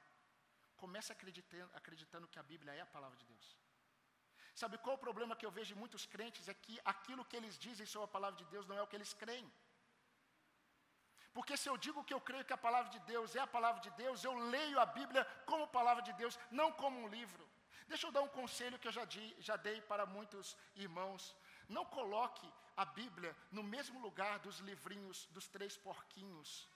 comece 0.76 1.12
acreditando, 1.12 1.70
acreditando 1.80 2.28
que 2.28 2.38
a 2.38 2.42
Bíblia 2.42 2.74
é 2.74 2.80
a 2.80 2.86
palavra 2.86 3.16
de 3.16 3.26
Deus. 3.26 3.56
Sabe 4.60 4.76
qual 4.84 4.96
o 4.96 5.04
problema 5.06 5.36
que 5.38 5.46
eu 5.46 5.54
vejo 5.56 5.72
em 5.72 5.80
muitos 5.82 6.04
crentes? 6.12 6.48
É 6.52 6.54
que 6.64 6.74
aquilo 6.92 7.26
que 7.28 7.36
eles 7.38 7.56
dizem 7.66 7.86
sobre 7.92 8.06
a 8.06 8.14
palavra 8.16 8.38
de 8.40 8.46
Deus 8.52 8.66
não 8.70 8.78
é 8.78 8.82
o 8.82 8.88
que 8.90 8.96
eles 8.98 9.12
creem. 9.22 9.48
Porque 11.36 11.56
se 11.60 11.68
eu 11.70 11.76
digo 11.84 12.02
que 12.06 12.14
eu 12.16 12.20
creio 12.28 12.46
que 12.48 12.56
a 12.56 12.64
palavra 12.66 12.90
de 12.94 13.00
Deus 13.12 13.36
é 13.36 13.42
a 13.44 13.52
palavra 13.56 13.80
de 13.86 13.90
Deus, 14.02 14.24
eu 14.24 14.34
leio 14.54 14.80
a 14.80 14.86
Bíblia 14.98 15.24
como 15.50 15.68
palavra 15.76 16.02
de 16.08 16.12
Deus, 16.22 16.36
não 16.50 16.68
como 16.72 16.96
um 17.02 17.08
livro. 17.16 17.44
Deixa 17.86 18.06
eu 18.06 18.12
dar 18.16 18.22
um 18.22 18.34
conselho 18.40 18.80
que 18.80 18.88
eu 18.88 18.96
já, 18.98 19.04
di, 19.04 19.24
já 19.48 19.56
dei 19.68 19.80
para 19.92 20.04
muitos 20.16 20.56
irmãos. 20.74 21.36
Não 21.68 21.84
coloque 21.84 22.52
a 22.76 22.84
Bíblia 22.84 23.36
no 23.52 23.62
mesmo 23.62 24.00
lugar 24.00 24.34
dos 24.40 24.58
livrinhos 24.58 25.26
dos 25.36 25.46
três 25.46 25.76
porquinhos 25.76 26.68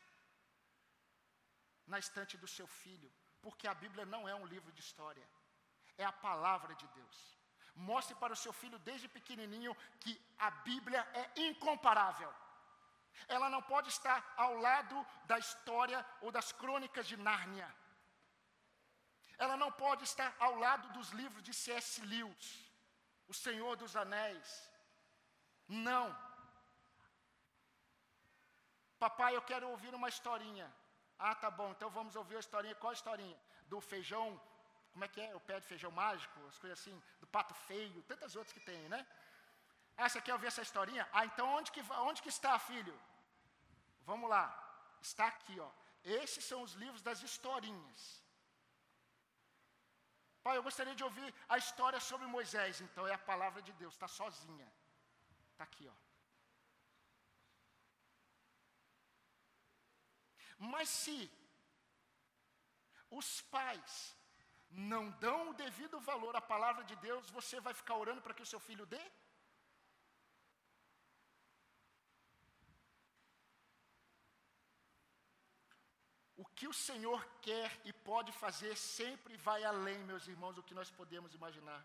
na 1.84 1.98
estante 1.98 2.36
do 2.38 2.46
seu 2.46 2.66
filho, 2.82 3.12
porque 3.40 3.66
a 3.66 3.74
Bíblia 3.74 4.06
não 4.06 4.28
é 4.28 4.34
um 4.34 4.46
livro 4.46 4.70
de 4.70 4.80
história, 4.80 5.28
é 5.98 6.04
a 6.04 6.12
palavra 6.12 6.74
de 6.76 6.86
Deus. 7.00 7.41
Mostre 7.74 8.14
para 8.14 8.32
o 8.32 8.36
seu 8.36 8.52
filho 8.52 8.78
desde 8.78 9.08
pequenininho 9.08 9.76
que 10.00 10.20
a 10.38 10.50
Bíblia 10.50 11.00
é 11.14 11.40
incomparável. 11.48 12.32
Ela 13.28 13.48
não 13.48 13.62
pode 13.62 13.88
estar 13.88 14.34
ao 14.36 14.56
lado 14.56 15.06
da 15.24 15.38
história 15.38 16.04
ou 16.20 16.30
das 16.30 16.52
crônicas 16.52 17.06
de 17.06 17.16
Nárnia. 17.16 17.68
Ela 19.38 19.56
não 19.56 19.70
pode 19.72 20.04
estar 20.04 20.34
ao 20.38 20.54
lado 20.56 20.88
dos 20.96 21.10
livros 21.10 21.42
de 21.42 21.52
C.S. 21.52 22.00
Lewis, 22.02 22.70
O 23.26 23.34
Senhor 23.34 23.76
dos 23.76 23.96
Anéis. 23.96 24.70
Não. 25.66 26.06
Papai, 28.98 29.34
eu 29.34 29.42
quero 29.42 29.68
ouvir 29.68 29.94
uma 29.94 30.08
historinha. 30.08 30.72
Ah, 31.18 31.34
tá 31.34 31.50
bom, 31.50 31.70
então 31.70 31.88
vamos 31.90 32.14
ouvir 32.14 32.36
a 32.36 32.40
historinha. 32.40 32.74
Qual 32.74 32.90
a 32.90 32.94
historinha? 32.94 33.38
Do 33.66 33.80
feijão, 33.80 34.40
como 34.92 35.04
é 35.04 35.08
que 35.08 35.20
é? 35.20 35.34
O 35.34 35.40
pé 35.40 35.58
de 35.60 35.66
feijão 35.66 35.90
mágico, 35.90 36.46
as 36.46 36.58
coisas 36.58 36.78
assim, 36.78 36.96
do 37.20 37.26
pato 37.26 37.54
feio, 37.68 38.02
tantas 38.02 38.36
outras 38.36 38.52
que 38.52 38.60
tem, 38.60 38.88
né? 38.88 39.06
Ah, 39.96 40.08
você 40.08 40.20
quer 40.20 40.34
ouvir 40.34 40.48
essa 40.48 40.62
historinha? 40.62 41.08
Ah, 41.12 41.24
então 41.26 41.46
onde 41.58 41.70
que, 41.72 41.80
onde 42.10 42.22
que 42.22 42.28
está, 42.28 42.58
filho? 42.58 42.98
Vamos 44.04 44.28
lá. 44.28 44.44
Está 45.00 45.26
aqui, 45.28 45.58
ó. 45.60 45.70
Esses 46.04 46.44
são 46.44 46.62
os 46.62 46.72
livros 46.82 47.02
das 47.02 47.22
historinhas. 47.22 48.22
Pai, 50.44 50.56
eu 50.56 50.62
gostaria 50.62 50.94
de 50.94 51.04
ouvir 51.04 51.34
a 51.48 51.56
história 51.56 52.00
sobre 52.00 52.26
Moisés. 52.26 52.80
Então 52.80 53.06
é 53.06 53.14
a 53.14 53.26
palavra 53.32 53.62
de 53.62 53.72
Deus, 53.74 53.94
está 53.94 54.08
sozinha. 54.08 54.70
Está 55.52 55.64
aqui, 55.64 55.88
ó. 55.88 55.96
Mas 60.58 60.88
se 60.88 61.30
os 63.10 63.40
pais 63.42 64.16
não 64.72 65.10
dão 65.10 65.50
o 65.50 65.54
devido 65.54 66.00
valor 66.00 66.34
à 66.36 66.40
palavra 66.40 66.84
de 66.84 66.96
Deus, 66.96 67.30
você 67.30 67.60
vai 67.60 67.74
ficar 67.74 67.96
orando 67.96 68.22
para 68.22 68.34
que 68.34 68.42
o 68.42 68.46
seu 68.46 68.60
filho 68.60 68.86
dê? 68.86 69.00
O 76.36 76.44
que 76.44 76.66
o 76.66 76.72
Senhor 76.72 77.24
quer 77.40 77.80
e 77.84 77.92
pode 77.92 78.32
fazer 78.32 78.76
sempre 78.76 79.36
vai 79.36 79.62
além, 79.62 79.98
meus 80.04 80.26
irmãos, 80.26 80.54
do 80.54 80.62
que 80.62 80.74
nós 80.74 80.90
podemos 80.90 81.34
imaginar. 81.34 81.84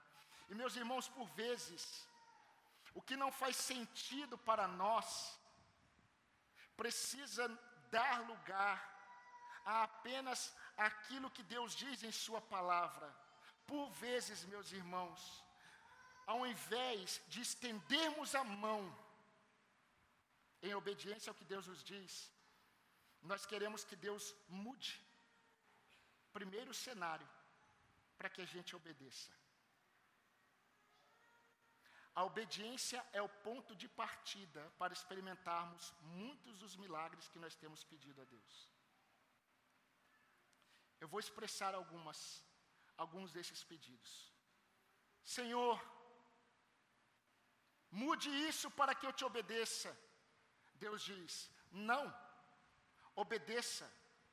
E, 0.50 0.56
meus 0.56 0.76
irmãos, 0.76 1.08
por 1.10 1.28
vezes, 1.30 2.08
o 2.94 3.02
que 3.02 3.16
não 3.16 3.32
faz 3.32 3.56
sentido 3.56 4.38
para 4.38 4.68
nós, 4.68 5.38
precisa 6.76 7.48
dar 7.92 8.22
lugar 8.28 8.78
a 9.66 9.84
apenas 9.84 10.56
aquilo 10.78 11.32
que 11.32 11.44
Deus 11.44 11.76
diz 11.76 12.04
em 12.04 12.12
Sua 12.12 12.42
palavra. 12.42 13.08
Por 13.66 13.90
vezes, 13.92 14.46
meus 14.46 14.72
irmãos, 14.72 15.44
ao 16.26 16.46
invés 16.46 17.22
de 17.28 17.42
estendermos 17.42 18.36
a 18.36 18.44
mão 18.44 18.82
em 20.62 20.74
obediência 20.74 21.30
ao 21.30 21.36
que 21.36 21.46
Deus 21.46 21.68
nos 21.68 21.84
diz, 21.84 22.32
nós 23.22 23.46
queremos 23.46 23.84
que 23.84 23.96
Deus 23.96 24.36
mude. 24.48 25.02
Primeiro 26.32 26.74
cenário, 26.74 27.28
para 28.18 28.30
que 28.30 28.42
a 28.42 28.46
gente 28.46 28.76
obedeça. 28.76 29.32
A 32.14 32.24
obediência 32.24 33.06
é 33.14 33.22
o 33.22 33.30
ponto 33.30 33.76
de 33.76 33.88
partida 33.88 34.62
para 34.80 34.94
experimentarmos 34.94 35.94
muitos 36.02 36.58
dos 36.58 36.76
milagres 36.76 37.28
que 37.30 37.38
nós 37.38 37.56
temos 37.56 37.84
pedido 37.84 38.22
a 38.22 38.26
Deus. 38.26 38.77
Eu 41.02 41.08
vou 41.08 41.20
expressar 41.20 41.74
algumas, 41.76 42.20
alguns 43.04 43.32
desses 43.32 43.64
pedidos. 43.64 44.12
Senhor, 45.24 45.76
mude 47.90 48.30
isso 48.50 48.70
para 48.80 48.96
que 48.96 49.06
eu 49.08 49.14
te 49.14 49.26
obedeça. 49.26 49.92
Deus 50.86 51.02
diz: 51.12 51.34
Não. 51.72 52.06
Obedeça 53.16 53.86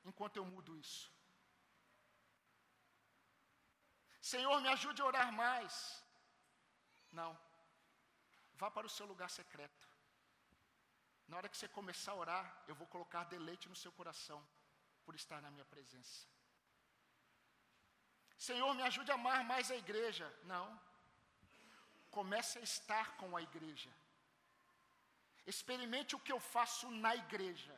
enquanto 0.04 0.36
eu 0.36 0.44
mudo 0.44 0.76
isso. 0.76 1.04
Senhor, 4.20 4.60
me 4.60 4.68
ajude 4.68 5.00
a 5.02 5.06
orar 5.06 5.32
mais. 5.32 6.02
Não. 7.12 7.32
Vá 8.60 8.70
para 8.70 8.86
o 8.86 8.94
seu 8.96 9.06
lugar 9.06 9.30
secreto. 9.30 9.88
Na 11.28 11.36
hora 11.36 11.48
que 11.48 11.56
você 11.56 11.68
começar 11.68 12.12
a 12.12 12.20
orar, 12.22 12.64
eu 12.68 12.74
vou 12.74 12.86
colocar 12.86 13.24
deleite 13.24 13.68
no 13.68 13.76
seu 13.76 13.92
coração 13.92 14.46
por 15.04 15.14
estar 15.14 15.40
na 15.42 15.50
minha 15.50 15.64
presença. 15.64 16.34
Senhor, 18.39 18.74
me 18.74 18.82
ajude 18.82 19.11
a 19.11 19.14
amar 19.14 19.45
mais 19.45 19.70
a 19.70 19.76
igreja. 19.76 20.32
Não. 20.45 20.80
Comece 22.11 22.59
a 22.59 22.62
estar 22.62 23.16
com 23.16 23.37
a 23.37 23.43
igreja. 23.43 23.91
Experimente 25.47 26.16
o 26.16 26.20
que 26.20 26.32
eu 26.32 26.41
faço 26.41 26.91
na 26.91 27.14
igreja. 27.14 27.74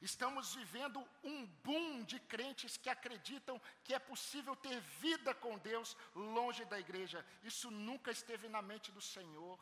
Estamos 0.00 0.54
vivendo 0.54 1.06
um 1.22 1.44
boom 1.64 2.02
de 2.04 2.18
crentes 2.20 2.76
que 2.76 2.88
acreditam 2.88 3.60
que 3.84 3.92
é 3.92 3.98
possível 3.98 4.56
ter 4.56 4.80
vida 4.80 5.34
com 5.34 5.58
Deus 5.58 5.94
longe 6.14 6.64
da 6.64 6.80
igreja. 6.80 7.24
Isso 7.42 7.70
nunca 7.70 8.10
esteve 8.10 8.48
na 8.48 8.62
mente 8.62 8.90
do 8.90 9.02
Senhor. 9.02 9.58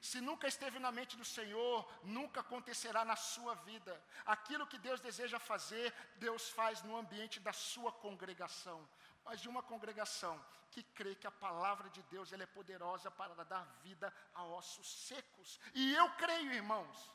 Se 0.00 0.20
nunca 0.20 0.46
esteve 0.48 0.78
na 0.78 0.90
mente 0.90 1.16
do 1.16 1.24
Senhor, 1.24 1.88
nunca 2.02 2.40
acontecerá 2.40 3.04
na 3.04 3.16
sua 3.16 3.54
vida. 3.54 4.02
Aquilo 4.24 4.66
que 4.66 4.78
Deus 4.78 5.00
deseja 5.00 5.38
fazer, 5.38 5.94
Deus 6.16 6.48
faz 6.50 6.82
no 6.82 6.96
ambiente 6.96 7.38
da 7.40 7.52
sua 7.52 7.92
congregação. 7.92 8.86
Mas 9.26 9.40
de 9.40 9.48
uma 9.48 9.62
congregação 9.62 10.34
que 10.70 10.82
crê 10.98 11.14
que 11.14 11.26
a 11.26 11.30
palavra 11.46 11.90
de 11.90 12.02
Deus 12.04 12.32
ela 12.32 12.44
é 12.44 12.54
poderosa 12.58 13.10
para 13.10 13.44
dar 13.44 13.64
vida 13.82 14.12
a 14.34 14.44
ossos 14.44 14.88
secos. 15.08 15.60
E 15.74 15.94
eu 15.94 16.08
creio, 16.22 16.52
irmãos, 16.52 17.10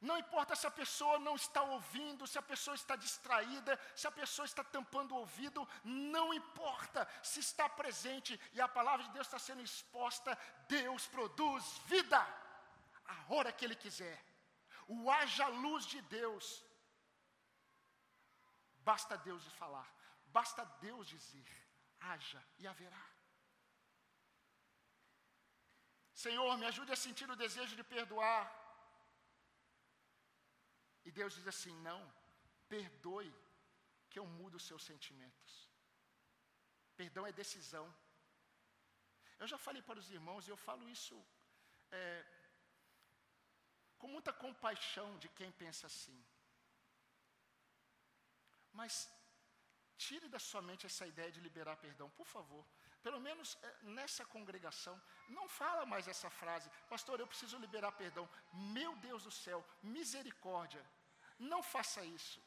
Não 0.00 0.16
importa 0.16 0.54
se 0.54 0.66
a 0.66 0.70
pessoa 0.70 1.18
não 1.18 1.34
está 1.34 1.60
ouvindo, 1.62 2.26
se 2.26 2.38
a 2.38 2.42
pessoa 2.42 2.74
está 2.76 2.94
distraída, 2.94 3.78
se 3.96 4.06
a 4.06 4.12
pessoa 4.12 4.46
está 4.46 4.62
tampando 4.62 5.12
o 5.12 5.18
ouvido, 5.18 5.68
não 5.82 6.32
importa 6.32 7.06
se 7.20 7.40
está 7.40 7.68
presente 7.68 8.40
e 8.52 8.60
a 8.60 8.68
palavra 8.68 9.04
de 9.06 9.12
Deus 9.12 9.26
está 9.26 9.40
sendo 9.40 9.60
exposta, 9.60 10.38
Deus 10.68 11.06
produz 11.08 11.78
vida 11.86 12.18
a 13.06 13.34
hora 13.34 13.50
que 13.50 13.64
Ele 13.64 13.74
quiser. 13.74 14.24
O 14.86 15.10
haja 15.10 15.48
luz 15.48 15.84
de 15.84 16.00
Deus, 16.02 16.64
basta 18.90 19.14
Deus 19.28 19.44
falar, 19.62 19.88
basta 20.38 20.62
Deus 20.86 21.06
dizer, 21.14 21.50
haja 22.10 22.42
e 22.60 22.66
haverá. 22.70 23.06
Senhor, 26.24 26.52
me 26.60 26.66
ajude 26.70 26.92
a 26.92 27.02
sentir 27.06 27.28
o 27.30 27.40
desejo 27.44 27.74
de 27.80 27.84
perdoar 27.94 28.44
e 31.08 31.10
Deus 31.18 31.34
diz 31.36 31.46
assim: 31.52 31.74
não, 31.88 32.00
perdoe, 32.72 33.30
que 34.10 34.18
eu 34.20 34.26
mudo 34.38 34.56
os 34.58 34.66
seus 34.68 34.82
sentimentos. 34.90 35.52
Perdão 37.00 37.26
é 37.26 37.40
decisão. 37.42 37.86
Eu 39.38 39.46
já 39.52 39.58
falei 39.66 39.82
para 39.88 40.00
os 40.02 40.10
irmãos, 40.16 40.46
e 40.46 40.50
eu 40.54 40.58
falo 40.66 40.84
isso 40.96 41.16
é, 42.00 42.02
com 44.00 44.08
muita 44.14 44.32
compaixão 44.44 45.08
de 45.22 45.28
quem 45.38 45.50
pensa 45.62 45.86
assim. 45.90 46.18
Mas 48.80 48.94
tire 50.04 50.28
da 50.34 50.40
sua 50.48 50.62
mente 50.68 50.86
essa 50.90 51.04
ideia 51.12 51.30
de 51.34 51.40
liberar 51.46 51.76
perdão, 51.86 52.08
por 52.18 52.26
favor. 52.34 52.64
Pelo 53.06 53.20
menos 53.26 53.48
é, 53.68 53.70
nessa 53.98 54.24
congregação, 54.34 54.94
não 55.36 55.46
fala 55.60 55.84
mais 55.92 56.06
essa 56.12 56.30
frase, 56.40 56.70
pastor, 56.92 57.16
eu 57.18 57.30
preciso 57.32 57.62
liberar 57.64 57.92
perdão. 58.02 58.24
Meu 58.78 58.92
Deus 59.06 59.24
do 59.28 59.32
céu, 59.44 59.60
misericórdia. 59.82 60.84
Não 61.50 61.60
faça 61.74 62.02
isso. 62.18 62.40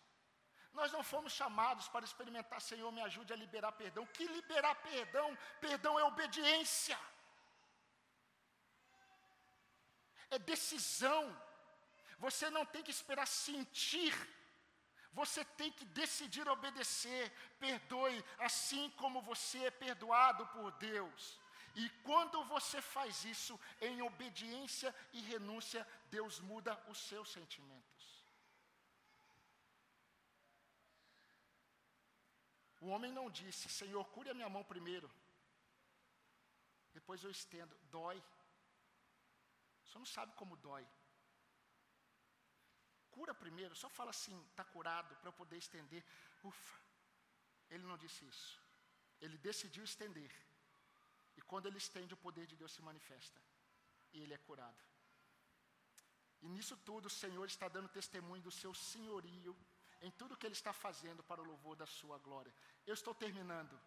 Nós 0.79 0.89
não 0.95 1.03
fomos 1.11 1.33
chamados 1.41 1.87
para 1.93 2.07
experimentar, 2.09 2.61
Senhor, 2.61 2.89
me 2.97 3.01
ajude 3.07 3.33
a 3.33 3.41
liberar 3.43 3.73
perdão. 3.83 4.05
Que 4.17 4.25
liberar 4.37 4.75
perdão? 4.89 5.29
Perdão 5.67 5.99
é 5.99 6.03
obediência. 6.11 6.97
É 10.29 10.39
decisão. 10.39 11.23
Você 12.25 12.49
não 12.57 12.65
tem 12.73 12.83
que 12.87 12.95
esperar 12.99 13.27
sentir. 13.27 14.13
Você 15.13 15.43
tem 15.43 15.71
que 15.71 15.85
decidir 15.85 16.47
obedecer. 16.47 17.31
Perdoe 17.59 18.23
assim 18.39 18.89
como 18.91 19.21
você 19.21 19.65
é 19.65 19.71
perdoado 19.71 20.45
por 20.47 20.71
Deus. 20.73 21.39
E 21.75 21.89
quando 22.03 22.43
você 22.45 22.81
faz 22.81 23.23
isso 23.25 23.59
em 23.79 24.01
obediência 24.01 24.93
e 25.13 25.21
renúncia, 25.21 25.87
Deus 26.09 26.39
muda 26.39 26.81
os 26.87 26.97
seus 26.97 27.31
sentimentos. 27.31 28.11
O 32.81 32.87
homem 32.87 33.11
não 33.11 33.29
disse, 33.29 33.69
Senhor, 33.69 34.03
cure 34.09 34.29
a 34.31 34.33
minha 34.33 34.49
mão 34.49 34.63
primeiro. 34.63 35.09
Depois 36.93 37.23
eu 37.23 37.31
estendo. 37.31 37.77
Dói. 37.89 38.21
Senhor 39.85 39.99
não 39.99 40.05
sabe 40.05 40.33
como 40.33 40.57
dói. 40.57 40.85
Cura 43.15 43.33
primeiro, 43.33 43.75
só 43.75 43.89
fala 43.89 44.11
assim, 44.11 44.37
está 44.51 44.63
curado, 44.63 45.15
para 45.17 45.29
eu 45.29 45.33
poder 45.41 45.57
estender. 45.57 46.03
Ufa. 46.43 46.79
Ele 47.69 47.85
não 47.89 47.97
disse 47.97 48.25
isso. 48.25 48.51
Ele 49.19 49.37
decidiu 49.37 49.83
estender. 49.83 50.31
E 51.37 51.41
quando 51.41 51.67
ele 51.67 51.77
estende, 51.77 52.13
o 52.13 52.23
poder 52.25 52.45
de 52.45 52.55
Deus 52.55 52.73
se 52.77 52.81
manifesta. 52.81 53.39
E 54.13 54.21
ele 54.21 54.33
é 54.33 54.37
curado. 54.49 54.81
E 56.41 56.47
nisso 56.49 56.75
tudo 56.89 57.05
o 57.05 57.17
Senhor 57.21 57.45
está 57.45 57.67
dando 57.67 57.95
testemunho 57.99 58.41
do 58.41 58.51
seu 58.61 58.73
senhorio 58.73 59.55
em 60.01 60.11
tudo 60.19 60.37
que 60.37 60.47
Ele 60.47 60.59
está 60.59 60.73
fazendo 60.73 61.21
para 61.29 61.41
o 61.41 61.45
louvor 61.51 61.75
da 61.75 61.85
Sua 61.85 62.17
glória. 62.17 62.53
Eu 62.85 62.95
estou 62.99 63.13
terminando. 63.13 63.79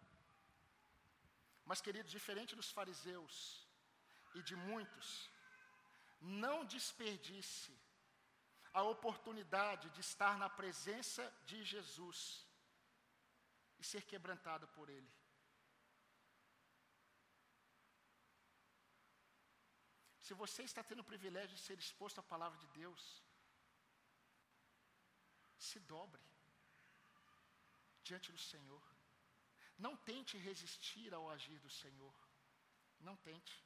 Mas, 1.65 1.81
queridos, 1.81 2.11
diferente 2.11 2.55
dos 2.55 2.71
fariseus 2.71 3.35
e 4.33 4.41
de 4.41 4.55
muitos, 4.55 5.29
não 6.21 6.63
desperdice 6.63 7.73
a 8.79 8.81
oportunidade 8.83 9.89
de 9.95 10.01
estar 10.01 10.37
na 10.37 10.49
presença 10.49 11.23
de 11.49 11.63
Jesus 11.63 12.19
e 13.79 13.83
ser 13.91 14.03
quebrantado 14.11 14.67
por 14.75 14.89
Ele. 14.89 15.11
Se 20.19 20.33
você 20.33 20.63
está 20.63 20.83
tendo 20.83 21.03
o 21.03 21.09
privilégio 21.11 21.55
de 21.55 21.61
ser 21.61 21.77
exposto 21.79 22.19
à 22.19 22.23
palavra 22.23 22.57
de 22.59 22.67
Deus, 22.79 23.01
se 25.57 25.79
dobre 25.79 26.21
diante 28.03 28.31
do 28.31 28.37
Senhor. 28.37 28.83
Não 29.77 29.95
tente 29.95 30.37
resistir 30.37 31.13
ao 31.13 31.29
agir 31.29 31.59
do 31.59 31.69
Senhor. 31.69 32.15
Não 32.99 33.15
tente. 33.15 33.64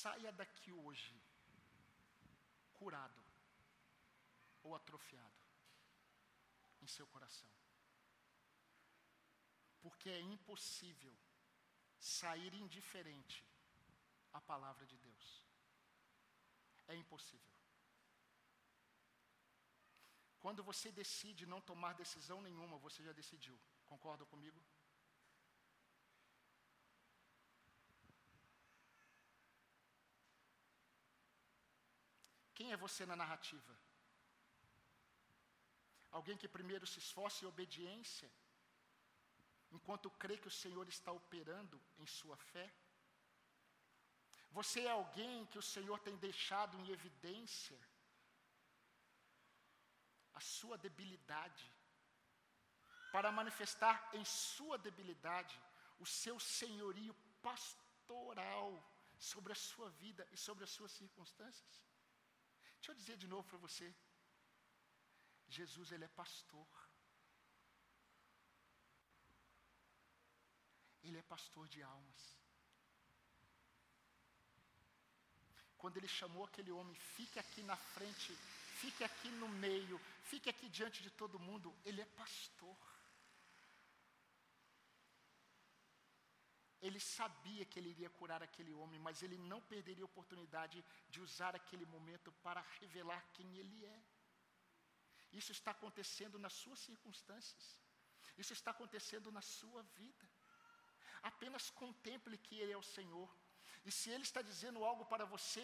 Saia 0.00 0.32
daqui 0.40 0.72
hoje 0.72 1.14
curado 2.78 3.22
ou 4.62 4.74
atrofiado 4.74 5.42
em 6.82 6.86
seu 6.86 7.06
coração. 7.14 7.50
Porque 9.82 10.08
é 10.08 10.20
impossível 10.20 11.14
sair 11.98 12.52
indiferente 12.54 13.38
à 14.32 14.40
palavra 14.40 14.86
de 14.86 14.96
Deus 14.98 15.26
é 16.92 16.96
impossível. 16.96 17.54
Quando 20.44 20.62
você 20.70 20.90
decide 20.90 21.44
não 21.52 21.60
tomar 21.60 21.92
decisão 21.94 22.40
nenhuma, 22.40 22.78
você 22.78 23.02
já 23.02 23.12
decidiu. 23.12 23.56
Concordam 23.86 24.26
comigo? 24.26 24.60
É 32.72 32.76
você 32.84 33.04
na 33.10 33.16
narrativa? 33.22 33.72
Alguém 36.18 36.36
que 36.40 36.54
primeiro 36.56 36.86
se 36.92 36.98
esforça 37.04 37.38
em 37.44 37.48
obediência, 37.48 38.28
enquanto 39.76 40.16
crê 40.22 40.36
que 40.42 40.50
o 40.52 40.58
Senhor 40.62 40.86
está 40.88 41.10
operando 41.20 41.80
em 42.02 42.06
sua 42.18 42.36
fé? 42.52 42.66
Você 44.58 44.80
é 44.86 44.90
alguém 44.90 45.46
que 45.50 45.58
o 45.62 45.68
Senhor 45.74 45.98
tem 46.06 46.16
deixado 46.28 46.76
em 46.78 46.90
evidência 46.96 47.78
a 50.40 50.40
sua 50.40 50.78
debilidade, 50.86 51.66
para 53.14 53.30
manifestar 53.40 53.96
em 54.18 54.24
sua 54.24 54.76
debilidade 54.78 55.56
o 55.98 56.06
seu 56.06 56.38
senhorio 56.38 57.14
pastoral 57.42 58.68
sobre 59.18 59.52
a 59.52 59.62
sua 59.68 59.90
vida 60.04 60.26
e 60.32 60.36
sobre 60.36 60.64
as 60.64 60.70
suas 60.70 60.92
circunstâncias. 60.92 61.89
Deixa 62.80 62.92
eu 62.92 62.96
dizer 62.96 63.16
de 63.16 63.28
novo 63.28 63.46
para 63.48 63.58
você. 63.58 63.94
Jesus, 65.48 65.92
ele 65.92 66.04
é 66.04 66.08
pastor. 66.08 66.68
Ele 71.02 71.18
é 71.18 71.22
pastor 71.22 71.68
de 71.68 71.82
almas. 71.82 72.40
quando 75.80 75.96
ele 75.96 76.08
chamou 76.08 76.44
aquele 76.44 76.70
homem, 76.70 76.94
fique 77.16 77.38
aqui 77.38 77.62
na 77.62 77.76
frente, 77.76 78.36
fique 78.80 79.02
aqui 79.02 79.28
no 79.30 79.48
meio, 79.48 79.98
fique 80.24 80.48
aqui 80.50 80.68
diante 80.68 81.02
de 81.02 81.10
todo 81.10 81.38
mundo, 81.38 81.74
ele 81.84 82.02
é 82.02 82.04
pastor. 82.04 82.76
Ele 86.80 87.00
sabia 87.00 87.64
que 87.64 87.78
ele 87.78 87.90
iria 87.90 88.10
curar 88.10 88.42
aquele 88.42 88.72
homem, 88.72 88.98
mas 88.98 89.22
ele 89.22 89.38
não 89.38 89.60
perderia 89.60 90.04
a 90.04 90.10
oportunidade 90.12 90.84
de 91.08 91.20
usar 91.20 91.54
aquele 91.54 91.86
momento 91.86 92.32
para 92.44 92.62
revelar 92.80 93.22
quem 93.34 93.58
ele 93.58 93.84
é. 93.84 94.02
Isso 95.32 95.52
está 95.52 95.70
acontecendo 95.72 96.38
nas 96.38 96.54
suas 96.62 96.78
circunstâncias. 96.78 97.66
Isso 98.36 98.52
está 98.52 98.70
acontecendo 98.72 99.30
na 99.36 99.42
sua 99.42 99.82
vida. 100.00 100.26
Apenas 101.22 101.70
contemple 101.82 102.38
que 102.38 102.56
Ele 102.60 102.72
é 102.72 102.76
o 102.76 102.88
Senhor. 102.96 103.28
E 103.84 103.90
se 103.90 104.10
Ele 104.10 104.24
está 104.28 104.42
dizendo 104.42 104.84
algo 104.84 105.04
para 105.12 105.24
você, 105.24 105.62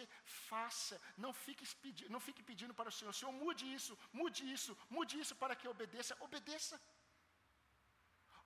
faça. 0.49 0.99
Não 1.17 1.33
fique, 1.33 1.65
pedi 1.83 2.07
não 2.09 2.19
fique 2.19 2.41
pedindo 2.43 2.73
para 2.73 2.89
o 2.89 2.91
Senhor, 2.91 3.13
Senhor, 3.13 3.31
mude 3.31 3.65
isso, 3.77 3.97
mude 4.11 4.43
isso, 4.51 4.77
mude 4.89 5.19
isso 5.19 5.35
para 5.35 5.55
que 5.55 5.67
obedeça. 5.67 6.17
Obedeça. 6.19 6.81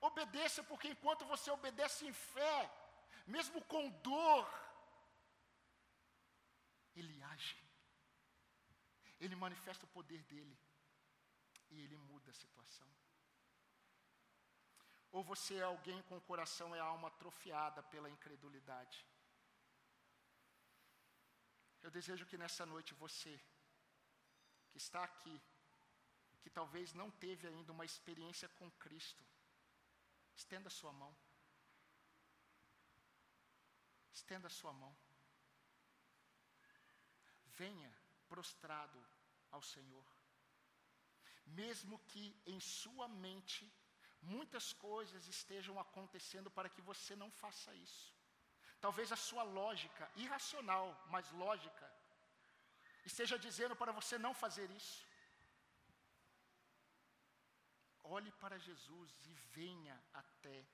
Obedeça, 0.08 0.60
porque 0.70 0.88
enquanto 0.88 1.24
você 1.32 1.48
obedece 1.50 2.00
em 2.06 2.12
fé, 2.12 2.58
mesmo 3.34 3.58
com 3.72 3.90
dor, 4.08 4.46
Ele 6.96 7.22
age. 7.34 7.56
Ele 9.20 9.36
manifesta 9.44 9.86
o 9.86 9.94
poder 9.96 10.22
dele. 10.24 10.56
E 11.70 11.80
ele 11.84 11.96
muda 11.96 12.30
a 12.30 12.34
situação. 12.34 12.88
Ou 15.12 15.22
você 15.22 15.54
é 15.56 15.62
alguém 15.62 16.02
com 16.08 16.16
o 16.16 16.26
coração 16.30 16.74
e 16.74 16.80
a 16.80 16.84
alma 16.84 17.08
atrofiada 17.08 17.82
pela 17.84 18.10
incredulidade. 18.10 19.06
Eu 21.82 21.90
desejo 21.90 22.26
que 22.26 22.40
nessa 22.42 22.66
noite 22.66 22.94
você, 22.94 23.40
que 24.70 24.78
está 24.78 25.02
aqui, 25.04 25.40
que 26.42 26.50
talvez 26.50 26.92
não 26.92 27.10
teve 27.10 27.46
ainda 27.46 27.72
uma 27.72 27.84
experiência 27.84 28.48
com 28.58 28.70
Cristo, 28.84 29.24
estenda 30.36 30.70
sua 30.70 30.92
mão. 30.92 31.14
Estenda 34.12 34.48
sua 34.48 34.72
mão. 34.72 34.94
Venha 37.56 37.92
prostrado 38.28 38.98
ao 39.50 39.62
Senhor. 39.62 40.06
Mesmo 41.46 41.98
que 42.10 42.40
em 42.46 42.60
sua 42.60 43.08
mente 43.08 43.70
muitas 44.22 44.72
coisas 44.72 45.26
estejam 45.26 45.78
acontecendo 45.78 46.50
para 46.50 46.68
que 46.68 46.80
você 46.80 47.14
não 47.16 47.30
faça 47.30 47.74
isso. 47.74 48.14
Talvez 48.80 49.12
a 49.12 49.16
sua 49.16 49.42
lógica, 49.42 50.10
irracional, 50.16 50.86
mas 51.08 51.30
lógica, 51.32 51.92
esteja 53.04 53.38
dizendo 53.38 53.76
para 53.76 53.92
você 53.92 54.18
não 54.18 54.34
fazer 54.34 54.70
isso. 54.70 55.06
Olhe 58.02 58.32
para 58.32 58.58
Jesus 58.58 59.10
e 59.26 59.34
venha 59.56 59.96
até 60.12 60.66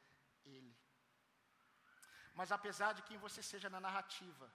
Ele. 0.45 0.77
Mas 2.35 2.53
apesar 2.53 2.93
de 2.93 3.03
quem 3.03 3.19
você 3.19 3.43
seja 3.43 3.69
na 3.69 3.81
narrativa, 3.81 4.51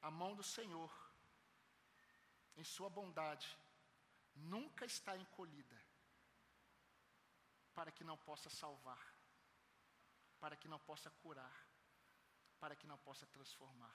a 0.00 0.10
mão 0.10 0.34
do 0.36 0.42
Senhor, 0.42 0.92
em 2.56 2.64
Sua 2.64 2.88
bondade, 2.88 3.48
nunca 4.34 4.84
está 4.84 5.16
encolhida 5.16 5.78
para 7.74 7.90
que 7.90 8.04
não 8.04 8.16
possa 8.16 8.48
salvar, 8.48 9.04
para 10.40 10.56
que 10.56 10.68
não 10.68 10.78
possa 10.78 11.10
curar, 11.10 11.56
para 12.60 12.76
que 12.76 12.86
não 12.86 12.98
possa 12.98 13.26
transformar. 13.26 13.94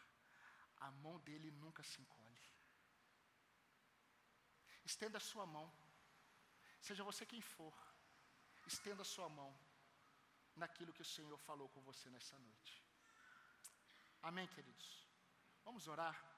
A 0.77 0.91
mão 0.91 1.19
dele 1.19 1.51
nunca 1.51 1.83
se 1.83 2.01
encolhe. 2.01 2.41
Estenda 4.85 5.17
a 5.17 5.21
sua 5.21 5.45
mão, 5.45 5.71
seja 6.79 7.03
você 7.03 7.25
quem 7.25 7.41
for, 7.41 7.73
estenda 8.65 9.01
a 9.01 9.05
sua 9.05 9.29
mão 9.29 9.57
naquilo 10.55 10.93
que 10.93 11.01
o 11.01 11.05
Senhor 11.05 11.37
falou 11.37 11.69
com 11.69 11.81
você 11.81 12.09
nessa 12.09 12.37
noite. 12.39 12.83
Amém, 14.21 14.47
queridos? 14.47 15.07
Vamos 15.63 15.87
orar? 15.87 16.30